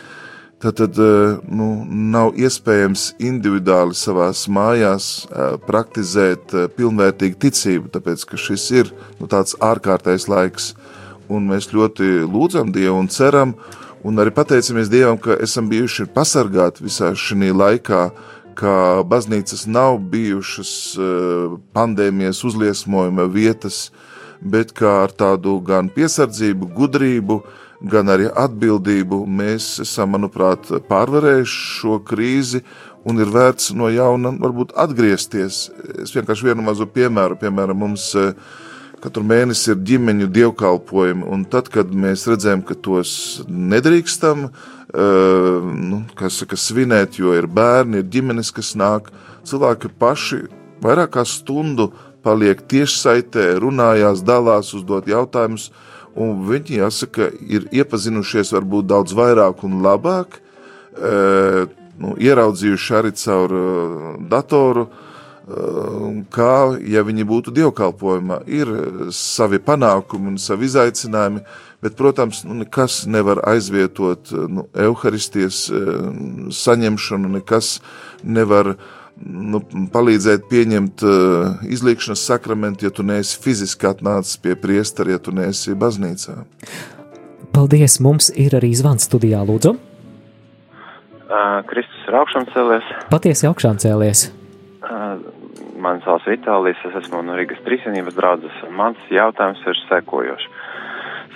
Tad, 0.61 0.77
tad 0.77 0.97
nu, 1.49 1.67
nav 1.89 2.35
iespējams 2.37 3.15
individuāli 3.17 3.97
savās 3.97 4.43
mājās 4.45 5.07
praktizēt 5.65 6.53
pilnvērtīgu 6.77 7.39
ticību, 7.41 7.89
tāpēc 7.95 8.27
ka 8.29 8.37
šis 8.37 8.67
ir 8.75 8.91
nu, 9.17 9.25
tāds 9.25 9.57
ārkārtējs 9.57 10.27
laiks, 10.29 10.75
un 11.33 11.49
mēs 11.49 11.71
ļoti 11.73 12.27
lūdzam 12.29 12.69
Dievu 12.75 12.99
un 13.01 13.09
ceram, 13.09 13.55
Un 14.03 14.17
arī 14.17 14.31
pateicamies 14.33 14.89
Dievam, 14.89 15.17
ka 15.21 15.35
esam 15.45 15.67
bijuši 15.69 16.07
pasargāti 16.09 16.81
visā 16.81 17.11
šī 17.13 17.51
laikā, 17.53 18.07
ka 18.57 18.73
baznīcas 19.05 19.67
nav 19.69 19.99
bijušas 20.09 20.71
eh, 20.97 21.53
pandēmijas 21.73 22.41
uzliesmojuma 22.49 23.27
vietas, 23.29 23.91
bet 24.41 24.73
kā 24.73 25.03
ar 25.03 25.13
tādu 25.13 25.59
gan 25.61 25.91
piesardzību, 25.93 26.71
gudrību, 26.73 27.37
gan 27.81 28.11
arī 28.13 28.29
atbildību 28.29 29.23
mēs 29.25 29.73
esam, 29.85 30.13
manuprāt, 30.15 30.69
pārvarējuši 30.89 31.61
šo 31.79 31.99
krīzi 32.05 32.63
un 33.07 33.21
ir 33.21 33.31
vērts 33.33 33.71
no 33.77 33.89
jauna 33.89 34.33
varbūt 34.41 34.75
atgriezties. 34.77 35.63
Es 36.03 36.13
vienkārši 36.13 36.51
vienu 36.51 36.65
mazu 36.65 36.85
piemēru, 36.85 37.39
piemēram, 37.41 37.81
mums 37.81 38.11
uh, 38.19 38.35
Katru 39.01 39.23
mēnesi 39.25 39.71
ir 39.73 39.79
ģimeņu 39.81 40.27
dievkalpojumi, 40.29 41.23
un 41.33 41.41
tad, 41.49 41.71
kad 41.73 41.89
mēs 41.89 42.27
redzējām, 42.29 42.61
ka 42.61 42.75
tos 42.85 43.13
nedrīkstam 43.49 44.43
uh, 44.45 45.71
nu, 45.73 46.03
saka, 46.29 46.59
svinēt, 46.59 47.17
jo 47.17 47.33
ir 47.33 47.47
bērni, 47.49 48.03
ir 48.03 48.11
ģimenes, 48.13 48.51
kas 48.53 48.75
nāk, 48.77 49.09
cilvēki 49.49 49.89
paši 49.97 50.43
vairāk 50.85 51.15
kā 51.15 51.25
stundu 51.25 51.89
paliek 52.21 52.61
tiešsaitē, 52.61 53.55
runājās, 53.63 54.21
dalās, 54.21 54.69
uzdot 54.77 55.09
jautājumus, 55.09 55.71
un 56.15 56.41
viņi, 56.47 56.79
jāsaka, 56.81 57.29
ir 57.47 57.67
iepazinušies 57.71 58.51
varbūt 58.55 58.89
daudz 58.91 59.15
vairāk 59.17 59.63
un 59.67 59.79
labāk, 59.85 60.39
uh, 60.39 61.63
nu, 62.01 62.15
ieraudzījuši 62.19 62.99
arī 62.99 63.13
caur 63.21 63.55
uh, 63.55 64.05
datoru, 64.31 64.87
uh, 64.87 65.09
kā 66.31 66.55
ja 66.87 67.03
viņi 67.07 67.25
būtu 67.27 67.53
dievkalpojumā. 67.55 68.41
Ir 68.47 68.71
savi 69.15 69.59
panākumi 69.63 70.33
un 70.33 70.39
savi 70.39 70.69
izaicinājumi, 70.69 71.43
bet, 71.81 71.97
protams, 71.99 72.43
nu, 72.47 72.61
nekas 72.61 73.05
nevar 73.09 73.41
aizvietot 73.49 74.31
nu, 74.31 74.67
evaharistijas 74.77 75.65
saņemšanu, 76.61 77.35
nekas 77.39 77.79
nevar 78.23 78.75
nu, 79.19 79.61
palīdzēt 79.93 80.47
pieņemt 80.51 81.05
uh, 81.05 81.61
izlīkšanas 81.67 82.25
sakramentu, 82.31 82.87
ja 82.87 82.93
tu 82.95 83.05
neesi 83.07 83.39
fiziski 83.41 83.89
atnācis 83.89 84.39
pie 84.41 84.55
priestara, 84.59 85.17
ja 85.17 85.21
tu 85.21 85.35
neesi 85.35 85.75
baznīcā. 85.77 86.41
Paldies! 87.51 87.99
Mums 88.03 88.31
ir 88.39 88.55
arī 88.57 88.73
zvans 88.77 89.09
studijā, 89.09 89.41
lūdzu. 89.47 89.75
Uh, 91.31 91.63
Kristus 91.67 92.05
ir 92.07 92.19
augšām 92.19 92.47
cēlies. 92.51 92.93
Patiesi 93.11 93.47
augšām 93.47 93.79
cēlies. 93.81 94.29
Mani 95.81 96.03
sauc 96.05 96.25
Vitālijas, 96.29 96.81
es 96.85 96.97
esmu 96.99 97.23
no 97.25 97.33
Rīgas 97.39 97.61
trīsienības 97.65 98.13
draudzes, 98.13 98.57
mans 98.77 98.99
jautājums 99.09 99.61
ir 99.65 99.79
sekojošs. 99.87 100.49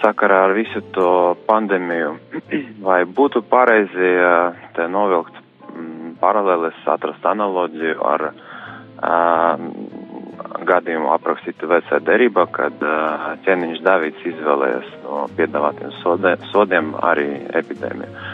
Sakarā 0.03 0.43
ar 0.45 0.53
visu 0.53 0.83
to 0.93 1.07
pandēmiju, 1.47 2.11
vai 2.87 2.99
būtu 3.09 3.41
pareizi 3.49 4.11
te 4.77 4.85
novilkt 4.91 5.34
paralēlis, 6.21 6.77
atrast 6.89 7.25
analoģiju 7.25 7.97
ar 8.05 8.25
uh, 8.31 9.65
gadījumu 10.69 11.11
aprakstītu 11.15 11.69
vecā 11.71 11.99
derībā, 12.05 12.47
kad 12.55 12.85
uh, 12.85 13.27
ķēniņš 13.45 13.83
Davids 13.85 14.25
izvēlējies 14.31 14.91
no 15.03 15.25
piedāvātiem 15.37 15.93
sodē, 16.01 16.35
sodiem 16.51 16.93
arī 17.03 17.29
epidēmiju. 17.61 18.25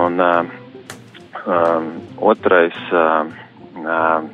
Un 0.00 0.22
uh, 0.24 0.44
um, 1.46 1.90
otrais. 2.32 2.76
Uh, 2.92 4.28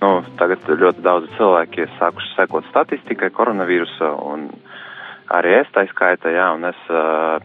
nu, 0.00 0.10
tagad 0.38 0.66
ļoti 0.66 1.02
daudz 1.04 1.30
cilvēki 1.36 1.84
ir 1.84 1.92
sākuši 1.98 2.34
sekot 2.34 2.66
statistikai 2.70 3.30
koronavīrusa 3.34 4.10
un 4.26 4.48
arī 5.30 5.60
es 5.60 5.70
tā 5.74 5.84
skaita, 5.90 6.32
jā, 6.34 6.48
un 6.56 6.66
es, 6.70 6.80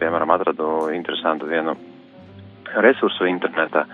piemēram, 0.02 0.34
atradu 0.34 0.90
interesantu 0.96 1.50
vienu 1.50 1.76
resursu 2.82 3.28
internetā, 3.30 3.86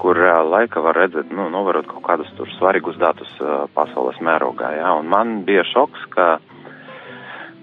kur 0.00 0.18
reāli 0.18 0.52
laika 0.52 0.82
var 0.84 0.98
redzēt, 0.98 1.30
nu, 1.34 1.48
novērot 1.52 1.88
kaut 1.90 2.04
kādus 2.06 2.30
tur 2.38 2.50
svarīgus 2.56 2.98
datus 3.00 3.32
pasaules 3.74 4.18
mērogā, 4.24 4.74
jā, 4.78 4.92
un 5.00 5.08
man 5.12 5.40
bija 5.48 5.64
šoks, 5.72 6.06
ka 6.14 6.36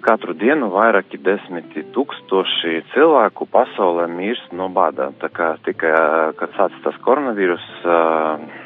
katru 0.04 0.36
dienu 0.36 0.68
vairāki 0.74 1.18
desmiti 1.24 1.84
tūkstoši 1.96 2.84
cilvēku 2.92 3.48
pasaulē 3.52 4.08
mirst 4.12 4.52
no 4.56 4.68
bada. 4.74 5.10
Tā 5.22 5.30
kā 5.32 5.54
tikai, 5.66 5.94
kad 6.40 6.56
sācis 6.58 6.84
tas 6.84 6.98
koronavīrus, 7.06 7.66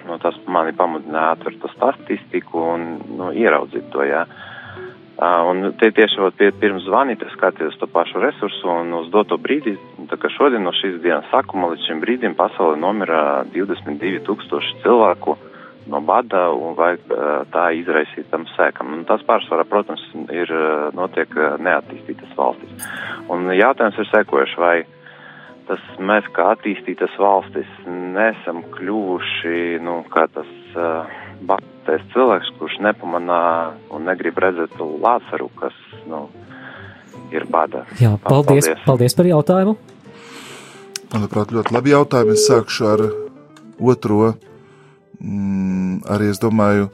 nu, 0.07 0.17
tas 0.23 0.37
mani 0.49 0.73
pamudināja 0.77 1.35
atvērt 1.35 1.61
to 1.61 1.71
statistiku 1.75 2.63
un 2.73 2.87
nu, 3.19 3.31
ieraudzīt 3.37 3.91
to, 3.93 4.05
jā. 4.07 4.25
Un 5.17 5.71
te 5.81 5.89
tieši 5.97 6.21
vat, 6.21 6.41
pirms 6.61 6.85
zvanīt, 6.85 7.23
es 7.25 7.33
skatījos 7.33 7.79
to 7.81 7.87
pašu 7.89 8.21
resursu 8.21 8.69
un 8.69 8.91
uz 8.99 9.07
doto 9.09 9.39
brīdi, 9.41 9.73
tā 10.11 10.17
kā 10.21 10.29
šodien 10.29 10.61
no 10.61 10.73
šīs 10.77 10.99
dienas 11.01 11.25
sākuma 11.31 11.71
līdz 11.71 11.87
šim 11.87 12.03
brīdim 12.03 12.35
pasaulē 12.37 12.77
nomira 12.77 13.21
22 13.49 14.21
tūkstoši 14.27 14.83
cilvēku 14.83 15.33
no 15.89 16.01
bada 16.05 16.51
un 16.53 16.75
vajag 16.77 17.15
tā 17.49 17.63
izraisīt 17.79 18.29
tam 18.29 18.45
sēkam. 18.53 18.93
Un 18.93 19.07
tas 19.09 19.23
pārsvarā, 19.25 19.65
protams, 19.65 20.03
ir 20.29 20.51
notiek 20.93 21.33
neattīstītas 21.65 22.37
valstis. 22.37 22.87
Un 23.33 23.49
jautājums 23.55 23.97
ir 23.97 24.11
sekojuši, 24.11 24.59
vai 24.61 24.75
tas 25.67 25.81
mēs 25.97 26.27
kā 26.35 26.51
attīstītas 26.53 27.15
valstis 27.17 27.71
nesam 27.87 28.61
kļuvuši, 28.75 29.79
nu, 29.83 30.03
kā 30.13 30.27
tas 30.35 30.53
uh, 30.75 31.17
baktais 31.45 32.03
cilvēks, 32.13 32.53
kurš 32.59 32.79
nepamanā 32.85 33.41
un 33.93 34.07
negrib 34.09 34.39
redzēt 34.41 34.75
lāceru, 34.79 35.49
kas, 35.59 35.75
nu, 36.09 36.25
ir 37.31 37.45
bada. 37.51 37.85
Jā, 38.01 38.15
paldies, 38.23 38.65
paldies. 38.65 38.83
paldies 38.85 39.17
par 39.17 39.29
jautājumu. 39.29 39.77
Manuprāt, 41.13 41.53
ļoti 41.55 41.71
labi 41.75 41.93
jautājumi. 41.93 42.35
Es 42.35 42.47
sākšu 42.49 42.87
ar 42.91 43.03
otro 43.79 44.33
mm, 45.21 46.03
arī 46.11 46.31
es 46.33 46.41
domāju, 46.41 46.89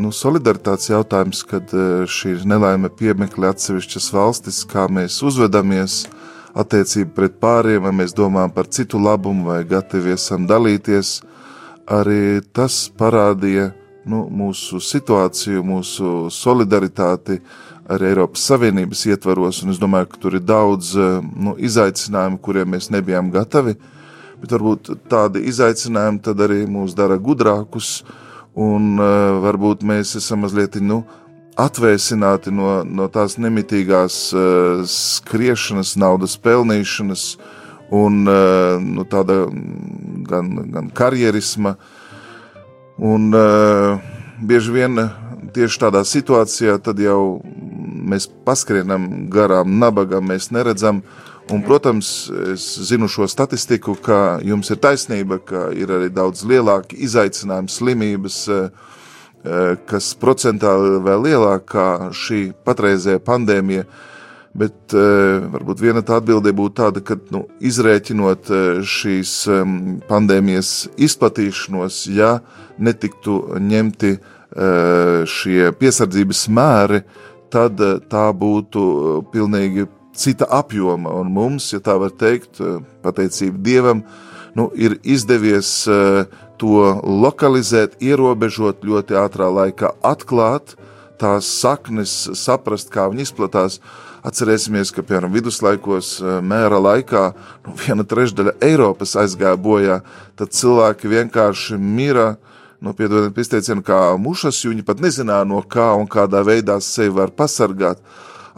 nu, 0.00 0.12
solidaritātes 0.14 0.90
jautājums, 0.90 1.42
kad 1.48 1.74
e, 1.76 2.04
šī 2.08 2.38
nelaime 2.48 2.90
piemeklē 2.92 3.52
atsevišķas 3.52 4.10
valstis, 4.14 4.62
kā 4.68 4.86
mēs 4.88 5.20
uzvedamies 5.26 6.04
attiecību 6.54 7.14
pret 7.16 7.38
pāriem, 7.42 7.82
vai 7.84 7.92
mēs 8.02 8.14
domājam 8.16 8.54
par 8.54 8.70
citu 8.70 9.00
labumu, 9.02 9.50
vai 9.50 9.62
gatavi 9.68 10.14
esam 10.14 10.48
dalīties, 10.48 11.18
arī 11.90 12.40
tas 12.54 12.86
parādīja 12.98 13.72
nu, 14.08 14.26
mūsu 14.28 14.80
situāciju, 14.84 15.64
mūsu 15.64 16.28
solidaritāti 16.32 17.40
arī 17.88 18.12
Eiropas 18.12 18.44
Savienības 18.48 19.06
ietvaros, 19.12 19.62
es 19.68 19.80
domāju, 19.80 20.12
ka 20.12 20.20
tur 20.20 20.36
ir 20.38 20.44
daudz 20.44 20.94
e, 20.96 21.08
nu, 21.20 21.52
izaicinājumu, 21.60 22.40
kuriem 22.40 22.70
mēs 22.72 22.88
nebijām 22.92 23.28
gatavi, 23.32 23.74
uh, 23.76 23.90
bet 24.44 24.52
varbūt 24.52 24.92
tādi 25.08 25.44
izaicinājumi 25.48 26.20
arī 26.44 26.62
mūs 26.68 26.94
dara 26.96 27.16
gudrākus, 27.16 28.02
un 28.54 28.98
uh, 29.00 29.40
varbūt 29.42 29.82
mēs 29.86 30.14
esam 30.20 30.44
mazliet 30.44 30.76
nu, 30.84 31.02
atvēsināti 31.56 32.52
no, 32.52 32.82
no 32.84 33.08
tās 33.08 33.38
nemitīgās 33.40 34.18
uh, 34.36 34.84
skriešanas, 34.84 35.96
naudas 35.96 36.36
pelnīšanas 36.36 37.24
un 37.90 38.24
uh, 38.28 38.78
nu, 38.80 39.04
tāda 39.04 39.44
gan, 40.28 40.54
gan 40.72 40.88
karjerisma. 40.94 41.76
Un 42.96 43.34
uh, 43.34 44.00
bieži 44.40 44.72
vien 44.74 45.04
tieši 45.54 45.82
tādā 45.82 46.04
situācijā 46.06 46.78
tad 46.82 47.02
jau 47.02 47.40
mēs 48.04 48.28
paskrienam 48.46 49.28
garām 49.32 49.78
nabagam, 49.80 50.28
mēs 50.30 50.52
neredzam, 50.54 51.02
Un, 51.52 51.60
protams, 51.60 52.30
es 52.54 52.64
zinu 52.88 53.08
šo 53.08 53.26
statistiku, 53.28 53.92
ka 54.00 54.38
jums 54.40 54.70
ir 54.72 54.78
taisnība, 54.80 55.36
ka 55.44 55.66
ir 55.76 55.90
arī 55.92 56.08
daudz 56.08 56.40
lielāki 56.48 56.96
izaicinājumi, 57.04 57.68
slimības, 57.68 58.38
eh, 58.48 59.76
kas 59.84 60.14
procentāli 60.16 61.02
vēl 61.04 61.26
lielākā 61.28 62.08
šī 62.16 62.54
patreizējā 62.64 63.20
pandēmija. 63.20 63.84
Bet 64.54 64.94
uh, 64.94 65.42
varbūt 65.50 65.80
viena 65.82 66.02
tā 66.06 66.20
atbilde 66.20 66.52
būtu 66.54 66.76
tāda, 66.78 67.02
ka 67.02 67.16
nu, 67.34 67.44
izrēķinot 67.58 68.52
šīs 68.86 69.32
um, 69.50 69.72
pandēmijas 70.06 70.86
izplatīšanos, 70.94 72.04
ja 72.14 72.36
netiktu 72.78 73.40
ņemti 73.58 74.12
uh, 74.14 75.24
šie 75.26 75.72
piesardzības 75.80 76.44
mēri, 76.54 77.02
tad 77.50 77.82
uh, 77.82 77.98
tā 77.98 78.28
būtu 78.30 78.84
pilnīgi 79.34 79.88
cita 80.14 80.46
apjoma, 80.54 81.10
un 81.18 81.34
mums, 81.34 81.72
ja 81.74 81.82
tā 81.82 81.98
var 81.98 82.14
teikt, 82.14 82.62
pateicība 83.02 83.58
Dievam, 83.66 84.04
nu, 84.54 84.68
ir 84.78 85.00
izdevies 85.02 85.72
to 86.62 86.82
lokalizēt, 87.02 87.96
ierobežot 87.98 88.84
ļoti 88.86 89.18
ātrā 89.18 89.50
laikā, 89.50 89.90
atklāt 90.06 90.76
tās 91.20 91.48
saknes, 91.60 92.12
saprast, 92.38 92.90
kā 92.94 93.08
viņi 93.10 93.26
izplatās. 93.28 93.80
Atcerēsimies, 94.24 94.88
ka 94.94 95.02
piemēram 95.04 95.34
viduslaikos 95.34 96.16
mēra 96.40 96.78
laikā 96.80 97.24
nu, 97.66 97.74
viena 97.76 98.06
trešdaļa 98.08 98.56
Eiropas 98.64 99.12
aizgāja 99.20 99.58
bojā, 99.60 99.98
tad 100.40 100.54
cilvēki 100.56 101.10
vienkārši 101.12 101.76
mira 101.76 102.30
uh, 102.32 102.54
nu, 102.84 102.92
piedodiet, 102.92 103.38
izteicienu 103.40 103.82
kā 103.84 103.98
mušas, 104.20 104.60
jo 104.60 104.72
viņi 104.74 104.84
pat 104.84 105.00
nezināja, 105.00 105.48
no 105.48 105.62
kā 105.64 105.94
un 105.96 106.08
kādā 106.10 106.42
veidā 106.44 106.76
sevi 106.84 107.14
var 107.16 107.32
pasargāt. 107.32 108.02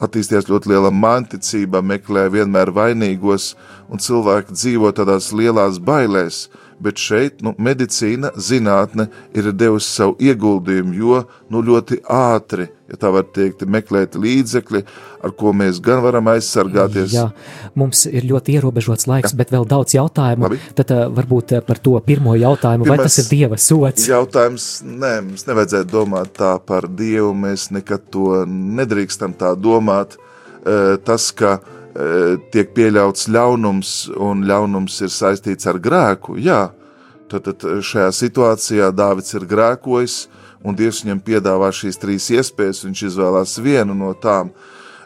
Attīstījās 0.03 0.51
ļoti 0.51 0.73
liela 0.75 0.91
manticība, 0.93 1.81
meklēja 1.81 2.33
vienmēr 2.35 2.73
vainīgos, 2.75 3.55
un 3.89 4.03
cilvēki 4.03 4.57
dzīvo 4.57 4.91
tādās 4.97 5.31
lielās 5.33 5.79
bailēs 5.81 6.47
bet 6.83 7.01
šeit 7.01 7.43
nu, 7.45 7.55
medicīna, 7.63 8.33
zinātne 8.37 9.09
ir 9.37 9.51
devusi 9.57 9.89
savu 9.89 10.17
ieguldījumu, 10.23 10.95
jo 10.97 11.21
nu, 11.53 11.63
ļoti 11.65 12.01
ātri, 12.13 12.69
ja 12.91 12.99
tā 13.01 13.11
var 13.15 13.27
teikt, 13.35 13.65
meklēt 13.71 14.19
līdzekļi, 14.21 14.83
ar 15.27 15.35
ko 15.39 15.53
mēs 15.57 15.81
gan 15.85 16.03
varam 16.05 16.29
aizsargāties. 16.33 17.15
Jā, 17.17 17.29
mums 17.79 18.05
ir 18.11 18.27
ļoti 18.29 18.59
ierobežots 18.59 19.09
laiks, 19.11 19.33
Jā. 19.33 19.41
bet 19.41 19.55
vēl 19.55 19.67
daudz 19.71 19.97
jautājumu. 19.97 20.47
Labi. 20.47 20.61
Tad 20.79 20.93
uh, 20.95 21.07
varbūt 21.17 21.57
uh, 21.57 21.65
par 21.67 21.81
to 21.83 21.97
pirmo 22.07 22.37
jautājumu, 22.39 22.87
Pirmais 22.87 23.03
vai 23.03 23.09
tas 23.09 23.21
ir 23.23 23.31
Dieva 23.33 23.61
sots? 23.61 24.09
Jautājums, 24.11 24.69
nē, 24.85 25.15
mums 25.31 25.49
nevajadzētu 25.49 25.93
domāt 25.93 26.37
tā 26.39 26.57
par 26.67 26.91
Dievu, 26.91 27.33
mēs 27.47 27.71
nekad 27.75 28.11
to 28.13 28.45
nedrīkstam 28.47 29.37
tā 29.39 29.57
domāt. 29.59 30.19
Uh, 30.67 30.97
tas, 31.07 31.31
ka 31.31 31.59
uh, 31.61 31.73
Eh, 31.76 31.76
tiek 32.53 32.73
pieļauts 32.77 33.29
ļaunums, 33.33 33.93
un 34.21 34.43
ļaunums 34.49 34.99
ir 35.07 35.13
saistīts 35.13 35.69
ar 35.71 35.79
grēku, 35.81 36.37
jā, 36.43 36.67
tad, 37.31 37.47
tad 37.49 37.65
šajā 37.85 38.11
situācijā 38.15 38.91
Dāvids 38.95 39.35
ir 39.37 39.47
grēkojis, 39.49 40.17
un 40.67 40.77
Dievs 40.77 41.03
viņam 41.05 41.23
piedāvā 41.27 41.71
šīs 41.75 42.01
trīs 42.03 42.29
iespējas, 42.35 42.85
viņš 42.87 43.05
izvēlās 43.11 43.59
vienu 43.63 43.97
no 43.97 44.13
tām. 44.19 44.53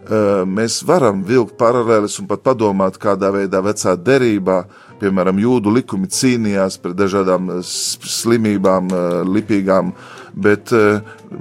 Eh, 0.00 0.42
mēs 0.48 0.80
varam 0.88 1.20
vilkt 1.28 1.58
paralēlis 1.60 2.16
un 2.22 2.28
pat 2.30 2.42
padomāt, 2.46 2.96
kādā 3.00 3.28
veidā 3.34 3.60
vecā 3.64 3.96
derībā, 4.00 4.62
piemēram, 5.00 5.40
jūdu 5.40 5.72
likumi 5.76 6.08
cīnījās 6.08 6.80
pret 6.80 6.96
dažādām 6.96 7.50
eh, 7.58 7.60
slimībām, 7.64 8.88
lipīgām, 9.28 9.92
bet, 10.30 10.70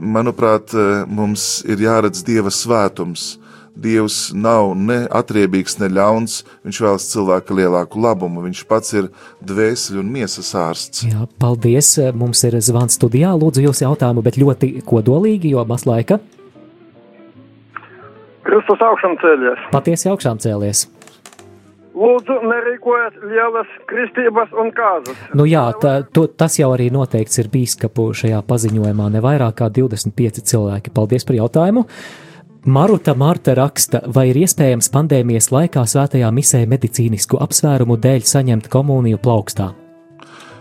manuprāt, 0.01 0.73
mums 1.07 1.61
ir 1.69 1.79
jāredz 1.85 2.23
Dieva 2.25 2.51
svētums 2.51 3.37
Dievs 3.79 4.17
nav 4.35 4.73
ne 4.77 5.03
atriebīgs, 5.19 5.77
ne 5.79 5.89
ļauns. 5.93 6.41
Viņš 6.67 6.81
vēlas 6.83 7.07
cilvēka 7.13 7.55
lielāku 7.55 8.01
labumu. 8.03 8.43
Viņš 8.47 8.65
pats 8.69 8.95
ir 8.97 9.09
dvēseli 9.45 10.01
un 10.03 10.11
miesas 10.13 10.51
ārsts. 10.57 11.05
Jā, 11.07 11.27
paldies. 11.41 11.95
Mums 12.19 12.43
ir 12.47 12.59
zvans 12.63 12.99
studijā. 12.99 13.31
Lūdzu, 13.39 13.63
jūs 13.69 13.83
jautājumu, 13.85 14.25
bet 14.25 14.39
ļoti 14.41 14.73
kodolīgi, 14.89 15.55
jo 15.55 15.65
maz 15.69 15.87
laika. 15.89 16.19
Kristus 18.49 18.81
augšām 18.81 19.19
cēlies. 19.21 19.67
Patiesi 19.73 20.09
augšām 20.11 20.39
cēlies. 20.41 20.87
Lūdzu, 21.99 22.35
nerīkojiet 22.47 23.17
lielas 23.27 23.69
kristības 23.89 24.53
un 24.61 24.69
kāzas. 24.75 25.17
Nu 25.35 25.43
jā, 25.49 25.65
tā, 25.81 25.97
to, 26.15 26.27
tas 26.31 26.55
jau 26.59 26.69
arī 26.71 26.87
noteikts 26.93 27.41
ir 27.41 27.49
bīskapu 27.51 28.11
šajā 28.15 28.39
paziņojumā. 28.47 29.09
Ne 29.15 29.21
vairāk 29.25 29.57
kā 29.59 29.67
25 29.73 30.43
cilvēki. 30.47 30.93
Paldies 30.95 31.27
par 31.27 31.39
jautājumu. 31.41 31.83
Maruta 32.65 33.13
Marta 33.15 33.53
raksta, 33.55 34.01
vai 34.11 34.29
ir 34.33 34.41
iespējams 34.41 34.89
pandēmijas 34.91 35.47
laikā 35.53 35.79
svētajā 35.87 36.27
misē 36.35 36.65
medicīnisku 36.67 37.39
apsvērumu 37.39 37.95
dēļ 38.03 38.25
saņemt 38.27 38.67
komuniju 38.73 39.19
plaukstā? 39.23 39.69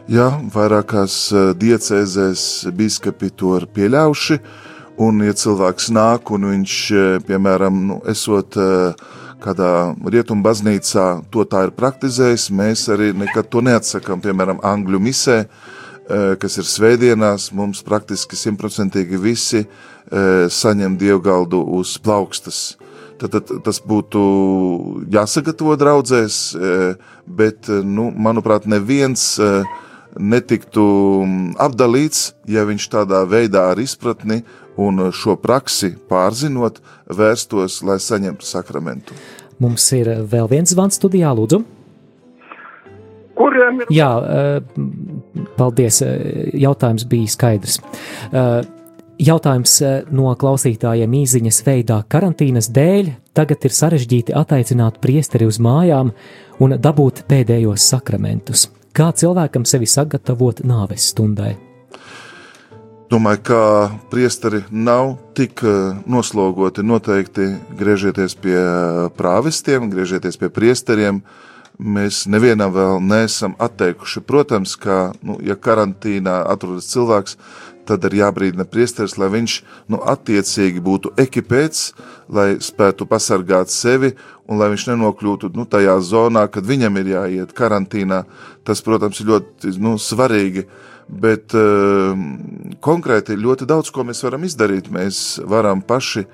Jā, 0.08 0.28
vairākās 0.54 1.16
eh, 1.34 1.48
diecēzēs 1.58 2.42
biskupi 2.78 3.32
to 3.34 3.56
ir 3.58 3.66
pieļauši, 3.74 4.38
un, 5.02 5.24
ja 5.26 5.34
cilvēks 5.42 5.90
nāk 5.96 6.30
un 6.36 6.46
viņš, 6.52 6.76
eh, 6.94 7.18
piemēram, 7.26 7.82
nu, 7.90 7.98
esot 8.06 8.60
eh, 8.62 9.02
kādā 9.42 9.72
rietumu 10.06 10.46
baznīcā, 10.46 11.08
to 11.34 11.42
tā 11.50 11.66
ir 11.66 11.74
praktizējis, 11.74 12.46
mēs 12.54 12.86
arī 12.94 13.10
nekad 13.26 13.50
to 13.50 13.64
neatsakām, 13.66 14.22
piemēram, 14.22 14.62
angļu 14.62 15.02
misē, 15.02 15.42
kas 16.40 16.54
ir 16.56 16.64
svētdienās, 16.64 17.50
mums 17.52 17.82
praktiski 17.84 18.32
simtprocentīgi 18.40 19.18
visi 19.20 19.60
saņem 20.08 20.96
dievgaldu 21.00 21.60
uz 21.78 21.96
plaukstas. 22.00 22.78
Tad, 23.18 23.34
tad 23.34 23.50
tas 23.66 23.80
būtu 23.82 24.20
jāsagatavo 25.10 25.74
draudzēs, 25.78 26.36
bet, 27.26 27.66
nu, 27.68 28.12
manuprāt, 28.14 28.68
neviens 28.70 29.40
netiktu 30.18 30.84
apdalīts, 31.60 32.32
ja 32.46 32.62
viņš 32.68 32.86
tādā 32.94 33.24
veidā 33.28 33.66
ar 33.72 33.82
izpratni 33.82 34.44
un 34.78 35.08
šo 35.10 35.34
praksi 35.42 35.96
pārzinot, 36.08 36.78
vērstos, 37.10 37.80
lai 37.82 37.98
saņemtu 38.02 38.46
sakramentu. 38.46 39.18
Mums 39.58 39.90
ir 39.98 40.12
vēl 40.30 40.46
viens 40.50 40.70
zvans 40.70 41.00
studijā, 41.00 41.34
lūdzu. 41.34 41.64
Kuriem 43.38 43.82
ir? 43.82 43.90
Jā, 43.94 44.10
paldies. 45.58 46.00
Jautājums 46.54 47.06
bija 47.10 47.34
skaidrs. 47.34 47.80
Jautājums 49.18 49.72
eh, 49.82 50.02
no 50.14 50.30
klausītājiem 50.38 51.14
īsiņas 51.24 51.56
veidā 51.66 51.96
karantīnas 52.06 52.68
dēļ 52.70 53.08
tagad 53.34 53.64
ir 53.66 53.74
sarežģīti 53.74 54.34
attaicināt 54.38 55.00
priesteri 55.02 55.48
uz 55.50 55.58
mājām 55.58 56.12
un 56.62 56.76
dabūt 56.78 57.24
pēdējos 57.26 57.88
sakramentus. 57.90 58.68
Kā 58.94 59.10
cilvēkam 59.10 59.66
sevi 59.66 59.90
sagatavot 59.90 60.62
nāves 60.62 61.10
stundai? 61.10 61.56
Domāju, 63.10 63.42
ka 63.48 63.60
priesteri 64.12 64.62
nav 64.70 65.16
tik 65.34 65.64
eh, 65.66 65.98
noslogoti. 66.06 66.86
Noteikti 66.86 67.50
griežieties 67.74 68.38
pie 68.38 68.54
eh, 68.54 69.04
prāvestiem, 69.18 69.90
griežieties 69.90 70.38
pie 70.38 70.52
priesteriem. 70.52 71.24
Mēs 71.78 72.24
nevienam 72.30 72.70
vēl 72.74 73.02
neesam 73.02 73.58
atteikuši. 73.58 74.22
Protams, 74.26 74.78
ka, 74.78 75.12
nu, 75.26 75.40
ja 75.42 75.54
karantīnā 75.58 76.44
atrodas 76.50 76.90
cilvēks, 76.90 77.36
tad 77.38 77.67
ir 77.96 78.18
jābrīdina 78.20 78.66
priesteris, 78.68 79.16
lai 79.16 79.30
viņš 79.32 79.54
nu, 79.88 80.02
attiecīgi 80.12 80.82
būtu 80.84 81.14
ekipēts, 81.16 81.92
lai 82.28 82.58
spētu 82.60 83.08
pasargāt 83.08 83.72
sevi 83.72 84.12
un 84.48 84.60
lai 84.60 84.70
viņš 84.72 84.88
nenokļūtu 84.90 85.52
nu, 85.56 85.64
tajā 85.68 85.96
zonā, 86.04 86.46
kad 86.52 86.68
viņam 86.68 87.00
ir 87.00 87.12
jāiet 87.14 87.56
karantīnā. 87.56 88.22
Tas, 88.64 88.84
protams, 88.84 89.20
ir 89.20 89.32
ļoti 89.32 89.74
nu, 89.80 89.96
svarīgi. 90.00 90.66
Bet 91.08 91.54
uh, 91.56 92.12
konkrēti 92.84 93.32
ir 93.32 93.40
ļoti 93.40 93.64
daudz, 93.68 93.88
ko 93.92 94.04
mēs 94.04 94.20
varam 94.26 94.44
izdarīt. 94.44 94.90
Mēs 94.92 95.38
varam 95.48 95.80
paši 95.80 96.26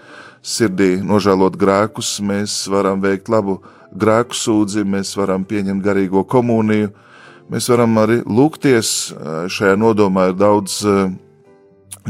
sirdī 0.44 0.96
nožēlot 0.98 1.54
grēkus, 1.58 2.16
mēs 2.26 2.64
varam 2.70 3.02
veikt 3.02 3.30
labu 3.30 3.60
grēku 3.94 4.34
sūdzi, 4.34 4.82
mēs 4.82 5.14
varam 5.16 5.46
pieņemt 5.46 5.82
garīgo 5.84 6.24
komuniju, 6.26 6.90
mēs 7.50 7.70
varam 7.70 7.94
arī 8.02 8.18
lūgties. 8.26 8.90
Šajā 9.54 9.78
nodomā 9.78 10.32
ir 10.32 10.38
daudz 10.42 10.80
uh, 10.82 11.06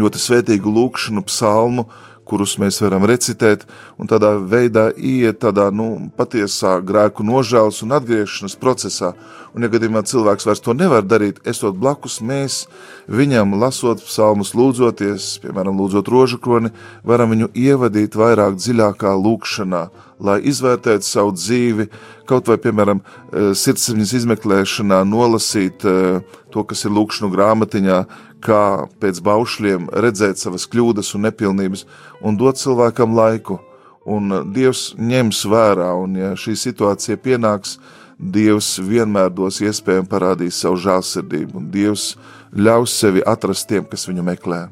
ļoti 0.01 0.21
svētīgu 0.21 0.75
lūkšanu, 0.75 1.25
psalmu, 1.29 1.87
kurus 2.25 2.57
mēs 2.61 2.81
varam 2.83 3.05
recitēt, 3.09 3.67
un 4.01 4.09
tādā 4.09 4.35
veidā 4.41 4.89
iet 4.97 5.43
tādā 5.45 5.69
nu, 5.75 6.09
patiesā 6.17 6.79
grēku 6.85 7.25
nožēlas 7.27 7.83
un 7.85 7.95
atgriešanās 7.99 8.57
procesā. 8.61 9.13
Un, 9.55 9.63
ja 9.63 9.71
gadījumā 9.71 10.03
cilvēks 10.09 10.49
vairs 10.49 10.63
to 10.65 10.75
nevar 10.75 11.05
darīt, 11.07 11.39
esot 11.47 11.77
blakus, 11.79 12.19
mēs 12.25 12.65
viņam, 13.07 13.55
lasot 13.61 14.03
psalmus, 14.03 14.55
lūdzoties, 14.59 15.29
piemēram, 15.45 15.79
lūdzot 15.79 16.11
rožu 16.11 16.41
kroni, 16.43 16.73
varam 17.07 17.31
viņu 17.37 17.53
ievadīt 17.55 18.19
vairāk 18.19 18.59
dziļākā 18.59 19.15
lūkšanā, 19.15 19.85
lai 20.25 20.41
izvērtētu 20.51 21.07
savu 21.07 21.37
dzīvi, 21.37 21.87
kaut 22.27 22.51
vai, 22.51 22.59
piemēram, 22.59 23.05
eh, 23.05 23.53
sirdsapziņas 23.55 24.17
izmeklēšanā 24.23 25.05
nolasīt 25.07 25.87
eh, 25.87 26.41
to, 26.51 26.65
kas 26.65 26.87
ir 26.89 26.97
lūkšanu 26.97 27.31
grāmatiņā, 27.31 28.05
kā 28.45 28.87
pēc 29.01 29.21
baušļiem 29.25 29.89
redzēt 30.05 30.41
savas 30.41 30.69
kļūdas 30.71 31.15
un 31.17 31.27
nepilnības 31.29 31.87
un 32.25 32.39
dot 32.41 32.61
cilvēkam 32.61 33.17
laiku. 33.17 33.61
Un 34.05 34.29
Dievs 34.53 34.91
ņems 35.01 35.45
vērā, 35.49 35.89
un 35.97 36.19
ja 36.21 36.35
šī 36.37 36.53
situācija 36.61 37.17
pienāks, 37.25 37.79
Dievs 38.21 38.77
vienmēr 38.85 39.33
dos 39.35 39.63
iespēju 39.65 40.05
parādīt 40.11 40.55
savu 40.55 40.77
žēlsirdību, 40.85 41.57
un 41.59 41.71
Dievs 41.73 42.15
ļaus 42.55 42.95
sevi 43.01 43.25
atrast 43.27 43.69
tiem, 43.71 43.89
kas 43.89 44.07
viņu 44.09 44.27
meklē. 44.27 44.67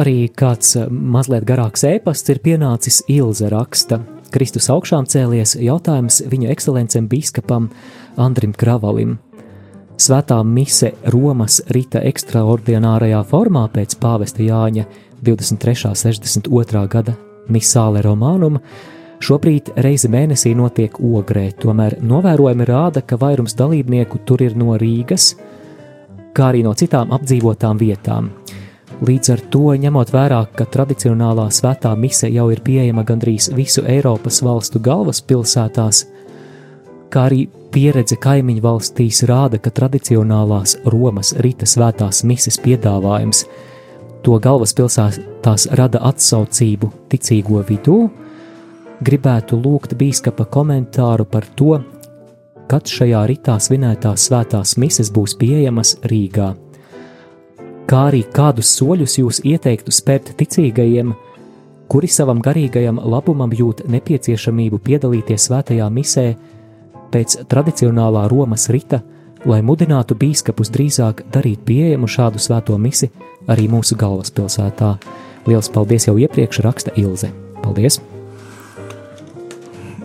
Arī 0.00 0.30
kāds 0.32 0.76
mazliet 0.88 1.44
garāks 1.48 1.84
ēpasts 1.86 2.32
ir 2.32 2.40
pienācis 2.44 3.02
Ilze 3.10 3.50
raksta. 3.52 4.00
Kristus 4.30 4.70
augšām 4.70 5.08
cēlies 5.10 5.56
jautājums 5.58 6.22
viņa 6.30 6.52
ekscelencem 6.54 7.08
biskupam 7.10 7.68
Andrim 8.16 8.54
Kravalim. 8.54 9.18
Svētā 10.00 10.38
mise 10.46 10.94
Romas 11.12 11.58
rita 11.76 12.00
ekstraordinārajā 12.08 13.20
formā 13.28 13.66
pēc 13.74 13.98
pāvesta 14.00 14.40
Jāņa 14.40 14.86
23. 15.20 15.92
62. 15.92 16.86
gada 16.88 17.16
misāle 17.52 18.00
romānuma 18.06 18.62
Šobrīd 19.20 19.74
reizi 19.84 20.08
mēnesī 20.08 20.54
notiek 20.56 20.94
ogrē, 20.96 21.50
tomēr 21.60 21.98
novērojumi 22.00 22.64
rāda, 22.64 23.02
ka 23.04 23.18
vairums 23.20 23.52
dalībnieku 23.58 24.22
tur 24.24 24.40
ir 24.40 24.54
no 24.56 24.78
Rīgas, 24.80 25.34
kā 26.32 26.46
arī 26.48 26.62
no 26.64 26.72
citām 26.72 27.12
apdzīvotām 27.12 27.76
vietām. 27.82 28.30
Līdz 29.04 29.32
ar 29.34 29.42
to, 29.52 29.66
ņemot 29.82 30.12
vērā, 30.14 30.40
ka 30.56 30.64
tradicionālā 30.72 31.46
svētā 31.52 31.92
mise 32.00 32.32
jau 32.32 32.48
ir 32.52 32.64
pieejama 32.64 33.04
gandrīz 33.04 33.50
visu 33.52 33.84
Eiropas 33.84 34.40
valstu 34.44 34.80
galvaspilsētās, 34.88 36.06
kā 37.10 37.26
arī 37.28 37.44
pieredze 37.74 38.16
kaimiņu 38.20 38.62
valstīs 38.64 39.24
rāda, 39.28 39.58
ka 39.58 39.72
tradicionālās 39.74 40.76
Romas 40.90 41.34
rīta 41.42 41.68
svētās 41.68 42.22
mises 42.26 42.58
piedāvājums 42.62 43.44
to 44.24 44.36
galvaspilsētās 44.42 45.68
rada 45.78 46.02
atsaucību 46.10 46.90
ticīgo 47.12 47.62
vidū, 47.68 48.00
gribētu 49.04 49.58
lūgt 49.60 49.96
bīskapa 49.96 50.46
komentāru 50.52 51.24
par 51.24 51.46
to, 51.56 51.78
kad 52.70 52.86
šajā 52.86 53.22
ritā 53.26 53.56
svinētās 53.58 54.28
svētās 54.28 54.76
mises 54.78 55.10
būs 55.10 55.34
pieejamas 55.40 55.96
Rīgā. 56.06 56.52
Kā 57.90 58.04
arī 58.10 58.22
kādus 58.30 58.70
soļus 58.76 59.16
jūs 59.18 59.40
ieteiktu 59.50 59.90
spērt 59.90 60.30
ticīgajiem, 60.38 61.10
kuri 61.90 62.06
savam 62.06 62.38
garīgajam 62.44 63.00
labumam 63.02 63.50
jūt 63.56 63.82
nepieciešamību 63.90 64.78
piedalīties 64.84 65.48
svētajā 65.48 65.88
misē 65.90 66.26
pēc 67.12 67.40
tradicionālā 67.50 68.26
Romas 68.30 68.68
rita, 68.72 69.02
lai 69.48 69.60
mudinātu 69.64 70.16
bīskapus 70.20 70.72
drīzāk 70.74 71.24
darīt 71.32 71.64
pieejamu 71.68 72.08
šādu 72.10 72.42
svēto 72.42 72.76
misi 72.78 73.10
arī 73.48 73.68
mūsu 73.72 73.96
galvaspilsētā. 74.00 74.94
Lielas 75.48 75.70
paldies 75.72 76.06
jau 76.08 76.16
iepriekš 76.20 76.62
raksta 76.66 76.94
Ilze. 77.00 77.32
Paldies! 77.64 78.00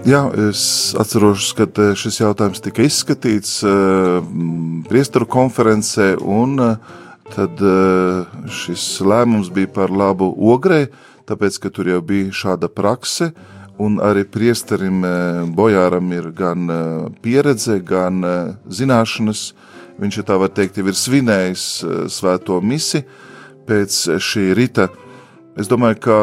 Jā, 0.06 0.28
es 0.52 0.94
atceros, 1.02 1.48
ka 1.58 1.66
eh, 1.66 1.96
šis 1.98 2.20
jautājums 2.22 2.62
tika 2.62 2.84
izskatīts 2.86 3.58
uh, 3.66 4.20
priesteru 4.86 5.26
konferencē, 5.26 6.12
un 6.22 6.62
uh, 6.62 7.00
tad 7.34 7.58
uh, 7.66 8.28
šis 8.46 8.84
lēmums 9.02 9.50
bija 9.56 9.72
par 9.74 9.90
labu 9.90 10.30
ogrei, 10.30 10.92
tāpēc, 11.26 11.58
ka 11.58 11.74
tur 11.74 11.90
jau 11.90 12.04
bija 12.06 12.30
šāda 12.30 12.70
prakse, 12.70 13.32
un 13.82 14.00
arī 14.04 14.24
priesterim 14.28 15.02
Bojāram 15.56 16.12
ir 16.16 16.30
gan 16.36 16.70
pieredze, 17.24 17.80
gan 17.84 18.22
zināšanas. 18.68 19.50
Viņš, 20.00 20.20
tā 20.28 20.36
var 20.40 20.52
teikt, 20.52 20.80
jau 20.80 20.90
ir 20.92 20.98
svinējis 21.00 21.66
svēto 22.12 22.60
misi 22.64 23.04
pēc 23.68 24.00
šī 24.20 24.50
rita. 24.58 24.90
Es 25.56 25.70
domāju, 25.72 26.00
ka 26.04 26.18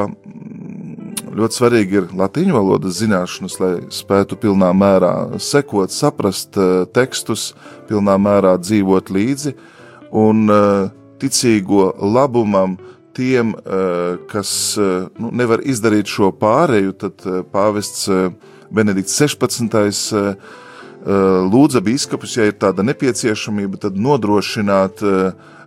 ļoti 1.32 1.56
svarīgi 1.56 1.98
ir 2.00 2.10
latīņu 2.16 2.56
valodas 2.56 2.98
zināšanas, 3.00 3.58
lai 3.62 3.72
spētu 3.92 4.36
pilnā 4.40 4.72
mērā 4.76 5.12
sekot, 5.40 5.92
saprast 5.92 6.58
tekstus, 6.92 7.52
pilnā 7.88 8.18
mērā 8.20 8.58
dzīvot 8.60 9.12
līdzi 9.12 9.54
un 10.12 10.44
ticīgo 11.22 11.92
labumam 12.02 12.76
tiem, 13.16 13.54
uh, 13.54 14.18
kas 14.30 14.50
uh, 14.80 15.08
nu, 15.20 15.30
nevar 15.42 15.62
izdarīt 15.64 16.10
šo 16.10 16.32
pāreju, 16.36 16.96
tad 17.04 17.26
uh, 17.28 17.40
pāvests 17.52 18.08
uh, 18.10 18.28
Benedikts 18.72 19.16
16. 19.20 20.12
Uh, 20.12 20.60
lūdza 21.02 21.80
biskupus, 21.82 22.36
ja 22.38 22.44
ir 22.46 22.52
tāda 22.62 22.84
nepieciešamība, 22.86 23.80
tad 23.82 23.96
nodrošināt 23.98 25.00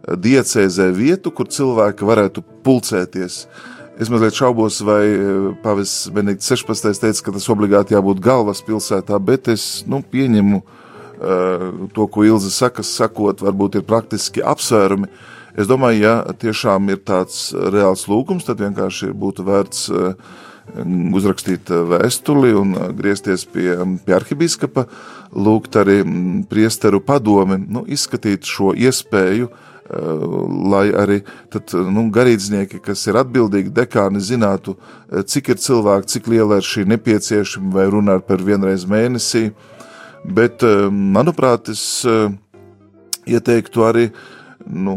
diecēzē 0.08 0.86
vietu, 0.96 1.34
kur 1.36 1.50
cilvēki 1.52 2.08
varētu 2.08 2.44
pulcēties. 2.64 3.42
Es 3.96 4.10
mazliet 4.12 4.36
šaubos, 4.36 4.82
vai 4.84 5.04
eh, 5.08 5.52
Pāvests 5.64 6.10
Benedikts 6.12 6.50
16. 6.52 7.00
teica, 7.00 7.22
ka 7.24 7.34
tas 7.38 7.46
obligāti 7.52 7.96
jābūt 7.96 8.20
galvaspilsētā, 8.24 9.20
bet 9.24 9.48
es 9.54 9.86
nu, 9.88 10.02
pieņemu 10.04 10.60
uh, 10.60 11.88
to, 11.96 12.08
ko 12.12 12.26
Ilze 12.28 12.52
saka, 12.52 12.84
sakot, 12.84 13.40
varbūt 13.46 13.80
ir 13.80 13.86
praktiski 13.88 14.44
apsvērumi. 14.44 15.08
Es 15.56 15.70
domāju, 15.72 16.02
ja 16.04 16.16
tiešām 16.36 16.90
ir 16.92 17.04
tāds 17.08 17.50
reāls 17.54 18.08
lūgums, 18.12 18.48
tad 18.48 18.60
vienkārši 18.60 19.14
būtu 19.16 19.46
vērts 19.48 19.86
uh, 19.94 20.34
uzrakstīt 21.16 21.70
vēstuli 21.70 22.52
un 22.58 22.74
griezties 22.98 23.46
pie, 23.48 23.70
pie 24.04 24.18
arhibīskapa, 24.18 24.88
lūgt 25.32 25.78
arī 25.80 26.02
mm, 26.04 26.44
priesteru 26.52 27.00
padomi, 27.06 27.62
nu, 27.70 27.86
izskatīt 27.88 28.50
šo 28.50 28.74
iespēju 28.76 29.48
uh, 29.48 29.64
Eh, 29.86 30.02
lai 30.66 30.88
arī 30.98 31.20
tad, 31.54 31.70
nu, 31.94 32.08
garīdznieki, 32.10 32.80
kas 32.82 33.04
ir 33.06 33.20
atbildīgi 33.20 33.70
dekāni, 33.70 34.18
zinātu, 34.18 34.74
eh, 35.12 35.22
cik 35.22 35.50
ir 35.54 35.60
cilvēki, 35.62 36.10
cik 36.10 36.28
liela 36.28 36.58
ir 36.58 36.66
šī 36.66 36.88
nepieciešama, 36.90 37.70
vai 37.72 37.86
runāt 37.86 38.26
par 38.26 38.38
vienreiz 38.38 38.88
mēnesī. 38.90 39.54
Bet, 40.26 40.64
eh, 40.64 40.90
manuprāt, 40.90 41.70
es 41.70 42.04
ieteiktu 43.28 43.86
arī 43.86 44.12
nu, 44.66 44.96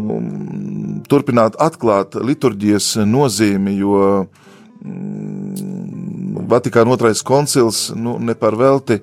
turpināt 1.08 1.58
atklāt 1.60 2.16
liturģijas 2.16 2.96
nozīmi, 3.08 3.76
jo 3.78 4.26
mm, 4.84 6.46
Vatikāna 6.48 6.94
otrais 6.94 7.20
koncils 7.26 7.88
nu, 7.92 8.16
ne 8.22 8.32
par 8.38 8.56
velti 8.56 9.02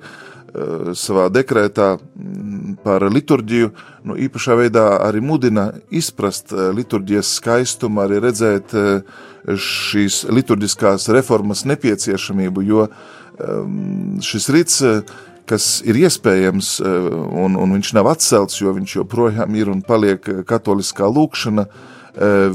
savā 0.96 1.28
dekrētā 1.34 1.98
mm, 2.00 2.56
par 2.86 3.06
liturģiju 3.12 3.72
nu, 4.06 4.18
īpašā 4.28 4.58
veidā 4.60 4.86
arī 5.06 5.22
mudina 5.24 5.70
izprast 5.94 6.54
eh, 6.54 6.70
liturģijas 6.76 7.36
skaistumu, 7.40 8.04
arī 8.04 8.22
redzēt 8.24 8.76
eh, 8.78 9.16
šīs 9.46 10.24
liturģiskās 10.34 11.10
reformas 11.16 11.66
nepieciešamību, 11.70 12.66
jo 12.66 12.88
ehm, 12.88 14.20
šis 14.26 14.50
rīts, 14.54 14.82
eh, 14.86 15.02
kas 15.50 15.80
ir 15.86 16.00
iespējams, 16.06 16.78
un, 16.82 17.58
un 17.60 17.76
viņš 17.78 17.92
nav 17.98 18.10
atcelts, 18.14 18.60
jo 18.62 18.74
viņš 18.76 18.98
joprojām 19.02 19.58
ir 19.58 19.72
un 19.72 19.84
paliek 19.86 20.26
katoliskā 20.48 21.10
lūkšana, 21.10 21.68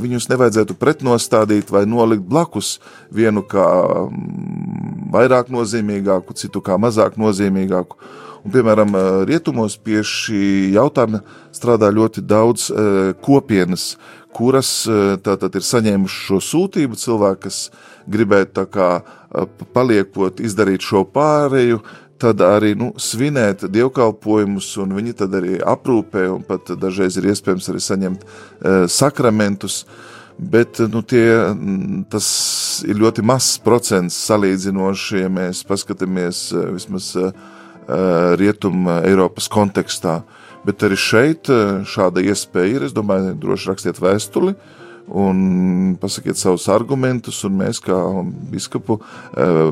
viņus 0.00 0.30
nevajadzētu 0.30 0.76
pretnostādīt 0.80 1.68
vai 1.72 1.84
nolikt 1.88 2.24
blakus 2.24 2.78
vienu 3.12 3.42
kā 3.44 3.66
mm, 4.06 5.10
vairāk 5.12 5.50
nozīmīgāku, 5.52 6.36
citu 6.38 6.62
kā 6.64 6.78
mazāk 6.80 7.18
nozīmīgāku. 7.20 7.98
Un, 8.40 8.52
piemēram, 8.54 8.94
rietumos 9.28 9.76
pie 9.76 10.00
šī 10.06 10.72
jautājuma 10.72 11.20
strādā 11.52 11.90
ļoti 11.92 12.22
daudz 12.24 12.70
kopienas, 13.20 13.98
kuras 14.32 14.70
tātad 15.20 15.58
ir 15.58 15.66
saņēmuši 15.66 16.22
šo 16.24 16.40
sūtību, 16.46 16.96
cilvēki, 16.96 17.42
kas 17.44 17.58
gribētu 18.08 18.56
tā 18.62 18.64
kā 18.72 18.88
paliekot, 19.74 20.40
izdarīt 20.40 20.86
šo 20.86 21.04
pāreju, 21.04 21.82
tad 22.20 22.44
arī 22.44 22.74
nu, 22.78 22.92
svinēt 23.00 23.66
dievkalpojumus, 23.72 24.70
un 24.84 24.94
viņi 24.98 25.16
tad 25.22 25.34
arī 25.40 25.58
aprūpē, 25.58 26.26
un 26.34 26.44
pat 26.46 26.72
dažreiz 26.80 27.18
ir 27.18 27.30
iespējams 27.32 27.70
arī 27.72 27.84
saņemt 27.84 28.24
e, 28.24 28.74
sakramentus. 28.92 29.84
Bet 30.40 30.78
nu, 30.88 31.02
tie, 31.04 31.24
tas 32.08 32.26
ir 32.88 32.96
ļoti 32.96 33.24
mazs 33.28 33.58
procents 33.60 34.16
salīdzinoši, 34.24 35.24
ja 35.26 35.32
mēs 35.32 35.60
paskatāmies 35.68 36.46
vismaz 36.72 37.10
Eh, 37.90 38.36
Rietuma 38.38 39.00
Eiropas 39.02 39.48
kontekstā. 39.50 40.20
Bet 40.62 40.84
arī 40.84 40.98
šeit 41.00 41.48
šāda 41.88 42.22
iespēja 42.22 42.76
ir. 42.76 42.84
Es 42.86 42.94
domāju, 42.94 43.32
droši 43.40 43.70
rakstiet 43.70 43.98
vēstuli 43.98 44.52
un 45.10 45.96
pasakiet 46.00 46.38
savus 46.38 46.68
argumentus, 46.72 47.42
un 47.48 47.58
mēs, 47.60 47.82
kā 47.84 47.98
biskupu 48.52 49.00
eh, 49.00 49.62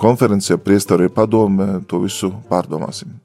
konferencijā, 0.00 0.60
priestori 0.62 1.10
padome, 1.12 1.80
to 1.88 2.02
visu 2.04 2.32
pārdomāsim. 2.50 3.18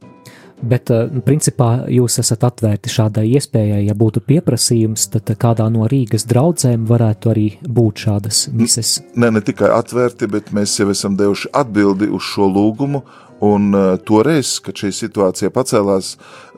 Bet, 0.66 0.90
principā, 1.28 1.84
jūs 1.92 2.16
esat 2.22 2.46
atvērti 2.48 2.90
šādai 2.90 3.26
iespējai. 3.36 3.82
Ja 3.90 3.94
būtu 3.98 4.22
pieprasījums, 4.24 5.10
tad 5.12 5.30
kādā 5.42 5.68
no 5.70 5.84
Rīgas 5.92 6.24
draugiem 6.30 6.88
varētu 6.88 7.32
arī 7.34 7.46
būt 7.60 8.06
šādas 8.06 8.46
mises. 8.56 8.96
Ne, 9.20 9.30
ne 9.36 9.44
tikai 9.46 9.70
atvērti, 9.76 10.30
bet 10.32 10.54
mēs 10.56 10.78
jau 10.80 10.88
esam 10.94 11.20
devuši 11.20 11.52
atbildi 11.54 12.10
uz 12.10 12.32
šo 12.32 12.50
lūgumu, 12.50 13.04
Un 13.44 13.74
uh, 13.76 13.98
toreiz, 14.00 14.62
kad 14.64 14.80
šī 14.80 14.94
situācija 14.96 15.52
pacēlās 15.52 16.14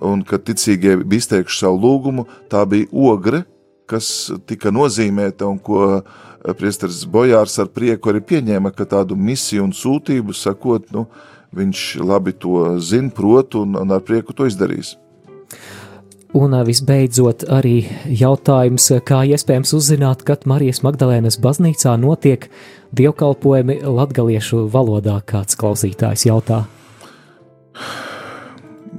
un 0.05 0.21
kad 0.21 0.43
ticīgie 0.45 0.93
bija 1.01 1.23
izteikuši 1.23 1.63
savu 1.63 1.79
lūgumu, 1.81 2.27
tā 2.53 2.61
bija 2.69 2.85
ogre, 2.93 3.39
kas 3.87 4.31
tika 4.49 4.71
nozīmēta 4.75 5.47
un 5.47 5.57
ko 5.63 5.81
uh, 5.97 6.27
priesteris 6.57 7.05
Bojārs 7.09 7.57
ar 7.61 7.71
prieku 7.73 8.11
arī 8.11 8.21
pieņēma, 8.21 8.71
ka 8.75 8.87
tādu 8.87 9.17
misiju 9.19 9.67
un 9.67 9.73
sūtību 9.75 10.35
sakot, 10.35 10.87
nu, 10.95 11.07
viņš 11.57 11.83
labi 12.03 12.35
to 12.37 12.77
zina, 12.83 13.11
prot 13.13 13.57
un, 13.59 13.75
un 13.79 13.91
ar 13.95 14.03
prieku 14.05 14.35
to 14.35 14.47
izdarīs. 14.49 14.95
Un 16.35 16.51
visbeidzot, 16.67 17.47
arī 17.49 17.87
jautājums, 18.11 18.89
kā 19.07 19.23
iespējams 19.31 19.71
uzzināt, 19.73 20.25
kad 20.27 20.43
Marijas 20.45 20.83
Magdalēnas 20.83 21.39
baznīcā 21.41 21.95
notiek 22.01 22.49
dievkalpojumi 22.97 23.79
latgaliešu 23.87 24.65
valodā, 24.71 25.21
kāds 25.25 25.57
klausītājs 25.57 26.27
jautā. 26.27 26.65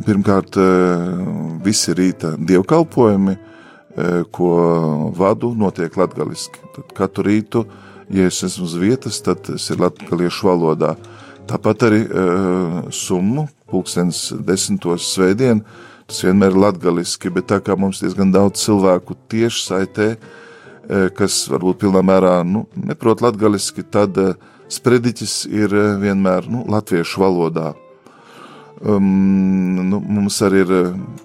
Pirmkārt, 0.09 0.57
visi 1.67 1.95
rīta 1.99 2.33
dievkalpojumi, 2.41 3.37
ko 4.35 4.51
vadu, 5.17 5.53
notiek 5.59 5.97
latgaliski. 5.99 6.61
Tad 6.77 6.97
katru 6.97 7.27
rītu 7.27 7.65
ja 8.11 8.27
es 8.27 8.43
esmu 8.43 8.65
uz 8.65 8.75
vietas, 8.79 9.21
tad 9.23 9.43
tas 9.47 9.69
ir 9.71 9.81
latviešu 9.83 10.49
valodā. 10.49 10.95
Tāpat 11.49 11.85
arī 11.89 12.01
uh, 12.05 12.81
summu, 12.93 13.47
pulkstens 13.69 14.29
desmitos 14.45 15.09
svētdien, 15.15 15.63
tas 16.09 16.21
vienmēr 16.25 16.53
ir 16.53 16.63
latgaliski, 16.67 17.33
bet 17.33 17.49
tā 17.53 17.61
kā 17.65 17.77
mums 17.77 18.03
diezgan 18.05 18.33
daudz 18.33 18.61
cilvēku 18.65 19.17
tieši 19.33 19.65
saitē, 19.65 20.09
uh, 20.17 21.09
kas 21.17 21.47
varbūt 21.53 21.83
pilnā 21.85 22.05
mērā 22.05 22.37
nu, 22.49 22.67
neprot 22.77 23.25
latgaliski, 23.25 23.85
tad 23.85 24.17
sprediķis 24.69 25.43
ir 25.49 25.73
vienmēr 26.01 26.49
nu, 26.53 26.67
latviešu 26.69 27.25
valodā. 27.25 27.73
Um, 28.79 29.89
nu, 29.91 29.99
mums 29.99 30.37
arī 30.47 30.61
ir 30.63 30.73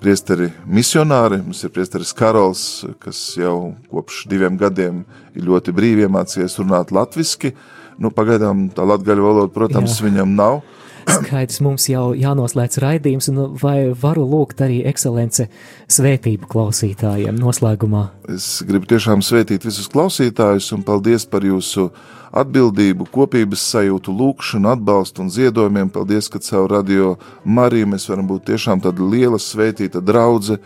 priesteri 0.02 0.48
misionāri, 0.66 1.38
mums 1.44 1.60
ir 1.62 1.70
priesteris 1.74 2.14
Karols, 2.18 2.64
kas 3.04 3.20
jau 3.38 3.76
kopš 3.92 4.24
diviem 4.32 4.58
gadiem 4.58 5.04
ir 5.38 5.46
ļoti 5.46 5.76
brīvi 5.76 6.08
iemācījies 6.08 6.58
runāt 6.64 6.94
latviski. 6.96 7.54
Nu, 8.02 8.10
pagaidām 8.10 8.72
tā 8.74 8.88
latgaļu 8.90 9.28
valoda, 9.28 9.54
protams, 9.54 10.00
Jā. 10.00 10.08
viņam 10.08 10.34
nav. 10.34 10.64
Skaidrs, 11.08 11.60
mums 11.64 11.86
jau 11.90 12.12
jānoslēdz 12.18 12.80
raidījums, 12.84 13.30
un 13.32 13.42
vai 13.60 13.92
varu 14.00 14.24
lūgt 14.30 14.64
arī 14.66 14.82
ekscelence 14.90 15.48
svētību 15.92 16.50
klausītājiem 16.52 17.38
noslēgumā? 17.40 18.06
Es 18.34 18.62
gribu 18.68 18.90
tiešām 18.90 19.24
svētīt 19.26 19.66
visus 19.68 19.90
klausītājus 19.92 20.72
un 20.76 20.84
paldies 20.88 21.26
par 21.30 21.46
jūsu 21.48 21.90
atbildību, 22.34 23.08
kopības 23.14 23.66
sajūtu, 23.74 24.14
lūkšanu, 24.18 24.72
atbalstu 24.74 25.24
un 25.26 25.30
ziedojumiem. 25.34 25.92
Paldies, 25.94 26.30
ka 26.34 26.42
caur 26.42 26.72
radio 26.72 27.14
Mariju 27.46 27.92
mēs 27.94 28.08
varam 28.10 28.30
būt 28.32 28.50
tiešām 28.50 28.82
tāda 28.84 29.06
liela 29.06 29.40
svētīta 29.42 30.02
draudze, 30.02 30.58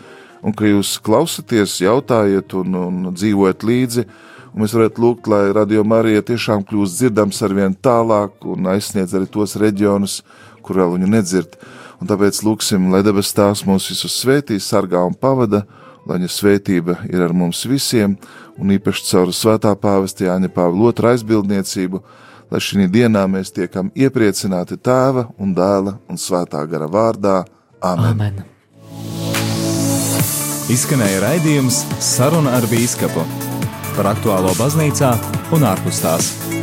un 0.46 0.56
ka 0.56 0.70
jūs 0.70 0.96
klausaties, 1.04 1.82
jautājiet 1.84 2.56
un, 2.56 2.80
un 2.88 3.12
dzīvojat 3.12 3.68
līdzi. 3.68 4.08
Un 4.54 4.64
mēs 4.64 4.76
varētu 4.76 5.04
lūgt, 5.04 5.28
lai 5.32 5.48
radio 5.56 5.84
Marija 5.88 6.24
tiešām 6.26 6.64
kļūst 6.68 7.00
dzirdams 7.00 7.42
ar 7.46 7.56
vien 7.58 7.76
tālāk 7.76 8.46
un 8.48 8.70
aizsniedz 8.72 9.16
arī 9.18 9.30
tos 9.32 9.58
reģionus, 9.60 10.22
kur 10.66 10.82
vēl 10.82 10.96
viņu 10.98 11.12
nedzird. 11.12 11.58
Un 12.02 12.10
tāpēc 12.10 12.44
lūksim, 12.46 12.92
lai 12.94 13.02
debes 13.06 13.34
tās 13.34 13.64
mūs 13.68 13.90
visus 13.92 14.16
svētīs, 14.22 14.68
sargā 14.70 15.02
un 15.08 15.16
pavada, 15.18 15.64
lai 16.08 16.20
viņa 16.20 16.32
svētība 16.32 17.00
ir 17.10 17.24
ar 17.26 17.34
mums 17.36 17.66
visiem, 17.70 18.16
un 18.58 18.74
īpaši 18.76 19.08
caur 19.12 19.34
svētā 19.34 19.74
pāvesta 19.80 20.28
Jāņa 20.28 20.52
Pāvila 20.54 20.92
otrā 20.92 21.16
aizbildniecību, 21.16 22.04
lai 22.52 22.62
šī 22.64 22.88
dienā 22.92 23.26
mēs 23.32 23.52
tiekam 23.56 23.92
iepriecināti 23.96 24.78
Tēva 24.80 25.28
un 25.38 25.56
Dēla 25.58 25.98
un 26.08 26.22
Svētā 26.22 26.64
gara 26.70 26.88
vārdā. 26.92 27.42
Amen! 27.82 28.14
Amen. 28.14 28.46
Izskanēja 30.68 31.22
raidījums 31.24 31.86
Saruna 32.04 32.58
ar 32.60 32.68
Bīskapu 32.68 33.24
par 33.98 34.14
aktuālo 34.14 34.54
baznīcā 34.60 35.16
un 35.58 35.68
ārpus 35.74 36.06
tās. 36.06 36.57